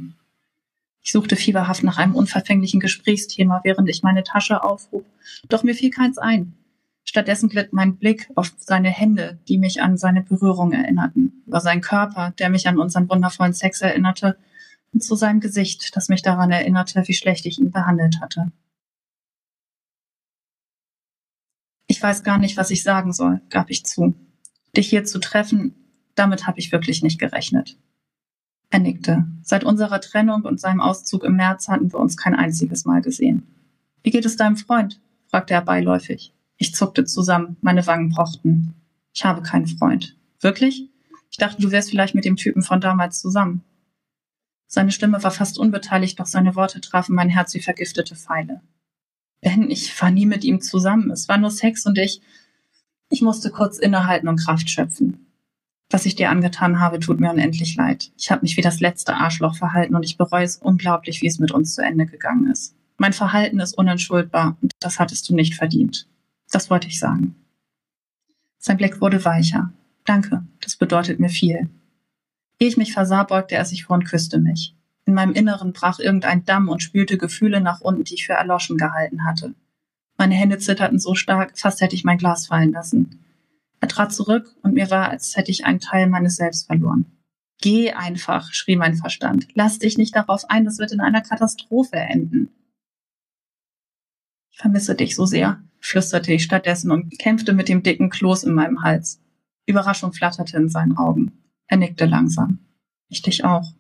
Ich 1.02 1.14
suchte 1.14 1.38
fieberhaft 1.38 1.84
nach 1.84 1.98
einem 1.98 2.14
unverfänglichen 2.14 2.82
Gesprächsthema, 2.82 3.62
während 3.64 3.88
ich 3.88 4.04
meine 4.04 4.26
Tasche 4.26 4.66
aufhob. 4.66 5.06
Doch 5.48 5.64
mir 5.64 5.76
fiel 5.76 5.92
keins 5.92 6.18
ein. 6.18 6.56
Stattdessen 7.06 7.48
glitt 7.48 7.72
mein 7.72 7.96
Blick 7.96 8.30
auf 8.36 8.52
seine 8.58 8.90
Hände, 8.90 9.40
die 9.48 9.60
mich 9.60 9.82
an 9.82 9.98
seine 9.98 10.24
Berührung 10.24 10.74
erinnerten, 10.74 11.42
über 11.48 11.62
seinen 11.62 11.80
Körper, 11.80 12.34
der 12.38 12.50
mich 12.50 12.68
an 12.68 12.80
unseren 12.80 13.10
wundervollen 13.10 13.54
Sex 13.54 13.80
erinnerte, 13.80 14.36
zu 15.02 15.16
seinem 15.16 15.40
Gesicht, 15.40 15.96
das 15.96 16.10
mich 16.10 16.22
daran 16.22 16.52
erinnerte, 16.52 17.04
wie 17.08 17.14
schlecht 17.14 17.46
ich 17.46 17.60
ihn 17.60 17.72
behandelt 17.72 18.22
hatte. 18.22 18.52
Ich 21.88 22.02
weiß 22.02 22.24
gar 22.24 22.38
nicht, 22.38 22.58
was 22.58 22.72
ich 22.72 22.84
sagen 22.84 23.14
soll, 23.14 23.42
gab 23.50 23.70
ich 23.70 23.86
zu. 23.86 24.16
Dich 24.76 24.90
hier 24.90 25.06
zu 25.06 25.20
treffen, 25.20 25.76
damit 26.16 26.48
habe 26.48 26.60
ich 26.60 26.72
wirklich 26.72 27.04
nicht 27.04 27.20
gerechnet. 27.20 27.78
Er 28.70 28.80
nickte. 28.80 29.26
Seit 29.44 29.64
unserer 29.64 30.02
Trennung 30.02 30.42
und 30.44 30.60
seinem 30.60 30.82
Auszug 30.82 31.24
im 31.24 31.36
März 31.36 31.68
hatten 31.68 31.94
wir 31.94 32.00
uns 32.00 32.18
kein 32.18 32.36
einziges 32.36 32.86
Mal 32.86 33.02
gesehen. 33.02 33.44
Wie 34.04 34.12
geht 34.12 34.26
es 34.26 34.36
deinem 34.36 34.58
Freund? 34.58 35.02
fragte 35.28 35.54
er 35.54 35.62
beiläufig. 35.62 36.34
Ich 36.58 36.74
zuckte 36.74 37.06
zusammen, 37.06 37.58
meine 37.62 37.86
Wangen 37.88 38.10
pochten. 38.10 38.74
Ich 39.14 39.24
habe 39.24 39.42
keinen 39.42 39.68
Freund. 39.68 40.18
Wirklich? 40.42 40.90
Ich 41.32 41.38
dachte, 41.38 41.62
du 41.62 41.72
wärst 41.72 41.90
vielleicht 41.90 42.16
mit 42.16 42.26
dem 42.26 42.36
Typen 42.36 42.64
von 42.64 42.82
damals 42.82 43.20
zusammen. 43.20 43.64
Seine 44.68 44.92
Stimme 44.92 45.24
war 45.24 45.32
fast 45.32 45.58
unbeteiligt, 45.58 46.20
doch 46.20 46.26
seine 46.26 46.56
Worte 46.56 46.82
trafen 46.82 47.16
mein 47.16 47.30
Herz 47.30 47.54
wie 47.54 47.62
vergiftete 47.62 48.16
Pfeile. 48.16 48.62
Ben, 49.42 49.70
ich 49.70 50.02
war 50.02 50.12
nie 50.12 50.26
mit 50.26 50.44
ihm 50.44 50.62
zusammen. 50.62 51.12
Es 51.12 51.30
war 51.30 51.38
nur 51.38 51.52
Sex 51.52 51.86
und 51.86 51.98
ich. 51.98 52.22
Ich 53.10 53.22
musste 53.22 53.52
kurz 53.52 53.78
innehalten 53.78 54.28
und 54.28 54.44
Kraft 54.44 54.70
schöpfen. 54.70 55.28
Was 55.90 56.06
ich 56.06 56.16
dir 56.16 56.32
angetan 56.32 56.80
habe, 56.80 57.00
tut 57.00 57.20
mir 57.20 57.32
unendlich 57.32 57.76
leid. 57.76 58.12
Ich 58.18 58.32
habe 58.32 58.42
mich 58.42 58.58
wie 58.58 58.62
das 58.62 58.80
letzte 58.80 59.16
Arschloch 59.16 59.56
verhalten 59.56 59.96
und 59.96 60.04
ich 60.04 60.18
bereue 60.18 60.44
es 60.44 60.58
unglaublich, 60.58 61.22
wie 61.22 61.28
es 61.28 61.38
mit 61.38 61.52
uns 61.52 61.76
zu 61.76 61.84
Ende 61.84 62.08
gegangen 62.08 62.50
ist. 62.50 62.76
Mein 62.98 63.14
Verhalten 63.14 63.60
ist 63.60 63.78
unentschuldbar 63.78 64.58
und 64.62 64.72
das 64.80 65.00
hattest 65.00 65.30
du 65.30 65.36
nicht 65.36 65.54
verdient. 65.54 66.08
Das 66.52 66.70
wollte 66.70 66.88
ich 66.88 67.00
sagen. 67.00 67.36
Sein 68.58 68.78
Blick 68.78 69.00
wurde 69.00 69.24
weicher. 69.26 69.72
Danke, 70.06 70.44
das 70.62 70.76
bedeutet 70.76 71.20
mir 71.20 71.30
viel. 71.30 71.70
Ehe 72.60 72.68
ich 72.68 72.78
mich 72.78 72.94
versah, 72.94 73.24
beugte 73.24 73.56
er 73.56 73.66
sich 73.66 73.86
vor 73.86 73.96
und 73.96 74.06
küsste 74.06 74.40
mich. 74.40 74.76
In 75.06 75.14
meinem 75.14 75.34
Inneren 75.34 75.74
brach 75.74 76.00
irgendein 76.00 76.46
Damm 76.46 76.70
und 76.70 76.82
spülte 76.82 77.18
Gefühle 77.18 77.62
nach 77.62 77.82
unten, 77.82 78.04
die 78.04 78.16
ich 78.16 78.26
für 78.26 78.34
erloschen 78.34 78.78
gehalten 78.78 79.26
hatte. 79.26 79.54
Meine 80.18 80.36
Hände 80.36 80.58
zitterten 80.58 81.00
so 81.00 81.14
stark, 81.14 81.58
fast 81.60 81.82
hätte 81.82 81.96
ich 81.96 82.06
mein 82.06 82.18
Glas 82.18 82.48
fallen 82.48 82.72
lassen. 82.72 83.20
Er 83.82 83.90
trat 83.90 84.14
zurück 84.14 84.56
und 84.64 84.74
mir 84.74 84.90
war, 84.90 85.10
als 85.10 85.36
hätte 85.36 85.52
ich 85.52 85.66
einen 85.66 85.80
Teil 85.80 86.08
meines 86.08 86.38
Selbst 86.38 86.68
verloren. 86.68 87.06
Geh 87.62 87.92
einfach, 87.92 88.54
schrie 88.54 88.76
mein 88.76 88.96
Verstand. 88.96 89.48
Lass 89.54 89.80
dich 89.80 89.98
nicht 89.98 90.16
darauf 90.16 90.50
ein, 90.50 90.66
das 90.66 90.80
wird 90.80 90.92
in 90.92 91.02
einer 91.02 91.22
Katastrophe 91.22 91.98
enden. 91.98 92.50
Ich 94.52 94.58
vermisse 94.58 94.96
dich 94.96 95.16
so 95.16 95.26
sehr, 95.26 95.62
flüsterte 95.80 96.32
ich 96.34 96.44
stattdessen 96.44 96.92
und 96.92 97.18
kämpfte 97.20 97.54
mit 97.54 97.68
dem 97.68 97.84
dicken 97.84 98.10
Kloß 98.10 98.46
in 98.46 98.54
meinem 98.54 98.84
Hals. 98.84 99.22
Überraschung 99.66 100.14
flatterte 100.14 100.58
in 100.58 100.70
seinen 100.70 100.98
Augen. 100.98 101.45
Er 101.68 101.78
nickte 101.78 102.06
langsam. 102.06 102.60
Ich 103.10 103.22
dich 103.22 103.44
auch. 103.44 103.74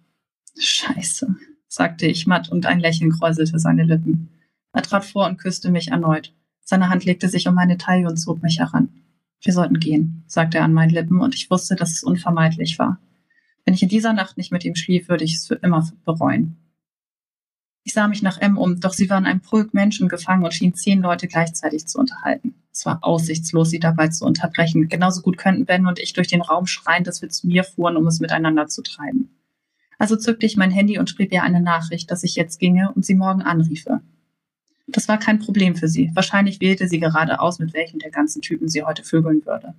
Scheiße, 0.57 1.35
sagte 1.67 2.07
ich 2.07 2.27
matt 2.27 2.49
und 2.49 2.65
ein 2.65 2.79
Lächeln 2.79 3.11
kräuselte 3.11 3.59
seine 3.59 3.83
Lippen. 3.83 4.29
Er 4.73 4.81
trat 4.81 5.05
vor 5.05 5.25
und 5.27 5.37
küsste 5.37 5.71
mich 5.71 5.89
erneut. 5.89 6.33
Seine 6.61 6.89
Hand 6.89 7.05
legte 7.05 7.29
sich 7.29 7.47
um 7.47 7.55
meine 7.55 7.77
Taille 7.77 8.07
und 8.07 8.17
zog 8.17 8.41
mich 8.41 8.59
heran. 8.59 8.89
Wir 9.41 9.53
sollten 9.53 9.79
gehen, 9.79 10.23
sagte 10.27 10.57
er 10.57 10.63
an 10.63 10.73
meinen 10.73 10.89
Lippen, 10.89 11.21
und 11.21 11.35
ich 11.35 11.51
wusste, 11.51 11.75
dass 11.75 11.91
es 11.91 12.03
unvermeidlich 12.03 12.79
war. 12.79 12.99
Wenn 13.63 13.73
ich 13.73 13.83
in 13.83 13.89
dieser 13.89 14.13
Nacht 14.13 14.37
nicht 14.37 14.51
mit 14.51 14.65
ihm 14.65 14.75
schlief, 14.75 15.07
würde 15.07 15.23
ich 15.23 15.35
es 15.35 15.47
für 15.47 15.55
immer 15.55 15.87
bereuen. 16.03 16.57
Ich 17.87 17.93
sah 17.93 18.07
mich 18.07 18.23
nach 18.23 18.39
M 18.39 18.57
um, 18.57 18.79
doch 18.79 18.93
sie 18.93 19.11
waren 19.11 19.27
ein 19.27 19.41
Pulk 19.41 19.75
Menschen 19.75 20.09
gefangen 20.09 20.43
und 20.43 20.55
schienen 20.55 20.73
zehn 20.73 21.01
Leute 21.01 21.27
gleichzeitig 21.27 21.85
zu 21.85 21.99
unterhalten. 21.99 22.55
Es 22.73 22.83
war 22.87 23.03
aussichtslos, 23.03 23.69
sie 23.69 23.79
dabei 23.79 24.07
zu 24.07 24.25
unterbrechen. 24.25 24.89
Genauso 24.89 25.21
gut 25.21 25.37
könnten 25.37 25.65
Ben 25.65 25.85
und 25.85 25.99
ich 25.99 26.13
durch 26.13 26.27
den 26.27 26.41
Raum 26.41 26.65
schreien, 26.65 27.03
dass 27.03 27.21
wir 27.21 27.29
zu 27.29 27.45
mir 27.45 27.63
fuhren, 27.63 27.95
um 27.95 28.07
es 28.07 28.19
miteinander 28.19 28.67
zu 28.67 28.81
treiben. 28.81 29.29
Also 29.99 30.15
zückte 30.15 30.47
ich 30.47 30.57
mein 30.57 30.71
Handy 30.71 30.97
und 30.97 31.11
schrieb 31.11 31.31
ihr 31.31 31.43
eine 31.43 31.61
Nachricht, 31.61 32.09
dass 32.09 32.23
ich 32.23 32.35
jetzt 32.35 32.59
ginge 32.59 32.91
und 32.91 33.05
sie 33.05 33.13
morgen 33.13 33.43
anriefe. 33.43 34.01
Das 34.87 35.07
war 35.07 35.19
kein 35.19 35.37
Problem 35.37 35.75
für 35.75 35.87
sie. 35.87 36.09
Wahrscheinlich 36.15 36.61
wählte 36.61 36.87
sie 36.87 36.99
gerade 36.99 37.39
aus, 37.39 37.59
mit 37.59 37.73
welchem 37.73 37.99
der 37.99 38.11
ganzen 38.11 38.41
Typen 38.41 38.67
sie 38.67 38.83
heute 38.83 39.03
vögeln 39.03 39.45
würde. 39.45 39.75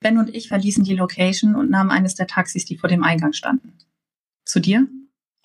Ben 0.00 0.16
und 0.16 0.34
ich 0.34 0.48
verließen 0.48 0.82
die 0.82 0.96
Location 0.96 1.54
und 1.54 1.68
nahmen 1.68 1.90
eines 1.90 2.14
der 2.14 2.26
Taxis, 2.26 2.64
die 2.64 2.78
vor 2.78 2.88
dem 2.88 3.04
Eingang 3.04 3.34
standen. 3.34 3.74
Zu 4.46 4.60
dir? 4.60 4.88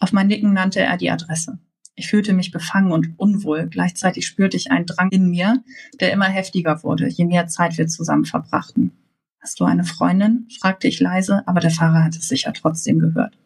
Auf 0.02 0.14
mein 0.14 0.28
Nicken 0.28 0.54
nannte 0.54 0.80
er 0.80 0.98
die 0.98 1.12
Adresse. 1.12 1.60
Ich 1.94 2.08
fühlte 2.08 2.34
mich 2.34 2.52
befangen 2.52 2.92
und 2.92 3.14
unwohl. 3.20 3.68
Gleichzeitig 3.68 4.26
spürte 4.26 4.58
ich 4.58 4.72
einen 4.72 4.88
Drang 4.88 5.10
in 5.12 5.30
mir, 5.30 5.64
der 6.00 6.12
immer 6.12 6.26
heftiger 6.26 6.82
wurde, 6.82 7.08
je 7.08 7.26
mehr 7.26 7.48
Zeit 7.48 7.78
wir 7.78 7.88
zusammen 7.88 8.26
verbrachten. 8.26 8.94
Hast 9.40 9.60
du 9.60 9.66
eine 9.66 9.84
Freundin? 9.84 10.48
fragte 10.60 10.88
ich 10.88 11.00
leise, 11.00 11.48
aber 11.48 11.60
der 11.60 11.70
Fahrer 11.70 12.04
hatte 12.04 12.18
es 12.18 12.28
sicher 12.28 12.52
trotzdem 12.52 12.98
gehört. 12.98 13.38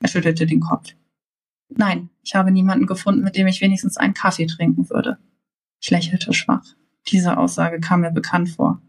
Er 0.00 0.08
schüttelte 0.08 0.46
den 0.46 0.58
Kopf. 0.58 0.94
Nein, 1.68 2.10
ich 2.24 2.34
habe 2.34 2.50
niemanden 2.50 2.86
gefunden, 2.86 3.22
mit 3.22 3.36
dem 3.36 3.46
ich 3.46 3.60
wenigstens 3.60 3.96
einen 3.96 4.14
Kaffee 4.14 4.46
trinken 4.46 4.90
würde. 4.90 5.18
Ich 5.80 5.90
lächelte 5.90 6.32
schwach. 6.32 6.64
Diese 7.06 7.38
Aussage 7.38 7.78
kam 7.78 8.00
mir 8.00 8.10
bekannt 8.10 8.48
vor. 8.48 8.82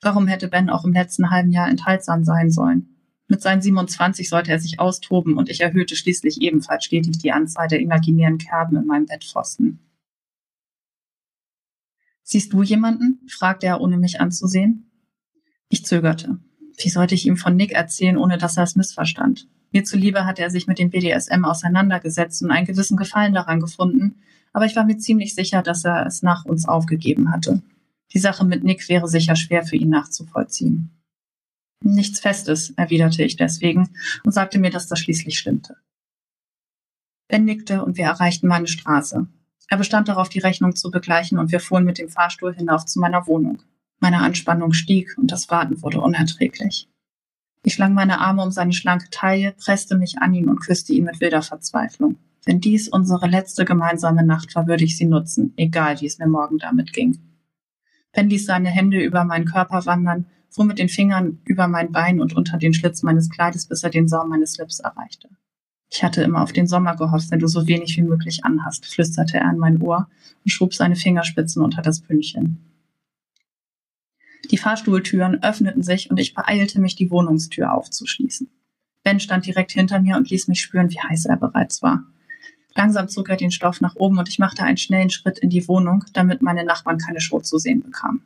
Warum 0.00 0.26
hätte 0.26 0.48
Ben 0.48 0.70
auch 0.70 0.84
im 0.84 0.92
letzten 0.92 1.30
halben 1.30 1.52
Jahr 1.52 1.68
enthaltsam 1.68 2.24
sein 2.24 2.50
sollen? 2.50 2.87
Mit 3.28 3.42
seinen 3.42 3.60
27 3.60 4.28
sollte 4.28 4.50
er 4.50 4.58
sich 4.58 4.80
austoben 4.80 5.36
und 5.36 5.50
ich 5.50 5.60
erhöhte 5.60 5.96
schließlich 5.96 6.40
ebenfalls 6.40 6.84
stetig 6.84 7.18
die 7.18 7.30
Anzahl 7.30 7.68
der 7.68 7.80
imaginären 7.80 8.38
Kerben 8.38 8.76
in 8.78 8.86
meinem 8.86 9.04
Bettpfosten. 9.06 9.80
Siehst 12.22 12.52
du 12.52 12.62
jemanden? 12.62 13.20
fragte 13.28 13.66
er, 13.66 13.80
ohne 13.82 13.98
mich 13.98 14.20
anzusehen. 14.20 14.90
Ich 15.68 15.84
zögerte. 15.84 16.38
Wie 16.78 16.88
sollte 16.88 17.14
ich 17.14 17.26
ihm 17.26 17.36
von 17.36 17.54
Nick 17.54 17.72
erzählen, 17.72 18.16
ohne 18.16 18.38
dass 18.38 18.56
er 18.56 18.62
es 18.62 18.76
missverstand? 18.76 19.46
Mir 19.72 19.84
zuliebe 19.84 20.24
hatte 20.24 20.42
er 20.42 20.50
sich 20.50 20.66
mit 20.66 20.78
dem 20.78 20.90
BDSM 20.90 21.44
auseinandergesetzt 21.44 22.42
und 22.42 22.50
einen 22.50 22.66
gewissen 22.66 22.96
Gefallen 22.96 23.34
daran 23.34 23.60
gefunden, 23.60 24.16
aber 24.54 24.64
ich 24.64 24.76
war 24.76 24.84
mir 24.84 24.96
ziemlich 24.96 25.34
sicher, 25.34 25.62
dass 25.62 25.84
er 25.84 26.06
es 26.06 26.22
nach 26.22 26.46
uns 26.46 26.66
aufgegeben 26.66 27.30
hatte. 27.30 27.62
Die 28.14 28.18
Sache 28.18 28.46
mit 28.46 28.64
Nick 28.64 28.88
wäre 28.88 29.08
sicher 29.08 29.36
schwer 29.36 29.64
für 29.64 29.76
ihn 29.76 29.90
nachzuvollziehen. 29.90 30.97
Nichts 31.82 32.20
Festes, 32.20 32.70
erwiderte 32.70 33.22
ich 33.22 33.36
deswegen 33.36 33.90
und 34.24 34.32
sagte 34.32 34.58
mir, 34.58 34.70
dass 34.70 34.88
das 34.88 34.98
schließlich 34.98 35.38
stimmte. 35.38 35.76
Ben 37.28 37.44
nickte 37.44 37.84
und 37.84 37.96
wir 37.96 38.06
erreichten 38.06 38.48
meine 38.48 38.66
Straße. 38.66 39.26
Er 39.68 39.76
bestand 39.76 40.08
darauf, 40.08 40.28
die 40.28 40.38
Rechnung 40.38 40.74
zu 40.74 40.90
begleichen 40.90 41.38
und 41.38 41.52
wir 41.52 41.60
fuhren 41.60 41.84
mit 41.84 41.98
dem 41.98 42.08
Fahrstuhl 42.08 42.54
hinauf 42.54 42.86
zu 42.86 43.00
meiner 43.00 43.26
Wohnung. 43.26 43.62
Meine 44.00 44.20
Anspannung 44.20 44.72
stieg 44.72 45.16
und 45.18 45.30
das 45.30 45.50
Warten 45.50 45.82
wurde 45.82 46.00
unerträglich. 46.00 46.88
Ich 47.64 47.74
schlang 47.74 47.92
meine 47.92 48.20
Arme 48.20 48.42
um 48.42 48.50
seine 48.50 48.72
schlanke 48.72 49.10
Taille, 49.10 49.52
presste 49.52 49.96
mich 49.96 50.18
an 50.20 50.32
ihn 50.32 50.48
und 50.48 50.60
küsste 50.60 50.94
ihn 50.94 51.04
mit 51.04 51.20
wilder 51.20 51.42
Verzweiflung. 51.42 52.16
Wenn 52.44 52.60
dies 52.60 52.88
unsere 52.88 53.26
letzte 53.26 53.66
gemeinsame 53.66 54.24
Nacht 54.24 54.54
war, 54.54 54.66
würde 54.66 54.84
ich 54.84 54.96
sie 54.96 55.04
nutzen, 55.04 55.52
egal 55.56 56.00
wie 56.00 56.06
es 56.06 56.18
mir 56.18 56.28
morgen 56.28 56.58
damit 56.58 56.92
ging. 56.94 57.18
Ben 58.12 58.30
ließ 58.30 58.46
seine 58.46 58.70
Hände 58.70 59.02
über 59.02 59.24
meinen 59.24 59.44
Körper 59.44 59.84
wandern, 59.84 60.26
fuhr 60.50 60.64
mit 60.64 60.78
den 60.78 60.88
Fingern 60.88 61.38
über 61.44 61.68
mein 61.68 61.92
Bein 61.92 62.20
und 62.20 62.34
unter 62.34 62.58
den 62.58 62.74
Schlitz 62.74 63.02
meines 63.02 63.30
Kleides, 63.30 63.66
bis 63.66 63.82
er 63.82 63.90
den 63.90 64.08
Saum 64.08 64.28
meines 64.28 64.56
Lips 64.58 64.80
erreichte. 64.80 65.28
Ich 65.90 66.02
hatte 66.02 66.22
immer 66.22 66.42
auf 66.42 66.52
den 66.52 66.66
Sommer 66.66 66.96
gehofft, 66.96 67.30
wenn 67.30 67.38
du 67.38 67.48
so 67.48 67.66
wenig 67.66 67.96
wie 67.96 68.02
möglich 68.02 68.44
anhast, 68.44 68.86
flüsterte 68.86 69.38
er 69.38 69.50
in 69.50 69.58
mein 69.58 69.80
Ohr 69.80 70.08
und 70.44 70.50
schob 70.50 70.74
seine 70.74 70.96
Fingerspitzen 70.96 71.62
unter 71.62 71.82
das 71.82 72.00
Pündchen. 72.00 72.58
Die 74.50 74.58
Fahrstuhltüren 74.58 75.42
öffneten 75.42 75.82
sich 75.82 76.10
und 76.10 76.18
ich 76.18 76.34
beeilte 76.34 76.80
mich, 76.80 76.94
die 76.94 77.10
Wohnungstür 77.10 77.72
aufzuschließen. 77.72 78.48
Ben 79.02 79.20
stand 79.20 79.46
direkt 79.46 79.72
hinter 79.72 80.00
mir 80.00 80.16
und 80.16 80.30
ließ 80.30 80.48
mich 80.48 80.60
spüren, 80.60 80.90
wie 80.90 81.00
heiß 81.00 81.26
er 81.26 81.36
bereits 81.36 81.82
war. 81.82 82.04
Langsam 82.74 83.08
zog 83.08 83.28
er 83.28 83.36
den 83.36 83.50
Stoff 83.50 83.80
nach 83.80 83.96
oben 83.96 84.18
und 84.18 84.28
ich 84.28 84.38
machte 84.38 84.62
einen 84.62 84.76
schnellen 84.76 85.10
Schritt 85.10 85.38
in 85.38 85.50
die 85.50 85.66
Wohnung, 85.66 86.04
damit 86.12 86.42
meine 86.42 86.64
Nachbarn 86.64 86.98
keine 86.98 87.20
Show 87.20 87.40
zu 87.40 87.58
sehen 87.58 87.82
bekamen. 87.82 88.22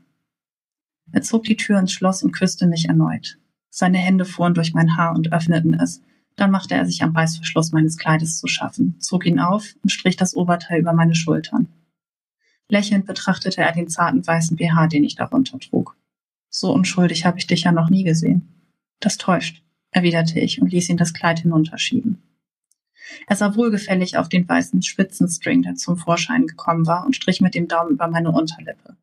Er 1.13 1.23
zog 1.23 1.45
die 1.45 1.57
Tür 1.57 1.79
ins 1.79 1.93
Schloss 1.93 2.23
und 2.23 2.33
küsste 2.33 2.67
mich 2.67 2.89
erneut. 2.89 3.39
Seine 3.71 3.99
Hände 3.99 4.25
fuhren 4.25 4.55
durch 4.55 4.75
mein 4.75 4.97
Haar 4.97 5.15
und 5.15 5.33
öffneten 5.33 5.75
es, 5.75 6.03
dann 6.37 6.51
machte 6.51 6.75
er 6.75 6.87
sich 6.87 7.03
am 7.03 7.15
Reißverschluss 7.15 7.73
meines 7.73 7.99
Kleides 7.99 8.39
zu 8.39 8.49
schaffen, 8.49 8.97
zog 9.01 9.27
ihn 9.27 9.39
auf 9.39 9.75
und 9.83 9.91
strich 9.91 10.17
das 10.17 10.35
Oberteil 10.35 10.81
über 10.81 10.93
meine 10.93 11.15
Schultern. 11.15 11.69
Lächelnd 12.69 13.07
betrachtete 13.07 13.61
er 13.61 13.73
den 13.73 13.89
zarten 13.89 14.27
weißen 14.27 14.57
BH, 14.57 14.87
den 14.87 15.05
ich 15.05 15.15
darunter 15.15 15.59
trug. 15.59 15.97
So 16.49 16.73
unschuldig 16.73 17.27
habe 17.27 17.39
ich 17.39 17.47
dich 17.47 17.65
ja 17.65 17.73
noch 17.73 17.91
nie 17.91 18.05
gesehen. 18.05 18.49
Das 19.01 19.19
täuscht, 19.19 19.63
erwiderte 19.91 20.41
ich 20.41 20.61
und 20.61 20.73
ließ 20.73 20.89
ihn 20.89 20.97
das 20.97 21.13
Kleid 21.13 21.41
hinunterschieben. 21.41 22.23
Er 23.27 23.37
sah 23.37 23.57
wohlgefällig 23.57 24.17
auf 24.17 24.29
den 24.29 24.49
weißen 24.49 24.83
Spitzenstring, 24.83 25.63
der 25.63 25.75
zum 25.75 25.99
Vorschein 25.99 26.47
gekommen 26.47 26.87
war, 26.87 27.05
und 27.05 27.17
strich 27.17 27.41
mit 27.41 27.55
dem 27.55 27.69
Daumen 27.69 27.93
über 27.93 28.09
meine 28.09 28.31
Unterlippe. 28.31 28.97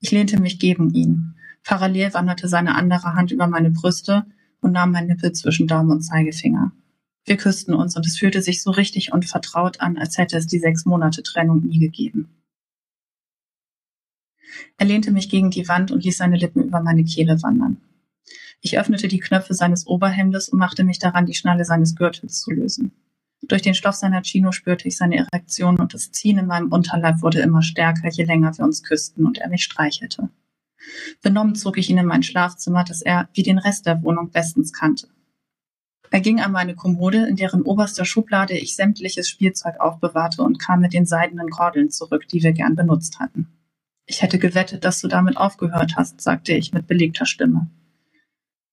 Ich 0.00 0.10
lehnte 0.10 0.40
mich 0.40 0.58
gegen 0.58 0.90
ihn. 0.90 1.34
Parallel 1.64 2.14
wanderte 2.14 2.48
seine 2.48 2.74
andere 2.74 3.14
Hand 3.14 3.32
über 3.32 3.46
meine 3.46 3.70
Brüste 3.70 4.24
und 4.60 4.72
nahm 4.72 4.92
mein 4.92 5.06
Nippel 5.06 5.32
zwischen 5.32 5.66
Daumen 5.66 5.90
und 5.90 6.02
Zeigefinger. 6.02 6.72
Wir 7.24 7.36
küssten 7.36 7.74
uns 7.74 7.96
und 7.96 8.06
es 8.06 8.18
fühlte 8.18 8.40
sich 8.40 8.62
so 8.62 8.70
richtig 8.70 9.12
und 9.12 9.24
vertraut 9.24 9.80
an, 9.80 9.98
als 9.98 10.16
hätte 10.16 10.36
es 10.36 10.46
die 10.46 10.60
sechs 10.60 10.84
Monate 10.84 11.22
Trennung 11.22 11.62
nie 11.62 11.78
gegeben. 11.78 12.28
Er 14.78 14.86
lehnte 14.86 15.10
mich 15.10 15.28
gegen 15.28 15.50
die 15.50 15.66
Wand 15.68 15.90
und 15.90 16.04
ließ 16.04 16.18
seine 16.18 16.36
Lippen 16.36 16.62
über 16.62 16.80
meine 16.80 17.04
Kehle 17.04 17.42
wandern. 17.42 17.78
Ich 18.60 18.78
öffnete 18.78 19.08
die 19.08 19.18
Knöpfe 19.18 19.54
seines 19.54 19.86
Oberhemdes 19.86 20.48
und 20.48 20.58
machte 20.58 20.84
mich 20.84 20.98
daran, 20.98 21.26
die 21.26 21.34
Schnalle 21.34 21.64
seines 21.64 21.96
Gürtels 21.96 22.40
zu 22.40 22.52
lösen. 22.52 22.92
Durch 23.42 23.62
den 23.62 23.74
Stoff 23.74 23.94
seiner 23.94 24.22
Chino 24.22 24.50
spürte 24.50 24.88
ich 24.88 24.96
seine 24.96 25.16
Erektion 25.18 25.78
und 25.78 25.94
das 25.94 26.10
Ziehen 26.10 26.38
in 26.38 26.46
meinem 26.46 26.72
Unterleib 26.72 27.22
wurde 27.22 27.40
immer 27.40 27.62
stärker, 27.62 28.08
je 28.08 28.24
länger 28.24 28.56
wir 28.56 28.64
uns 28.64 28.82
küssten 28.82 29.26
und 29.26 29.38
er 29.38 29.48
mich 29.48 29.62
streichelte. 29.62 30.30
Benommen 31.22 31.54
zog 31.54 31.78
ich 31.78 31.90
ihn 31.90 31.98
in 31.98 32.06
mein 32.06 32.22
Schlafzimmer, 32.22 32.84
das 32.84 33.02
er, 33.02 33.28
wie 33.34 33.42
den 33.42 33.58
Rest 33.58 33.86
der 33.86 34.02
Wohnung, 34.02 34.30
bestens 34.30 34.72
kannte. 34.72 35.08
Er 36.10 36.20
ging 36.20 36.40
an 36.40 36.52
meine 36.52 36.74
Kommode, 36.74 37.26
in 37.26 37.36
deren 37.36 37.62
oberster 37.62 38.04
Schublade 38.04 38.56
ich 38.56 38.76
sämtliches 38.76 39.28
Spielzeug 39.28 39.80
aufbewahrte 39.80 40.42
und 40.42 40.58
kam 40.58 40.80
mit 40.80 40.92
den 40.92 41.04
seidenen 41.04 41.50
Kordeln 41.50 41.90
zurück, 41.90 42.28
die 42.28 42.42
wir 42.42 42.52
gern 42.52 42.76
benutzt 42.76 43.18
hatten. 43.18 43.48
Ich 44.06 44.22
hätte 44.22 44.38
gewettet, 44.38 44.84
dass 44.84 45.00
du 45.00 45.08
damit 45.08 45.36
aufgehört 45.36 45.96
hast, 45.96 46.20
sagte 46.20 46.54
ich 46.54 46.72
mit 46.72 46.86
belegter 46.86 47.26
Stimme. 47.26 47.68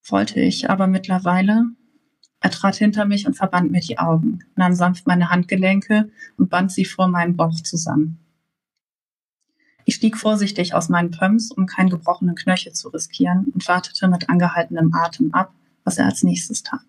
Wollte 0.08 0.40
ich, 0.40 0.70
aber 0.70 0.86
mittlerweile. 0.86 1.66
Er 2.44 2.52
trat 2.52 2.76
hinter 2.76 3.06
mich 3.06 3.26
und 3.26 3.36
verband 3.36 3.72
mir 3.72 3.80
die 3.80 4.00
Augen, 4.00 4.40
nahm 4.58 4.76
sanft 4.76 5.08
meine 5.08 5.30
Handgelenke 5.30 6.12
und 6.36 6.50
band 6.50 6.74
sie 6.74 6.84
vor 6.84 7.08
meinem 7.08 7.38
Bauch 7.38 7.56
zusammen. 7.62 8.20
Ich 9.86 9.96
stieg 9.96 10.18
vorsichtig 10.18 10.74
aus 10.74 10.90
meinen 10.90 11.12
Pumps, 11.12 11.52
um 11.52 11.68
keinen 11.68 11.90
gebrochenen 11.90 12.36
Knöchel 12.36 12.74
zu 12.74 12.90
riskieren 12.90 13.46
und 13.54 13.66
wartete 13.70 14.10
mit 14.10 14.30
angehaltenem 14.30 14.94
Atem 14.94 15.34
ab, 15.34 15.54
was 15.86 15.98
er 15.98 16.06
als 16.06 16.24
nächstes 16.24 16.64
tat. 16.64 16.84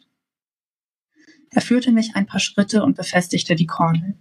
Er 1.51 1.63
führte 1.63 1.93
mich 1.93 2.17
ein 2.17 2.27
paar 2.27 2.41
Schritte 2.41 2.83
und 2.83 2.97
befestigte 2.97 3.55
die 3.55 3.67
Kordel. 3.67 4.17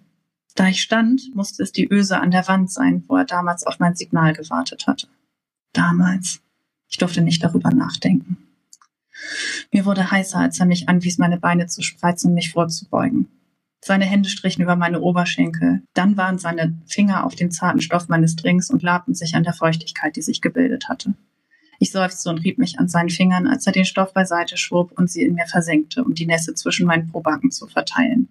Da 0.54 0.68
ich 0.68 0.84
stand, 0.84 1.34
musste 1.34 1.64
es 1.64 1.72
die 1.72 1.92
Öse 1.92 2.20
an 2.22 2.30
der 2.30 2.48
Wand 2.48 2.72
sein, 2.72 3.06
wo 3.08 3.18
er 3.18 3.26
damals 3.26 3.66
auf 3.66 3.80
mein 3.80 3.96
Signal 3.96 4.34
gewartet 4.34 4.86
hatte. 4.86 5.08
Damals. 5.72 6.42
Ich 6.90 7.00
durfte 7.00 7.22
nicht 7.22 7.44
darüber 7.44 7.72
nachdenken. 7.72 8.38
Mir 9.72 9.86
wurde 9.86 10.12
heißer, 10.12 10.40
als 10.40 10.60
er 10.60 10.66
mich 10.66 10.90
anwies, 10.90 11.18
meine 11.18 11.40
Beine 11.40 11.68
zu 11.68 11.82
spreizen 11.82 12.30
und 12.30 12.36
mich 12.36 12.52
vorzubeugen. 12.52 13.28
Seine 13.82 14.06
Hände 14.06 14.30
strichen 14.30 14.62
über 14.62 14.78
meine 14.78 15.02
Oberschenkel. 15.02 15.82
Dann 15.94 16.16
waren 16.16 16.38
seine 16.38 16.80
Finger 16.86 17.26
auf 17.26 17.36
dem 17.36 17.52
zarten 17.52 17.82
Stoff 17.82 18.08
meines 18.08 18.36
Drinks 18.38 18.70
und 18.70 18.82
labten 18.82 19.14
sich 19.14 19.36
an 19.36 19.44
der 19.44 19.54
Feuchtigkeit, 19.54 20.16
die 20.16 20.22
sich 20.22 20.42
gebildet 20.42 20.88
hatte. 20.88 21.16
Ich 21.80 21.92
seufzte 21.92 22.30
und 22.30 22.38
rieb 22.40 22.60
mich 22.60 22.80
an 22.80 22.88
seinen 22.88 23.10
Fingern, 23.10 23.46
als 23.46 23.68
er 23.68 23.74
den 23.74 23.84
Stoff 23.84 24.14
beiseite 24.14 24.56
schob 24.56 24.94
und 24.98 25.12
sie 25.12 25.24
in 25.24 25.34
mir 25.34 25.48
versenkte, 25.48 26.04
um 26.04 26.14
die 26.14 26.26
Nässe 26.26 26.54
zwischen 26.54 26.86
meinen 26.88 27.12
Probacken 27.12 27.52
zu 27.52 27.68
verteilen. 27.68 28.30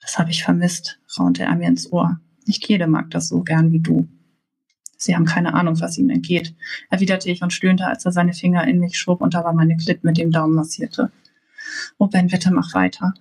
Das 0.00 0.18
habe 0.18 0.30
ich 0.30 0.42
vermisst, 0.42 0.98
raunte 1.18 1.42
er 1.42 1.54
mir 1.56 1.68
ins 1.68 1.92
Ohr. 1.92 2.20
Nicht 2.46 2.66
jede 2.66 2.86
mag 2.86 3.10
das 3.10 3.28
so 3.28 3.42
gern 3.42 3.70
wie 3.70 3.80
du. 3.80 4.08
Sie 4.96 5.14
haben 5.14 5.24
keine 5.24 5.54
Ahnung, 5.54 5.80
was 5.80 5.98
ihnen 5.98 6.10
entgeht, 6.10 6.54
erwiderte 6.90 7.30
ich 7.30 7.42
und 7.42 7.52
stöhnte, 7.52 7.86
als 7.86 8.04
er 8.04 8.12
seine 8.12 8.32
Finger 8.32 8.66
in 8.66 8.78
mich 8.78 8.98
schob 8.98 9.20
und 9.20 9.34
dabei 9.34 9.52
meine 9.52 9.76
Klit 9.76 10.04
mit 10.04 10.18
dem 10.18 10.30
Daumen 10.30 10.54
massierte. 10.54 11.10
Oh 11.98 12.06
Ben, 12.06 12.28
bitte 12.28 12.52
mach 12.52 12.74
weiter. 12.74 13.14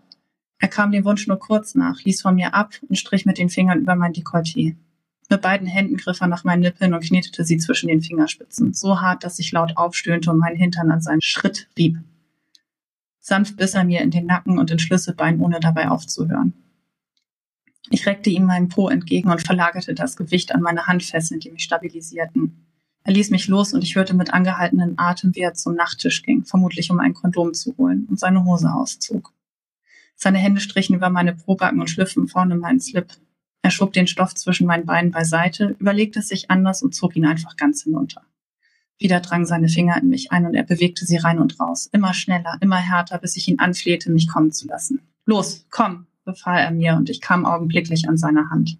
Er 0.59 0.67
kam 0.69 0.91
dem 0.91 1.03
Wunsch 1.03 1.27
nur 1.27 1.39
kurz 1.39 1.75
nach, 1.75 2.01
ließ 2.03 2.21
von 2.21 2.35
mir 2.35 2.53
ab 2.53 2.73
und 2.87 2.97
strich 2.97 3.25
mit 3.25 3.37
den 3.37 3.49
Fingern 3.49 3.81
über 3.81 3.95
mein 3.95 4.13
Dekolleté. 4.13 4.75
Mit 5.29 5.41
beiden 5.41 5.67
Händen 5.67 5.97
griff 5.97 6.21
er 6.21 6.27
nach 6.27 6.43
meinen 6.43 6.61
Nippeln 6.61 6.93
und 6.93 7.03
knetete 7.03 7.43
sie 7.43 7.57
zwischen 7.57 7.87
den 7.87 8.01
Fingerspitzen, 8.01 8.73
so 8.73 9.01
hart, 9.01 9.23
dass 9.23 9.39
ich 9.39 9.51
laut 9.51 9.77
aufstöhnte 9.77 10.31
und 10.31 10.37
meinen 10.37 10.55
Hintern 10.55 10.91
an 10.91 11.01
seinem 11.01 11.21
Schritt 11.21 11.67
rieb. 11.77 11.97
Sanft 13.19 13.57
biss 13.57 13.73
er 13.73 13.83
mir 13.83 14.01
in 14.01 14.11
den 14.11 14.25
Nacken 14.25 14.57
und 14.57 14.69
ins 14.69 14.81
Schlüsselbein, 14.81 15.39
ohne 15.39 15.59
dabei 15.59 15.89
aufzuhören. 15.89 16.53
Ich 17.93 18.07
reckte 18.07 18.31
ihm 18.31 18.45
meinen 18.45 18.69
Po 18.69 18.89
entgegen 18.89 19.29
und 19.29 19.45
verlagerte 19.45 19.93
das 19.93 20.17
Gewicht 20.17 20.55
an 20.55 20.61
meine 20.61 20.87
Handfesseln, 20.87 21.39
die 21.39 21.51
mich 21.51 21.61
stabilisierten. 21.61 22.65
Er 23.03 23.13
ließ 23.13 23.29
mich 23.29 23.47
los 23.47 23.71
und 23.71 23.83
ich 23.83 23.95
hörte 23.95 24.15
mit 24.15 24.33
angehaltenen 24.33 24.95
Atem, 24.97 25.35
wie 25.35 25.41
er 25.41 25.53
zum 25.53 25.75
Nachttisch 25.75 26.23
ging, 26.23 26.43
vermutlich 26.43 26.89
um 26.89 26.99
ein 26.99 27.13
Kondom 27.13 27.53
zu 27.53 27.77
holen 27.77 28.07
und 28.09 28.19
seine 28.19 28.45
Hose 28.45 28.73
auszog. 28.73 29.31
Seine 30.15 30.39
Hände 30.39 30.59
strichen 30.59 30.95
über 30.95 31.11
meine 31.11 31.35
Probacken 31.35 31.79
und 31.79 31.87
schlüpften 31.87 32.27
vorne 32.27 32.55
meinen 32.55 32.79
Slip. 32.79 33.13
Er 33.61 33.69
schob 33.69 33.93
den 33.93 34.07
Stoff 34.07 34.33
zwischen 34.33 34.65
meinen 34.65 34.87
Beinen 34.87 35.11
beiseite, 35.11 35.75
überlegte 35.77 36.17
es 36.17 36.29
sich 36.29 36.49
anders 36.49 36.81
und 36.81 36.95
zog 36.95 37.15
ihn 37.15 37.27
einfach 37.27 37.57
ganz 37.57 37.83
hinunter. 37.83 38.23
Wieder 38.97 39.19
drangen 39.19 39.45
seine 39.45 39.69
Finger 39.69 40.01
in 40.01 40.09
mich 40.09 40.31
ein 40.31 40.47
und 40.47 40.55
er 40.55 40.63
bewegte 40.63 41.05
sie 41.05 41.17
rein 41.17 41.37
und 41.37 41.59
raus. 41.59 41.89
Immer 41.91 42.15
schneller, 42.15 42.57
immer 42.59 42.77
härter, 42.77 43.19
bis 43.19 43.35
ich 43.35 43.47
ihn 43.47 43.59
anflehte, 43.59 44.11
mich 44.11 44.27
kommen 44.27 44.51
zu 44.51 44.65
lassen. 44.65 44.99
Los, 45.27 45.67
komm, 45.69 46.07
befahl 46.25 46.59
er 46.59 46.71
mir 46.71 46.95
und 46.95 47.09
ich 47.09 47.21
kam 47.21 47.45
augenblicklich 47.45 48.07
an 48.09 48.17
seine 48.17 48.49
Hand. 48.49 48.77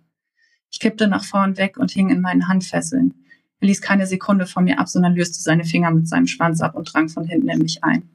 Ich 0.71 0.79
kippte 0.79 1.07
nach 1.07 1.23
vorn 1.23 1.57
weg 1.57 1.77
und 1.77 1.91
hing 1.91 2.09
in 2.09 2.21
meinen 2.21 2.47
Handfesseln. 2.47 3.13
Er 3.59 3.67
ließ 3.67 3.81
keine 3.81 4.07
Sekunde 4.07 4.45
von 4.45 4.63
mir 4.63 4.79
ab, 4.79 4.89
sondern 4.89 5.15
löste 5.15 5.39
seine 5.39 5.65
Finger 5.65 5.91
mit 5.91 6.07
seinem 6.07 6.27
Schwanz 6.27 6.61
ab 6.61 6.75
und 6.75 6.93
drang 6.93 7.09
von 7.09 7.25
hinten 7.25 7.49
in 7.49 7.59
mich 7.59 7.83
ein. 7.83 8.09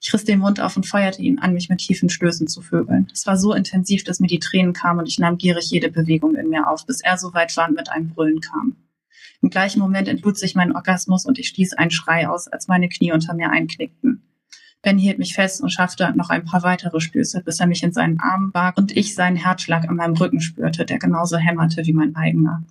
Ich 0.00 0.12
riss 0.12 0.24
den 0.24 0.38
Mund 0.38 0.60
auf 0.60 0.76
und 0.76 0.86
feuerte 0.86 1.22
ihn 1.22 1.38
an, 1.38 1.52
mich 1.52 1.68
mit 1.68 1.80
tiefen 1.80 2.08
Stößen 2.08 2.46
zu 2.46 2.62
vögeln. 2.62 3.08
Es 3.12 3.26
war 3.26 3.36
so 3.36 3.52
intensiv, 3.52 4.04
dass 4.04 4.20
mir 4.20 4.26
die 4.26 4.38
Tränen 4.38 4.72
kamen 4.72 5.00
und 5.00 5.08
ich 5.08 5.18
nahm 5.18 5.38
gierig 5.38 5.70
jede 5.70 5.90
Bewegung 5.90 6.36
in 6.36 6.48
mir 6.48 6.70
auf, 6.70 6.86
bis 6.86 7.00
er 7.00 7.18
so 7.18 7.34
weit 7.34 7.56
war 7.56 7.68
und 7.68 7.76
mit 7.76 7.90
einem 7.90 8.10
Brüllen 8.10 8.40
kam. 8.40 8.76
Im 9.42 9.50
gleichen 9.50 9.80
Moment 9.80 10.08
entlud 10.08 10.38
sich 10.38 10.54
mein 10.54 10.74
Orgasmus 10.74 11.26
und 11.26 11.38
ich 11.38 11.48
stieß 11.48 11.74
einen 11.74 11.90
Schrei 11.90 12.28
aus, 12.28 12.48
als 12.48 12.68
meine 12.68 12.88
Knie 12.88 13.12
unter 13.12 13.34
mir 13.34 13.50
einknickten. 13.50 14.22
Ben 14.86 14.98
hielt 14.98 15.18
mich 15.18 15.34
fest 15.34 15.60
und 15.60 15.70
schaffte 15.70 16.12
noch 16.14 16.30
ein 16.30 16.44
paar 16.44 16.62
weitere 16.62 17.00
Stöße, 17.00 17.42
bis 17.42 17.58
er 17.58 17.66
mich 17.66 17.82
in 17.82 17.90
seinen 17.90 18.20
Armen 18.20 18.52
barg 18.52 18.78
und 18.78 18.96
ich 18.96 19.16
seinen 19.16 19.34
Herzschlag 19.34 19.88
an 19.88 19.96
meinem 19.96 20.14
Rücken 20.14 20.40
spürte, 20.40 20.84
der 20.84 21.00
genauso 21.00 21.38
hämmerte 21.38 21.84
wie 21.86 21.92
mein 21.92 22.14
eigener. 22.14 22.62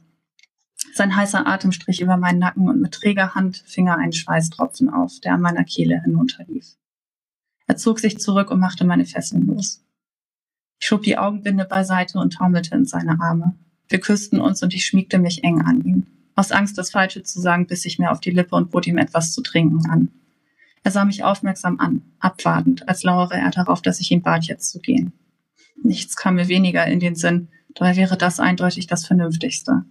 Sein 0.93 1.13
heißer 1.13 1.45
Atem 1.45 1.73
strich 1.73 1.99
über 1.99 2.15
meinen 2.15 2.39
Nacken 2.39 2.69
und 2.69 2.79
mit 2.79 2.93
träger 2.93 3.35
Hand 3.35 3.65
fing 3.67 3.87
er 3.87 3.97
einen 3.97 4.13
Schweißtropfen 4.13 4.89
auf, 4.89 5.19
der 5.25 5.33
an 5.33 5.41
meiner 5.41 5.65
Kehle 5.65 6.01
hinunterlief. 6.05 6.77
Er 7.67 7.75
zog 7.75 7.99
sich 7.99 8.17
zurück 8.17 8.49
und 8.49 8.61
machte 8.61 8.85
meine 8.85 9.05
Fesseln 9.05 9.45
los. 9.47 9.83
Ich 10.79 10.87
schob 10.87 11.03
die 11.03 11.17
Augenbinde 11.17 11.65
beiseite 11.65 12.17
und 12.19 12.31
taumelte 12.31 12.75
in 12.75 12.85
seine 12.85 13.19
Arme. 13.19 13.55
Wir 13.89 13.99
küssten 13.99 14.39
uns 14.39 14.63
und 14.63 14.73
ich 14.73 14.85
schmiegte 14.85 15.19
mich 15.19 15.43
eng 15.43 15.63
an 15.63 15.83
ihn. 15.83 16.07
Aus 16.33 16.53
Angst, 16.53 16.77
das 16.77 16.91
Falsche 16.91 17.23
zu 17.23 17.41
sagen, 17.41 17.67
biss 17.67 17.83
ich 17.83 17.99
mir 17.99 18.09
auf 18.09 18.21
die 18.21 18.31
Lippe 18.31 18.55
und 18.55 18.71
bot 18.71 18.87
ihm 18.87 18.99
etwas 18.99 19.33
zu 19.33 19.41
trinken 19.41 19.89
an. 19.89 20.11
Er 20.85 20.91
sah 20.91 21.03
mich 21.03 21.25
aufmerksam 21.25 21.81
an, 21.81 22.03
abwartend, 22.19 22.87
als 22.87 23.03
lauere 23.03 23.33
er 23.33 23.51
darauf, 23.51 23.81
dass 23.81 23.99
ich 23.99 24.11
ihn 24.11 24.21
bat, 24.21 24.45
jetzt 24.45 24.69
zu 24.69 24.79
gehen. 24.79 25.11
Nichts 25.83 26.15
kam 26.15 26.35
mir 26.35 26.47
weniger 26.47 26.87
in 26.87 27.01
den 27.01 27.15
Sinn, 27.15 27.49
Dabei 27.75 27.97
wäre 27.97 28.17
das 28.17 28.39
eindeutig 28.39 28.87
das 28.87 29.05
Vernünftigste. 29.05 29.83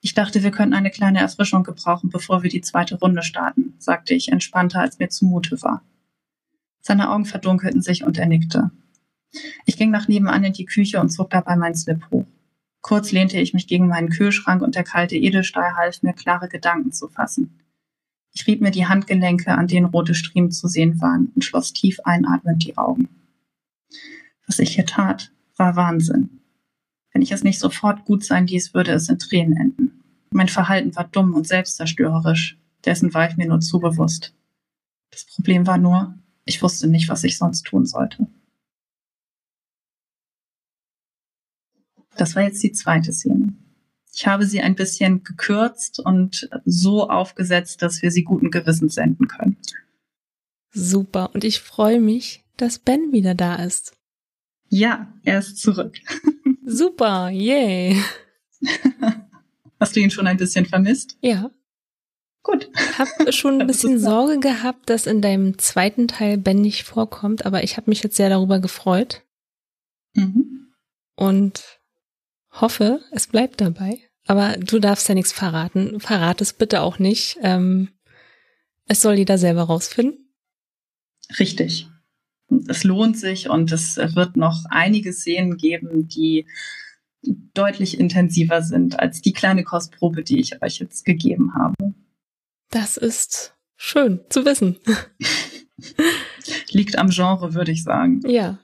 Ich 0.00 0.14
dachte, 0.14 0.42
wir 0.42 0.50
könnten 0.50 0.74
eine 0.74 0.90
kleine 0.90 1.20
Erfrischung 1.20 1.62
gebrauchen, 1.62 2.10
bevor 2.10 2.42
wir 2.42 2.50
die 2.50 2.60
zweite 2.60 2.98
Runde 2.98 3.22
starten, 3.22 3.74
sagte 3.78 4.14
ich 4.14 4.30
entspannter, 4.30 4.80
als 4.80 4.98
mir 4.98 5.08
zumute 5.08 5.62
war. 5.62 5.82
Seine 6.80 7.10
Augen 7.10 7.24
verdunkelten 7.24 7.82
sich 7.82 8.04
und 8.04 8.18
er 8.18 8.26
nickte. 8.26 8.70
Ich 9.64 9.76
ging 9.76 9.90
nach 9.90 10.08
nebenan 10.08 10.44
in 10.44 10.52
die 10.52 10.64
Küche 10.64 11.00
und 11.00 11.10
zog 11.10 11.30
dabei 11.30 11.56
meinen 11.56 11.74
Slip 11.74 12.02
hoch. 12.10 12.26
Kurz 12.80 13.12
lehnte 13.12 13.40
ich 13.40 13.54
mich 13.54 13.66
gegen 13.66 13.88
meinen 13.88 14.08
Kühlschrank 14.08 14.62
und 14.62 14.74
der 14.74 14.84
kalte 14.84 15.16
Edelstahl 15.16 15.76
half 15.76 16.02
mir, 16.02 16.14
klare 16.14 16.48
Gedanken 16.48 16.92
zu 16.92 17.08
fassen. 17.08 17.60
Ich 18.38 18.46
rieb 18.46 18.60
mir 18.60 18.70
die 18.70 18.86
Handgelenke, 18.86 19.50
an 19.50 19.66
denen 19.66 19.86
rote 19.86 20.14
Striemen 20.14 20.52
zu 20.52 20.68
sehen 20.68 21.00
waren, 21.00 21.32
und 21.34 21.44
schloss 21.44 21.72
tief 21.72 21.98
einatmend 22.04 22.64
die 22.64 22.78
Augen. 22.78 23.08
Was 24.46 24.60
ich 24.60 24.76
hier 24.76 24.86
tat, 24.86 25.32
war 25.56 25.74
Wahnsinn. 25.74 26.38
Wenn 27.12 27.22
ich 27.22 27.32
es 27.32 27.42
nicht 27.42 27.58
sofort 27.58 28.04
gut 28.04 28.24
sein 28.24 28.46
ließ, 28.46 28.74
würde 28.74 28.92
es 28.92 29.08
in 29.08 29.18
Tränen 29.18 29.56
enden. 29.56 30.04
Mein 30.30 30.46
Verhalten 30.46 30.94
war 30.94 31.08
dumm 31.08 31.34
und 31.34 31.48
selbstzerstörerisch. 31.48 32.56
Dessen 32.84 33.12
war 33.12 33.28
ich 33.28 33.36
mir 33.36 33.48
nur 33.48 33.58
zu 33.58 33.80
bewusst. 33.80 34.36
Das 35.10 35.24
Problem 35.24 35.66
war 35.66 35.78
nur, 35.78 36.14
ich 36.44 36.62
wusste 36.62 36.86
nicht, 36.86 37.08
was 37.08 37.24
ich 37.24 37.38
sonst 37.38 37.64
tun 37.64 37.86
sollte. 37.86 38.28
Das 42.16 42.36
war 42.36 42.44
jetzt 42.44 42.62
die 42.62 42.70
zweite 42.70 43.12
Szene. 43.12 43.52
Ich 44.18 44.26
habe 44.26 44.44
sie 44.44 44.60
ein 44.60 44.74
bisschen 44.74 45.22
gekürzt 45.22 46.00
und 46.00 46.50
so 46.64 47.08
aufgesetzt, 47.08 47.82
dass 47.82 48.02
wir 48.02 48.10
sie 48.10 48.24
guten 48.24 48.50
Gewissens 48.50 48.94
senden 48.94 49.28
können. 49.28 49.56
Super. 50.72 51.30
Und 51.34 51.44
ich 51.44 51.60
freue 51.60 52.00
mich, 52.00 52.44
dass 52.56 52.80
Ben 52.80 53.12
wieder 53.12 53.36
da 53.36 53.54
ist. 53.54 53.96
Ja, 54.70 55.14
er 55.22 55.38
ist 55.38 55.58
zurück. 55.58 55.96
Super, 56.66 57.30
yay. 57.30 58.02
Hast 59.78 59.94
du 59.94 60.00
ihn 60.00 60.10
schon 60.10 60.26
ein 60.26 60.36
bisschen 60.36 60.66
vermisst? 60.66 61.16
Ja. 61.20 61.52
Gut. 62.42 62.68
Ich 62.74 62.98
habe 62.98 63.32
schon 63.32 63.60
ein 63.60 63.66
bisschen 63.68 64.00
Sorge 64.00 64.40
gehabt, 64.40 64.90
dass 64.90 65.06
in 65.06 65.22
deinem 65.22 65.58
zweiten 65.58 66.08
Teil 66.08 66.38
Ben 66.38 66.60
nicht 66.60 66.82
vorkommt, 66.82 67.46
aber 67.46 67.62
ich 67.62 67.76
habe 67.76 67.88
mich 67.88 68.02
jetzt 68.02 68.16
sehr 68.16 68.30
darüber 68.30 68.58
gefreut. 68.58 69.22
Mhm. 70.14 70.72
Und 71.14 71.78
hoffe, 72.50 73.00
es 73.12 73.28
bleibt 73.28 73.60
dabei. 73.60 74.07
Aber 74.28 74.58
du 74.58 74.78
darfst 74.78 75.08
ja 75.08 75.14
nichts 75.14 75.32
verraten. 75.32 76.00
Verrat 76.00 76.42
es 76.42 76.52
bitte 76.52 76.82
auch 76.82 76.98
nicht. 76.98 77.38
Ähm, 77.42 77.88
es 78.86 79.00
soll 79.00 79.14
jeder 79.14 79.38
selber 79.38 79.62
rausfinden. 79.62 80.30
Richtig. 81.38 81.88
Es 82.68 82.84
lohnt 82.84 83.18
sich 83.18 83.48
und 83.48 83.72
es 83.72 83.96
wird 83.96 84.36
noch 84.36 84.64
einige 84.68 85.14
Szenen 85.14 85.56
geben, 85.56 86.08
die 86.08 86.46
deutlich 87.22 87.98
intensiver 87.98 88.62
sind 88.62 89.00
als 89.00 89.22
die 89.22 89.32
kleine 89.32 89.64
Kostprobe, 89.64 90.22
die 90.22 90.40
ich 90.40 90.62
euch 90.62 90.78
jetzt 90.78 91.06
gegeben 91.06 91.54
habe. 91.54 91.94
Das 92.70 92.98
ist 92.98 93.56
schön 93.76 94.20
zu 94.28 94.44
wissen. 94.44 94.76
Liegt 96.70 96.98
am 96.98 97.08
Genre, 97.08 97.54
würde 97.54 97.72
ich 97.72 97.82
sagen. 97.82 98.20
Ja. 98.26 98.58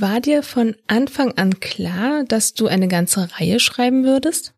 War 0.00 0.20
dir 0.20 0.42
von 0.42 0.76
Anfang 0.86 1.32
an 1.32 1.60
klar, 1.60 2.24
dass 2.24 2.54
du 2.54 2.68
eine 2.68 2.88
ganze 2.88 3.28
Reihe 3.32 3.60
schreiben 3.60 4.02
würdest? 4.04 4.54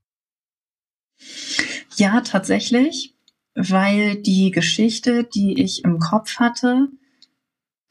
Ja, 1.97 2.21
tatsächlich, 2.21 3.17
weil 3.57 4.23
die 4.23 4.53
Geschichte, 4.53 5.25
die 5.25 5.61
ich 5.61 5.83
im 5.83 5.99
Kopf 5.99 6.37
hatte, 6.37 6.89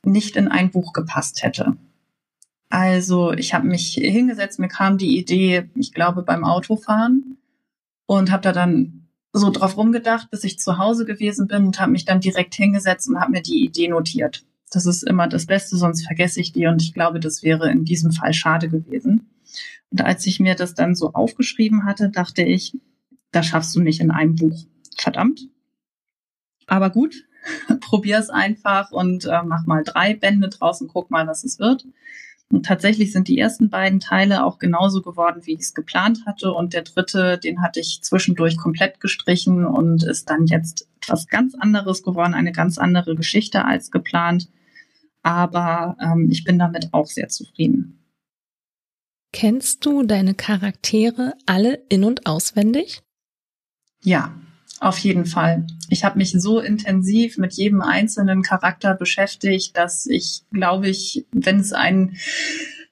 nicht 0.05 0.37
in 0.37 0.47
ein 0.47 0.71
Buch 0.71 0.93
gepasst 0.93 1.43
hätte. 1.43 1.75
Also 2.69 3.33
ich 3.33 3.53
habe 3.53 3.67
mich 3.67 3.95
hingesetzt, 3.95 4.59
mir 4.59 4.69
kam 4.69 4.97
die 4.97 5.17
Idee, 5.17 5.69
ich 5.75 5.91
glaube 5.91 6.23
beim 6.23 6.45
Autofahren 6.45 7.37
und 8.05 8.31
habe 8.31 8.43
da 8.43 8.53
dann 8.53 9.09
so 9.33 9.49
drauf 9.49 9.75
rumgedacht, 9.75 10.31
bis 10.31 10.45
ich 10.45 10.57
zu 10.57 10.77
Hause 10.77 11.03
gewesen 11.03 11.47
bin 11.47 11.65
und 11.65 11.81
habe 11.81 11.91
mich 11.91 12.05
dann 12.05 12.21
direkt 12.21 12.55
hingesetzt 12.55 13.09
und 13.09 13.19
habe 13.19 13.31
mir 13.31 13.41
die 13.41 13.65
Idee 13.65 13.89
notiert. 13.89 14.45
Das 14.71 14.85
ist 14.85 15.03
immer 15.03 15.27
das 15.27 15.45
Beste, 15.45 15.75
sonst 15.75 16.05
vergesse 16.05 16.39
ich 16.39 16.53
die 16.53 16.65
und 16.65 16.81
ich 16.81 16.93
glaube, 16.93 17.19
das 17.19 17.43
wäre 17.43 17.69
in 17.69 17.85
diesem 17.85 18.11
Fall 18.11 18.33
schade 18.33 18.69
gewesen. 18.69 19.29
Und 19.91 20.01
als 20.01 20.25
ich 20.25 20.39
mir 20.39 20.55
das 20.55 20.73
dann 20.73 20.95
so 20.95 21.13
aufgeschrieben 21.13 21.85
hatte, 21.85 22.09
dachte 22.09 22.41
ich, 22.41 22.77
das 23.31 23.45
schaffst 23.45 23.75
du 23.75 23.81
nicht 23.81 23.99
in 23.99 24.11
einem 24.11 24.35
Buch. 24.35 24.65
Verdammt. 24.97 25.41
Aber 26.67 26.89
gut, 26.89 27.25
probier 27.81 28.17
es 28.17 28.29
einfach 28.29 28.91
und 28.91 29.25
äh, 29.25 29.41
mach 29.45 29.65
mal 29.65 29.83
drei 29.83 30.15
Bände 30.15 30.49
draus 30.49 30.81
und 30.81 30.87
guck 30.87 31.11
mal, 31.11 31.27
was 31.27 31.43
es 31.43 31.59
wird. 31.59 31.85
Und 32.49 32.65
tatsächlich 32.65 33.13
sind 33.13 33.29
die 33.29 33.37
ersten 33.37 33.69
beiden 33.69 34.01
Teile 34.01 34.45
auch 34.45 34.59
genauso 34.59 35.01
geworden, 35.01 35.41
wie 35.45 35.53
ich 35.53 35.61
es 35.61 35.73
geplant 35.73 36.25
hatte. 36.25 36.51
Und 36.51 36.73
der 36.73 36.81
dritte, 36.81 37.37
den 37.37 37.61
hatte 37.61 37.79
ich 37.79 38.01
zwischendurch 38.01 38.57
komplett 38.57 38.99
gestrichen 38.99 39.65
und 39.65 40.03
ist 40.03 40.29
dann 40.29 40.47
jetzt 40.47 40.87
etwas 41.01 41.27
ganz 41.27 41.55
anderes 41.55 42.03
geworden, 42.03 42.33
eine 42.33 42.51
ganz 42.51 42.77
andere 42.77 43.15
Geschichte 43.15 43.63
als 43.65 43.89
geplant 43.89 44.49
aber 45.23 45.97
ähm, 46.01 46.29
ich 46.29 46.43
bin 46.43 46.59
damit 46.59 46.89
auch 46.93 47.07
sehr 47.07 47.29
zufrieden. 47.29 47.99
Kennst 49.33 49.85
du 49.85 50.03
deine 50.03 50.33
Charaktere 50.33 51.33
alle 51.45 51.83
in 51.89 52.03
und 52.03 52.25
auswendig? 52.25 53.01
Ja, 54.03 54.35
auf 54.79 54.97
jeden 54.97 55.25
Fall. 55.25 55.67
Ich 55.89 56.03
habe 56.03 56.17
mich 56.17 56.31
so 56.31 56.59
intensiv 56.59 57.37
mit 57.37 57.53
jedem 57.53 57.81
einzelnen 57.81 58.41
Charakter 58.41 58.95
beschäftigt, 58.95 59.77
dass 59.77 60.05
ich, 60.05 60.43
glaube 60.51 60.89
ich, 60.89 61.25
wenn 61.31 61.59
es 61.59 61.71
einen 61.71 62.17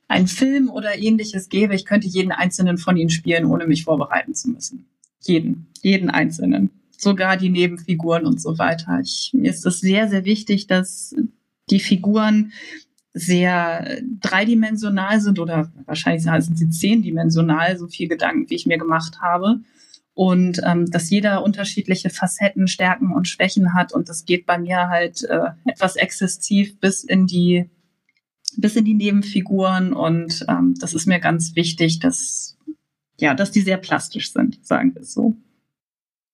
ein 0.09 0.27
Film 0.27 0.69
oder 0.69 0.97
ähnliches 0.97 1.49
gäbe, 1.49 1.75
ich 1.75 1.85
könnte 1.85 2.07
jeden 2.07 2.31
einzelnen 2.31 2.77
von 2.77 2.97
ihnen 2.97 3.11
spielen, 3.11 3.45
ohne 3.45 3.67
mich 3.67 3.83
vorbereiten 3.83 4.33
zu 4.33 4.49
müssen. 4.49 4.87
Jeden, 5.21 5.67
jeden 5.81 6.09
einzelnen. 6.09 6.71
Sogar 6.97 7.37
die 7.37 7.49
Nebenfiguren 7.49 8.25
und 8.25 8.41
so 8.41 8.57
weiter. 8.57 8.99
Ich, 9.01 9.31
mir 9.33 9.51
ist 9.51 9.65
es 9.65 9.79
sehr, 9.79 10.09
sehr 10.09 10.25
wichtig, 10.25 10.67
dass 10.67 11.15
die 11.69 11.79
Figuren 11.79 12.51
sehr 13.13 14.01
dreidimensional 14.21 15.19
sind 15.19 15.39
oder 15.39 15.71
wahrscheinlich 15.85 16.23
sind 16.23 16.57
sie 16.57 16.69
zehndimensional, 16.69 17.77
so 17.77 17.87
viel 17.87 18.07
Gedanken, 18.07 18.49
wie 18.49 18.55
ich 18.55 18.65
mir 18.65 18.77
gemacht 18.77 19.19
habe. 19.21 19.59
Und 20.13 20.61
ähm, 20.65 20.85
dass 20.91 21.09
jeder 21.09 21.43
unterschiedliche 21.43 22.09
Facetten, 22.09 22.67
Stärken 22.67 23.13
und 23.13 23.27
Schwächen 23.27 23.73
hat. 23.73 23.93
Und 23.93 24.09
das 24.09 24.25
geht 24.25 24.45
bei 24.45 24.57
mir 24.57 24.89
halt 24.89 25.23
äh, 25.23 25.51
etwas 25.65 25.95
exzessiv 25.95 26.79
bis 26.79 27.03
in 27.03 27.25
die 27.25 27.69
bis 28.57 28.75
in 28.75 28.83
die 28.83 28.95
Nebenfiguren. 28.95 29.93
Und 29.93 30.45
ähm, 30.49 30.75
das 30.79 30.93
ist 30.93 31.07
mir 31.07 31.19
ganz 31.19 31.55
wichtig, 31.55 31.99
dass 31.99 32.57
ja, 33.17 33.33
dass 33.33 33.51
die 33.51 33.61
sehr 33.61 33.77
plastisch 33.77 34.33
sind, 34.33 34.65
sagen 34.65 34.93
wir 34.93 35.01
es 35.01 35.13
so. 35.13 35.35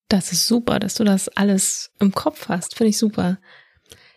Das 0.07 0.31
ist 0.31 0.47
super, 0.47 0.79
dass 0.79 0.95
du 0.95 1.03
das 1.03 1.29
alles 1.29 1.91
im 1.99 2.11
Kopf 2.11 2.47
hast. 2.47 2.75
Finde 2.75 2.89
ich 2.89 2.97
super. 2.97 3.39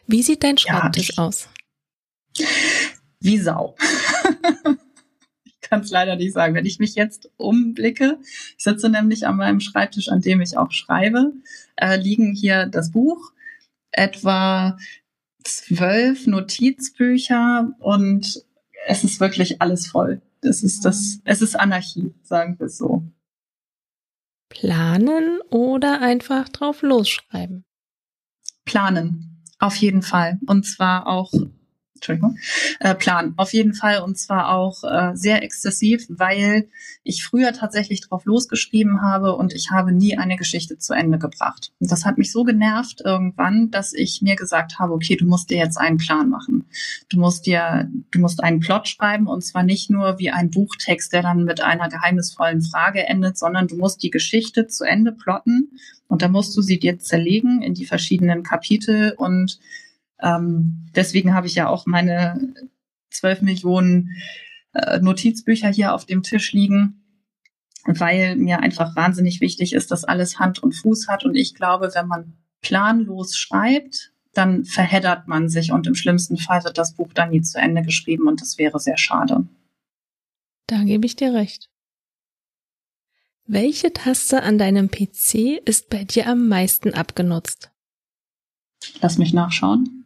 Wie 0.09 0.23
sieht 0.23 0.43
dein 0.43 0.57
Schreibtisch 0.57 1.13
ja, 1.17 1.25
aus? 1.25 1.49
Wie 3.21 3.39
Sau. 3.39 3.77
ich 5.45 5.61
kann 5.61 5.83
es 5.83 5.91
leider 5.91 6.17
nicht 6.17 6.33
sagen. 6.33 6.55
Wenn 6.55 6.65
ich 6.65 6.79
mich 6.79 6.95
jetzt 6.95 7.31
umblicke, 7.37 8.19
ich 8.57 8.65
sitze 8.65 8.89
nämlich 8.89 9.27
an 9.27 9.37
meinem 9.37 9.61
Schreibtisch, 9.61 10.09
an 10.09 10.23
dem 10.23 10.41
ich 10.41 10.57
auch 10.57 10.73
schreibe, 10.73 11.35
äh, 11.77 11.97
liegen 11.97 12.33
hier 12.33 12.65
das 12.65 12.91
Buch, 12.91 13.33
etwa 13.91 14.79
zwölf 15.45 16.27
Notizbücher 16.27 17.75
und 17.79 18.45
es 18.87 19.05
ist 19.05 19.21
wirklich 19.21 19.61
alles 19.61 19.89
voll. 19.89 20.23
Es 20.41 20.63
ist 20.63 20.87
das, 20.87 21.21
es 21.25 21.43
ist 21.43 21.55
Anarchie, 21.55 22.15
sagen 22.23 22.59
wir 22.59 22.67
es 22.67 22.79
so. 22.79 23.03
Planen 24.49 25.41
oder 25.51 26.01
einfach 26.01 26.49
drauf 26.49 26.81
losschreiben? 26.81 27.67
Planen. 28.65 29.38
Auf 29.59 29.75
jeden 29.77 30.03
Fall. 30.03 30.39
Und 30.47 30.65
zwar 30.65 31.07
auch 31.07 31.33
Entschuldigung, 31.99 32.39
äh, 32.81 32.95
Plan. 32.95 33.35
Auf 33.37 33.53
jeden 33.53 33.75
Fall 33.75 34.01
und 34.03 34.17
zwar 34.17 34.51
auch 34.51 34.85
äh, 34.85 35.15
sehr 35.15 35.43
exzessiv, 35.43 36.07
weil 36.09 36.69
ich 37.03 37.25
früher 37.25 37.53
tatsächlich 37.53 38.01
drauf 38.01 38.25
losgeschrieben 38.25 39.03
habe 39.03 39.35
und 39.35 39.53
ich 39.53 39.71
habe 39.71 39.93
nie 39.93 40.17
eine 40.17 40.37
Geschichte 40.37 40.79
zu 40.79 40.95
Ende 40.95 41.19
gebracht. 41.19 41.73
Und 41.81 41.91
das 41.91 42.05
hat 42.05 42.19
mich 42.19 42.31
so 42.33 42.45
genervt 42.45 43.03
irgendwann, 43.05 43.71
dass 43.71 43.93
ich 43.93 44.23
mir 44.23 44.37
gesagt 44.37 44.79
habe, 44.79 44.93
okay, 44.93 45.17
du 45.17 45.27
musst 45.27 45.51
dir 45.51 45.59
jetzt 45.59 45.77
einen 45.77 45.99
Plan 45.99 46.29
machen. 46.29 46.67
Du 47.09 47.19
musst 47.19 47.47
dir, 47.47 47.91
du 48.11 48.21
musst 48.21 48.43
einen 48.43 48.61
Plot 48.61 48.89
schreiben 48.89 49.27
und 49.27 49.43
zwar 49.43 49.65
nicht 49.65 49.91
nur 49.91 50.19
wie 50.19 50.31
ein 50.31 50.51
Buchtext, 50.51 51.13
der 51.13 51.23
dann 51.23 51.45
mit 51.45 51.61
einer 51.63 51.89
geheimnisvollen 51.89 52.63
Frage 52.63 53.07
endet, 53.07 53.39
sondern 53.39 53.67
du 53.67 53.77
musst 53.77 54.03
die 54.03 54.11
Geschichte 54.11 54.67
zu 54.69 54.85
Ende 54.85 55.13
plotten 55.13 55.73
und 56.07 56.23
da 56.23 56.29
musst 56.29 56.57
du 56.57 56.63
sie 56.63 56.79
dir 56.79 56.99
zerlegen 56.99 57.63
in 57.63 57.75
die 57.75 57.87
verschiedenen 57.87 58.43
Kapitel 58.43 59.15
und 59.17 59.59
ähm, 60.21 60.89
deswegen 60.95 61.35
habe 61.35 61.47
ich 61.47 61.55
ja 61.55 61.69
auch 61.69 61.87
meine 61.87 62.55
zwölf 63.11 63.43
Millionen 63.43 64.17
äh, 64.73 64.99
Notizbücher 65.01 65.69
hier 65.69 65.95
auf 65.95 66.05
dem 66.05 66.23
Tisch 66.23 66.53
liegen, 66.53 67.05
weil 67.85 68.37
mir 68.37 68.61
einfach 68.61 68.97
wahnsinnig 68.97 69.41
wichtig 69.41 69.73
ist, 69.73 69.91
dass 69.91 70.05
alles 70.05 70.39
Hand 70.39 70.63
und 70.63 70.73
Fuß 70.73 71.09
hat. 71.09 71.25
Und 71.25 71.35
ich 71.35 71.55
glaube, 71.55 71.91
wenn 71.95 72.07
man 72.07 72.35
planlos 72.61 73.37
schreibt, 73.37 74.13
dann 74.33 74.65
verheddert 74.65 75.27
man 75.27 75.49
sich 75.49 75.73
und 75.73 75.87
im 75.87 75.95
schlimmsten 75.95 76.37
Fall 76.37 76.63
wird 76.65 76.79
das 76.79 76.95
Buch 76.95 77.13
dann 77.13 77.31
nie 77.31 77.43
zu 77.43 77.59
Ende 77.59 77.83
geschrieben 77.83 78.29
und 78.29 78.41
das 78.41 78.59
wäre 78.59 78.79
sehr 78.79 78.99
schade. 78.99 79.49
Da 80.67 80.85
gebe 80.85 81.07
ich 81.07 81.17
dir 81.17 81.33
recht. 81.33 81.71
Welche 83.47 83.93
Taste 83.93 84.43
an 84.43 84.59
deinem 84.59 84.91
PC 84.91 85.63
ist 85.65 85.89
bei 85.89 86.05
dir 86.05 86.29
am 86.29 86.49
meisten 86.49 86.93
abgenutzt? 86.93 87.71
Lass 89.01 89.17
mich 89.17 89.33
nachschauen. 89.33 89.98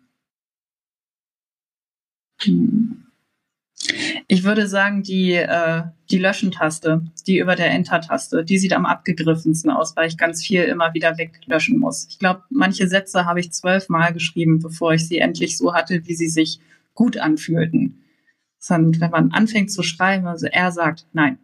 Ich 4.28 4.44
würde 4.44 4.68
sagen, 4.68 5.02
die, 5.02 5.32
äh, 5.32 5.82
die 6.10 6.18
Löschen-Taste, 6.18 7.02
die 7.26 7.38
über 7.38 7.56
der 7.56 7.70
Enter-Taste, 7.70 8.44
die 8.44 8.58
sieht 8.58 8.72
am 8.72 8.86
abgegriffensten 8.86 9.70
aus, 9.70 9.96
weil 9.96 10.08
ich 10.08 10.16
ganz 10.16 10.44
viel 10.44 10.62
immer 10.62 10.94
wieder 10.94 11.18
weglöschen 11.18 11.78
muss. 11.78 12.06
Ich 12.08 12.18
glaube, 12.18 12.42
manche 12.50 12.88
Sätze 12.88 13.24
habe 13.24 13.40
ich 13.40 13.52
zwölfmal 13.52 14.12
geschrieben, 14.12 14.60
bevor 14.60 14.94
ich 14.94 15.06
sie 15.08 15.18
endlich 15.18 15.58
so 15.58 15.74
hatte, 15.74 16.06
wie 16.06 16.14
sie 16.14 16.28
sich 16.28 16.60
gut 16.94 17.16
anfühlten. 17.16 18.04
Sondern 18.58 19.00
wenn 19.00 19.10
man 19.10 19.32
anfängt 19.32 19.72
zu 19.72 19.82
schreiben, 19.82 20.26
also 20.26 20.46
er 20.46 20.70
sagt 20.70 21.06
nein, 21.12 21.38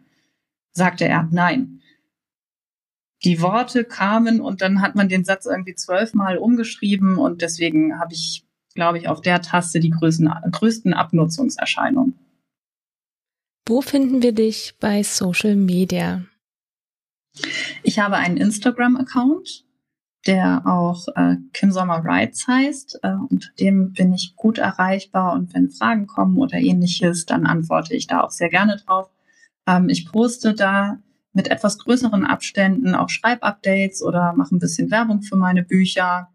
sagte 0.71 1.05
er 1.05 1.27
nein. 1.31 1.81
Die 3.25 3.41
Worte 3.41 3.83
kamen 3.83 4.39
und 4.39 4.61
dann 4.61 4.81
hat 4.81 4.95
man 4.95 5.09
den 5.09 5.25
Satz 5.25 5.45
irgendwie 5.45 5.75
zwölfmal 5.75 6.37
umgeschrieben 6.37 7.17
und 7.17 7.41
deswegen 7.41 7.99
habe 7.99 8.13
ich, 8.13 8.45
glaube 8.75 8.97
ich, 8.97 9.07
auf 9.07 9.21
der 9.21 9.41
Taste 9.41 9.79
die 9.79 9.89
größten, 9.89 10.29
größten 10.51 10.93
Abnutzungserscheinungen. 10.93 12.17
Wo 13.67 13.81
finden 13.81 14.23
wir 14.23 14.31
dich 14.33 14.75
bei 14.79 15.03
Social 15.03 15.55
Media? 15.55 16.23
Ich 17.83 17.99
habe 17.99 18.15
einen 18.15 18.37
Instagram-Account, 18.37 19.65
der 20.25 20.63
auch 20.65 21.07
äh, 21.15 21.37
Kim 21.53 21.71
Sommer 21.71 22.03
Rights 22.03 22.47
heißt. 22.47 22.99
Äh, 23.03 23.13
und 23.29 23.53
dem 23.59 23.93
bin 23.93 24.13
ich 24.13 24.35
gut 24.35 24.57
erreichbar. 24.57 25.33
Und 25.33 25.53
wenn 25.53 25.69
Fragen 25.69 26.07
kommen 26.07 26.37
oder 26.37 26.57
ähnliches, 26.57 27.25
dann 27.25 27.45
antworte 27.45 27.95
ich 27.95 28.07
da 28.07 28.21
auch 28.21 28.31
sehr 28.31 28.49
gerne 28.49 28.77
drauf. 28.77 29.09
Ähm, 29.67 29.89
ich 29.89 30.07
poste 30.11 30.53
da 30.53 30.99
mit 31.33 31.49
etwas 31.49 31.77
größeren 31.77 32.25
Abständen 32.25 32.95
auch 32.95 33.09
Schreibupdates 33.09 34.01
oder 34.01 34.33
mache 34.33 34.55
ein 34.55 34.59
bisschen 34.59 34.91
Werbung 34.91 35.21
für 35.21 35.35
meine 35.35 35.63
Bücher. 35.63 36.29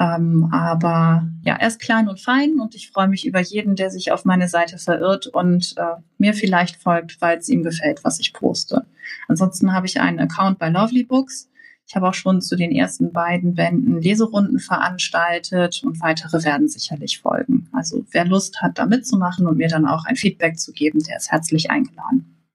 Ähm, 0.00 0.48
aber 0.50 1.28
ja, 1.42 1.56
er 1.56 1.68
ist 1.68 1.78
klein 1.78 2.08
und 2.08 2.20
fein 2.20 2.58
und 2.58 2.74
ich 2.74 2.90
freue 2.90 3.06
mich 3.06 3.26
über 3.26 3.40
jeden, 3.40 3.76
der 3.76 3.90
sich 3.90 4.12
auf 4.12 4.24
meine 4.24 4.48
Seite 4.48 4.78
verirrt 4.78 5.26
und 5.26 5.74
äh, 5.76 6.00
mir 6.16 6.32
vielleicht 6.32 6.76
folgt, 6.76 7.20
weil 7.20 7.36
es 7.36 7.50
ihm 7.50 7.62
gefällt, 7.62 8.02
was 8.02 8.18
ich 8.18 8.32
poste. 8.32 8.86
Ansonsten 9.28 9.74
habe 9.74 9.86
ich 9.86 10.00
einen 10.00 10.18
Account 10.18 10.58
bei 10.58 10.70
Lovely 10.70 11.04
Books. 11.04 11.50
Ich 11.86 11.96
habe 11.96 12.08
auch 12.08 12.14
schon 12.14 12.40
zu 12.40 12.56
den 12.56 12.72
ersten 12.72 13.12
beiden 13.12 13.54
Bänden 13.54 14.00
Leserunden 14.00 14.58
veranstaltet 14.58 15.82
und 15.84 16.00
weitere 16.00 16.44
werden 16.44 16.68
sicherlich 16.68 17.18
folgen. 17.20 17.68
Also 17.72 18.06
wer 18.10 18.24
Lust 18.24 18.62
hat, 18.62 18.78
da 18.78 18.86
mitzumachen 18.86 19.46
und 19.46 19.58
mir 19.58 19.68
dann 19.68 19.86
auch 19.86 20.06
ein 20.06 20.16
Feedback 20.16 20.58
zu 20.58 20.72
geben, 20.72 21.02
der 21.02 21.18
ist 21.18 21.30
herzlich 21.30 21.70
eingeladen. 21.70 22.46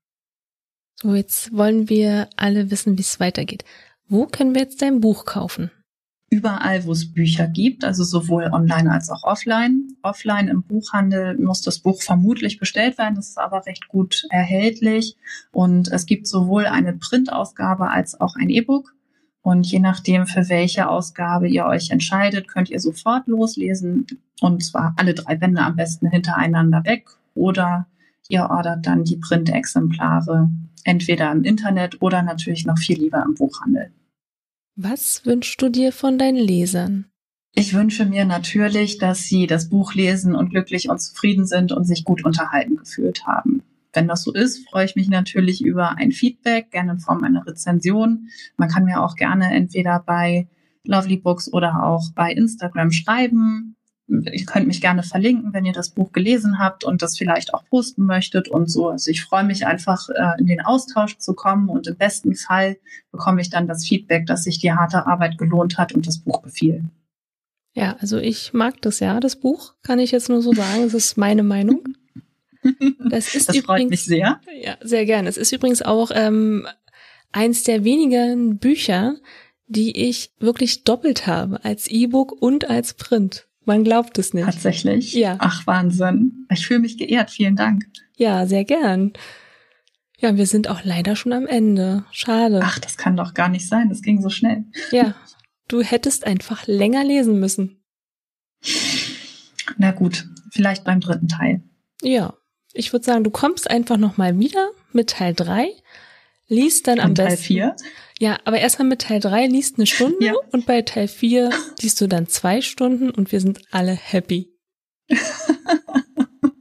So, 0.99 1.13
jetzt 1.13 1.55
wollen 1.55 1.89
wir 1.89 2.27
alle 2.37 2.71
wissen, 2.71 2.97
wie 2.97 3.01
es 3.01 3.19
weitergeht. 3.19 3.65
Wo 4.07 4.25
können 4.25 4.55
wir 4.55 4.61
jetzt 4.61 4.81
dein 4.81 4.99
Buch 4.99 5.25
kaufen? 5.25 5.69
Überall, 6.29 6.85
wo 6.85 6.91
es 6.91 7.13
Bücher 7.13 7.47
gibt, 7.47 7.83
also 7.83 8.03
sowohl 8.03 8.49
online 8.51 8.91
als 8.91 9.09
auch 9.09 9.23
offline. 9.23 9.95
Offline 10.01 10.47
im 10.47 10.63
Buchhandel 10.63 11.37
muss 11.37 11.61
das 11.61 11.79
Buch 11.79 12.01
vermutlich 12.01 12.59
bestellt 12.59 12.97
werden, 12.97 13.15
das 13.15 13.29
ist 13.29 13.37
aber 13.37 13.65
recht 13.65 13.87
gut 13.87 14.25
erhältlich. 14.29 15.15
Und 15.51 15.87
es 15.89 16.05
gibt 16.05 16.27
sowohl 16.27 16.65
eine 16.65 16.93
Printausgabe 16.93 17.89
als 17.89 18.19
auch 18.19 18.35
ein 18.35 18.49
E-Book. 18.49 18.93
Und 19.41 19.67
je 19.67 19.79
nachdem, 19.79 20.25
für 20.25 20.49
welche 20.49 20.89
Ausgabe 20.89 21.47
ihr 21.47 21.65
euch 21.65 21.91
entscheidet, 21.91 22.47
könnt 22.47 22.69
ihr 22.71 22.79
sofort 22.79 23.27
loslesen. 23.27 24.07
Und 24.41 24.63
zwar 24.63 24.95
alle 24.97 25.13
drei 25.13 25.35
Bände 25.35 25.61
am 25.61 25.75
besten 25.75 26.09
hintereinander 26.09 26.83
weg. 26.83 27.07
Oder 27.35 27.85
ihr 28.27 28.49
ordert 28.49 28.87
dann 28.87 29.03
die 29.03 29.17
Printexemplare 29.17 30.49
entweder 30.83 31.31
im 31.31 31.43
Internet 31.43 32.01
oder 32.01 32.23
natürlich 32.23 32.65
noch 32.65 32.79
viel 32.79 32.97
lieber 32.99 33.23
im 33.23 33.35
Buchhandel. 33.35 33.91
Was 34.77 35.25
wünschst 35.25 35.61
du 35.61 35.69
dir 35.69 35.93
von 35.93 36.17
deinen 36.17 36.37
Lesern? 36.37 37.05
Ich 37.53 37.73
wünsche 37.73 38.05
mir 38.05 38.25
natürlich, 38.25 38.97
dass 38.97 39.23
sie 39.23 39.47
das 39.47 39.69
Buch 39.69 39.93
lesen 39.93 40.35
und 40.35 40.49
glücklich 40.49 40.89
und 40.89 40.99
zufrieden 40.99 41.45
sind 41.45 41.71
und 41.71 41.85
sich 41.85 42.03
gut 42.03 42.25
unterhalten 42.25 42.75
gefühlt 42.75 43.25
haben. 43.25 43.63
Wenn 43.93 44.09
das 44.09 44.23
so 44.23 44.33
ist, 44.33 44.67
freue 44.67 44.83
ich 44.83 44.97
mich 44.97 45.07
natürlich 45.07 45.63
über 45.63 45.97
ein 45.97 46.11
Feedback, 46.11 46.71
gerne 46.71 46.91
in 46.91 46.99
Form 46.99 47.23
einer 47.23 47.47
Rezension. 47.47 48.27
Man 48.57 48.67
kann 48.67 48.83
mir 48.83 49.01
auch 49.01 49.15
gerne 49.15 49.53
entweder 49.53 50.03
bei 50.05 50.49
Lovely 50.83 51.15
Books 51.15 51.51
oder 51.53 51.83
auch 51.83 52.11
bei 52.13 52.33
Instagram 52.33 52.91
schreiben 52.91 53.77
ihr 54.07 54.45
könnt 54.45 54.67
mich 54.67 54.81
gerne 54.81 55.03
verlinken, 55.03 55.53
wenn 55.53 55.65
ihr 55.65 55.73
das 55.73 55.89
Buch 55.89 56.11
gelesen 56.11 56.59
habt 56.59 56.83
und 56.83 57.01
das 57.01 57.17
vielleicht 57.17 57.53
auch 57.53 57.65
posten 57.65 58.03
möchtet 58.03 58.47
und 58.47 58.69
so. 58.69 58.89
Also 58.89 59.09
ich 59.09 59.23
freue 59.23 59.43
mich 59.43 59.65
einfach, 59.65 60.09
äh, 60.09 60.39
in 60.39 60.45
den 60.45 60.61
Austausch 60.61 61.17
zu 61.17 61.33
kommen 61.33 61.69
und 61.69 61.87
im 61.87 61.95
besten 61.95 62.35
Fall 62.35 62.77
bekomme 63.11 63.41
ich 63.41 63.49
dann 63.49 63.67
das 63.67 63.85
Feedback, 63.85 64.27
dass 64.27 64.43
sich 64.43 64.59
die 64.59 64.71
harte 64.71 65.07
Arbeit 65.07 65.37
gelohnt 65.37 65.77
hat 65.77 65.93
und 65.93 66.05
das 66.05 66.19
Buch 66.19 66.43
gefiel. 66.43 66.85
Ja, 67.73 67.97
also 67.99 68.17
ich 68.17 68.53
mag 68.53 68.81
das 68.81 68.99
ja, 68.99 69.19
das 69.19 69.35
Buch, 69.35 69.73
kann 69.83 69.99
ich 69.99 70.11
jetzt 70.11 70.29
nur 70.29 70.41
so 70.41 70.53
sagen. 70.53 70.83
Es 70.83 70.93
ist 70.93 71.17
meine 71.17 71.43
Meinung. 71.43 71.83
Das 73.11 73.35
ist 73.35 73.47
das 73.47 73.57
übrigens, 73.57 73.65
freut 73.65 73.89
mich 73.91 74.05
sehr. 74.05 74.41
Ja, 74.59 74.75
sehr 74.81 75.05
gerne. 75.05 75.29
Es 75.29 75.37
ist 75.37 75.51
übrigens 75.51 75.83
auch 75.83 76.09
ähm, 76.11 76.67
eins 77.31 77.63
der 77.63 77.83
wenigen 77.83 78.57
Bücher, 78.57 79.17
die 79.67 80.09
ich 80.09 80.31
wirklich 80.39 80.83
doppelt 80.83 81.27
habe, 81.27 81.63
als 81.63 81.87
E-Book 81.87 82.31
und 82.31 82.67
als 82.67 82.95
Print. 82.95 83.47
Man 83.65 83.83
glaubt 83.83 84.17
es 84.17 84.33
nicht. 84.33 84.45
Tatsächlich? 84.45 85.13
Ja. 85.13 85.37
Ach, 85.39 85.65
Wahnsinn. 85.67 86.45
Ich 86.51 86.67
fühle 86.67 86.79
mich 86.79 86.97
geehrt. 86.97 87.31
Vielen 87.31 87.55
Dank. 87.55 87.85
Ja, 88.15 88.45
sehr 88.45 88.63
gern. 88.63 89.13
Ja, 90.19 90.37
wir 90.37 90.45
sind 90.45 90.69
auch 90.69 90.83
leider 90.83 91.15
schon 91.15 91.33
am 91.33 91.47
Ende. 91.47 92.05
Schade. 92.11 92.61
Ach, 92.63 92.79
das 92.79 92.97
kann 92.97 93.17
doch 93.17 93.33
gar 93.33 93.49
nicht 93.49 93.67
sein. 93.67 93.89
Das 93.89 94.01
ging 94.01 94.21
so 94.21 94.29
schnell. 94.29 94.65
Ja. 94.91 95.15
Du 95.67 95.81
hättest 95.81 96.25
einfach 96.25 96.67
länger 96.67 97.03
lesen 97.03 97.39
müssen. 97.39 97.83
Na 99.77 99.91
gut, 99.91 100.27
vielleicht 100.51 100.83
beim 100.83 101.01
dritten 101.01 101.27
Teil. 101.27 101.63
Ja. 102.01 102.35
Ich 102.73 102.93
würde 102.93 103.05
sagen, 103.05 103.23
du 103.23 103.31
kommst 103.31 103.69
einfach 103.69 103.97
nochmal 103.97 104.37
wieder 104.37 104.69
mit 104.91 105.09
Teil 105.09 105.33
drei 105.33 105.69
liest 106.47 106.87
dann 106.87 106.99
und 106.99 107.05
am 107.05 107.13
besten. 107.13 107.29
Teil 107.29 107.37
4? 107.37 107.75
Ja, 108.19 108.37
aber 108.45 108.59
erstmal 108.59 108.87
mit 108.87 109.01
Teil 109.01 109.19
3 109.19 109.47
liest 109.47 109.77
eine 109.77 109.85
Stunde 109.85 110.25
ja. 110.25 110.33
und 110.51 110.65
bei 110.65 110.81
Teil 110.81 111.07
4 111.07 111.49
liest 111.81 111.99
du 111.99 112.07
dann 112.07 112.27
zwei 112.27 112.61
Stunden 112.61 113.09
und 113.09 113.31
wir 113.31 113.41
sind 113.41 113.61
alle 113.71 113.91
happy. 113.91 114.53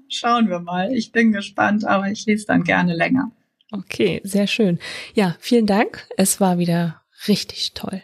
Schauen 0.08 0.48
wir 0.48 0.60
mal. 0.60 0.92
Ich 0.92 1.12
bin 1.12 1.32
gespannt, 1.32 1.84
aber 1.84 2.10
ich 2.10 2.26
lese 2.26 2.46
dann 2.46 2.64
gerne 2.64 2.94
länger. 2.94 3.30
Okay, 3.72 4.20
sehr 4.24 4.46
schön. 4.46 4.78
Ja, 5.14 5.36
vielen 5.38 5.66
Dank. 5.66 6.08
Es 6.16 6.40
war 6.40 6.58
wieder 6.58 7.02
richtig 7.28 7.74
toll. 7.74 8.02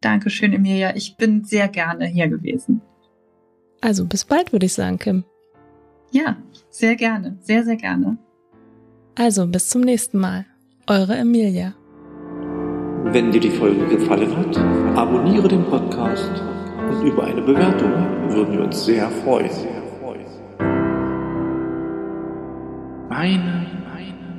Dankeschön, 0.00 0.52
Emilia. 0.52 0.94
Ich 0.94 1.16
bin 1.16 1.44
sehr 1.44 1.68
gerne 1.68 2.06
hier 2.06 2.28
gewesen. 2.28 2.82
Also 3.80 4.04
bis 4.04 4.24
bald, 4.24 4.52
würde 4.52 4.66
ich 4.66 4.72
sagen, 4.72 4.98
Kim. 4.98 5.24
Ja, 6.12 6.36
sehr 6.70 6.96
gerne. 6.96 7.38
Sehr, 7.40 7.64
sehr 7.64 7.76
gerne. 7.76 8.18
Also 9.14 9.46
bis 9.46 9.68
zum 9.68 9.80
nächsten 9.82 10.18
Mal. 10.18 10.46
Eure 10.86 11.16
Emilia. 11.16 11.74
Wenn 13.12 13.30
dir 13.30 13.40
die 13.40 13.50
Folge 13.50 13.86
gefallen 13.86 14.36
hat, 14.36 14.56
abonniere 14.96 15.48
den 15.48 15.64
Podcast 15.64 16.30
und 16.90 17.06
über 17.06 17.24
eine 17.24 17.40
Bewertung 17.40 17.92
würden 18.28 18.52
wir 18.52 18.64
uns 18.64 18.84
sehr 18.84 19.08
freuen. 19.08 19.50
Meine 23.08 23.66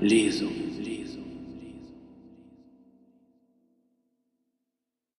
Lesung. 0.02 0.57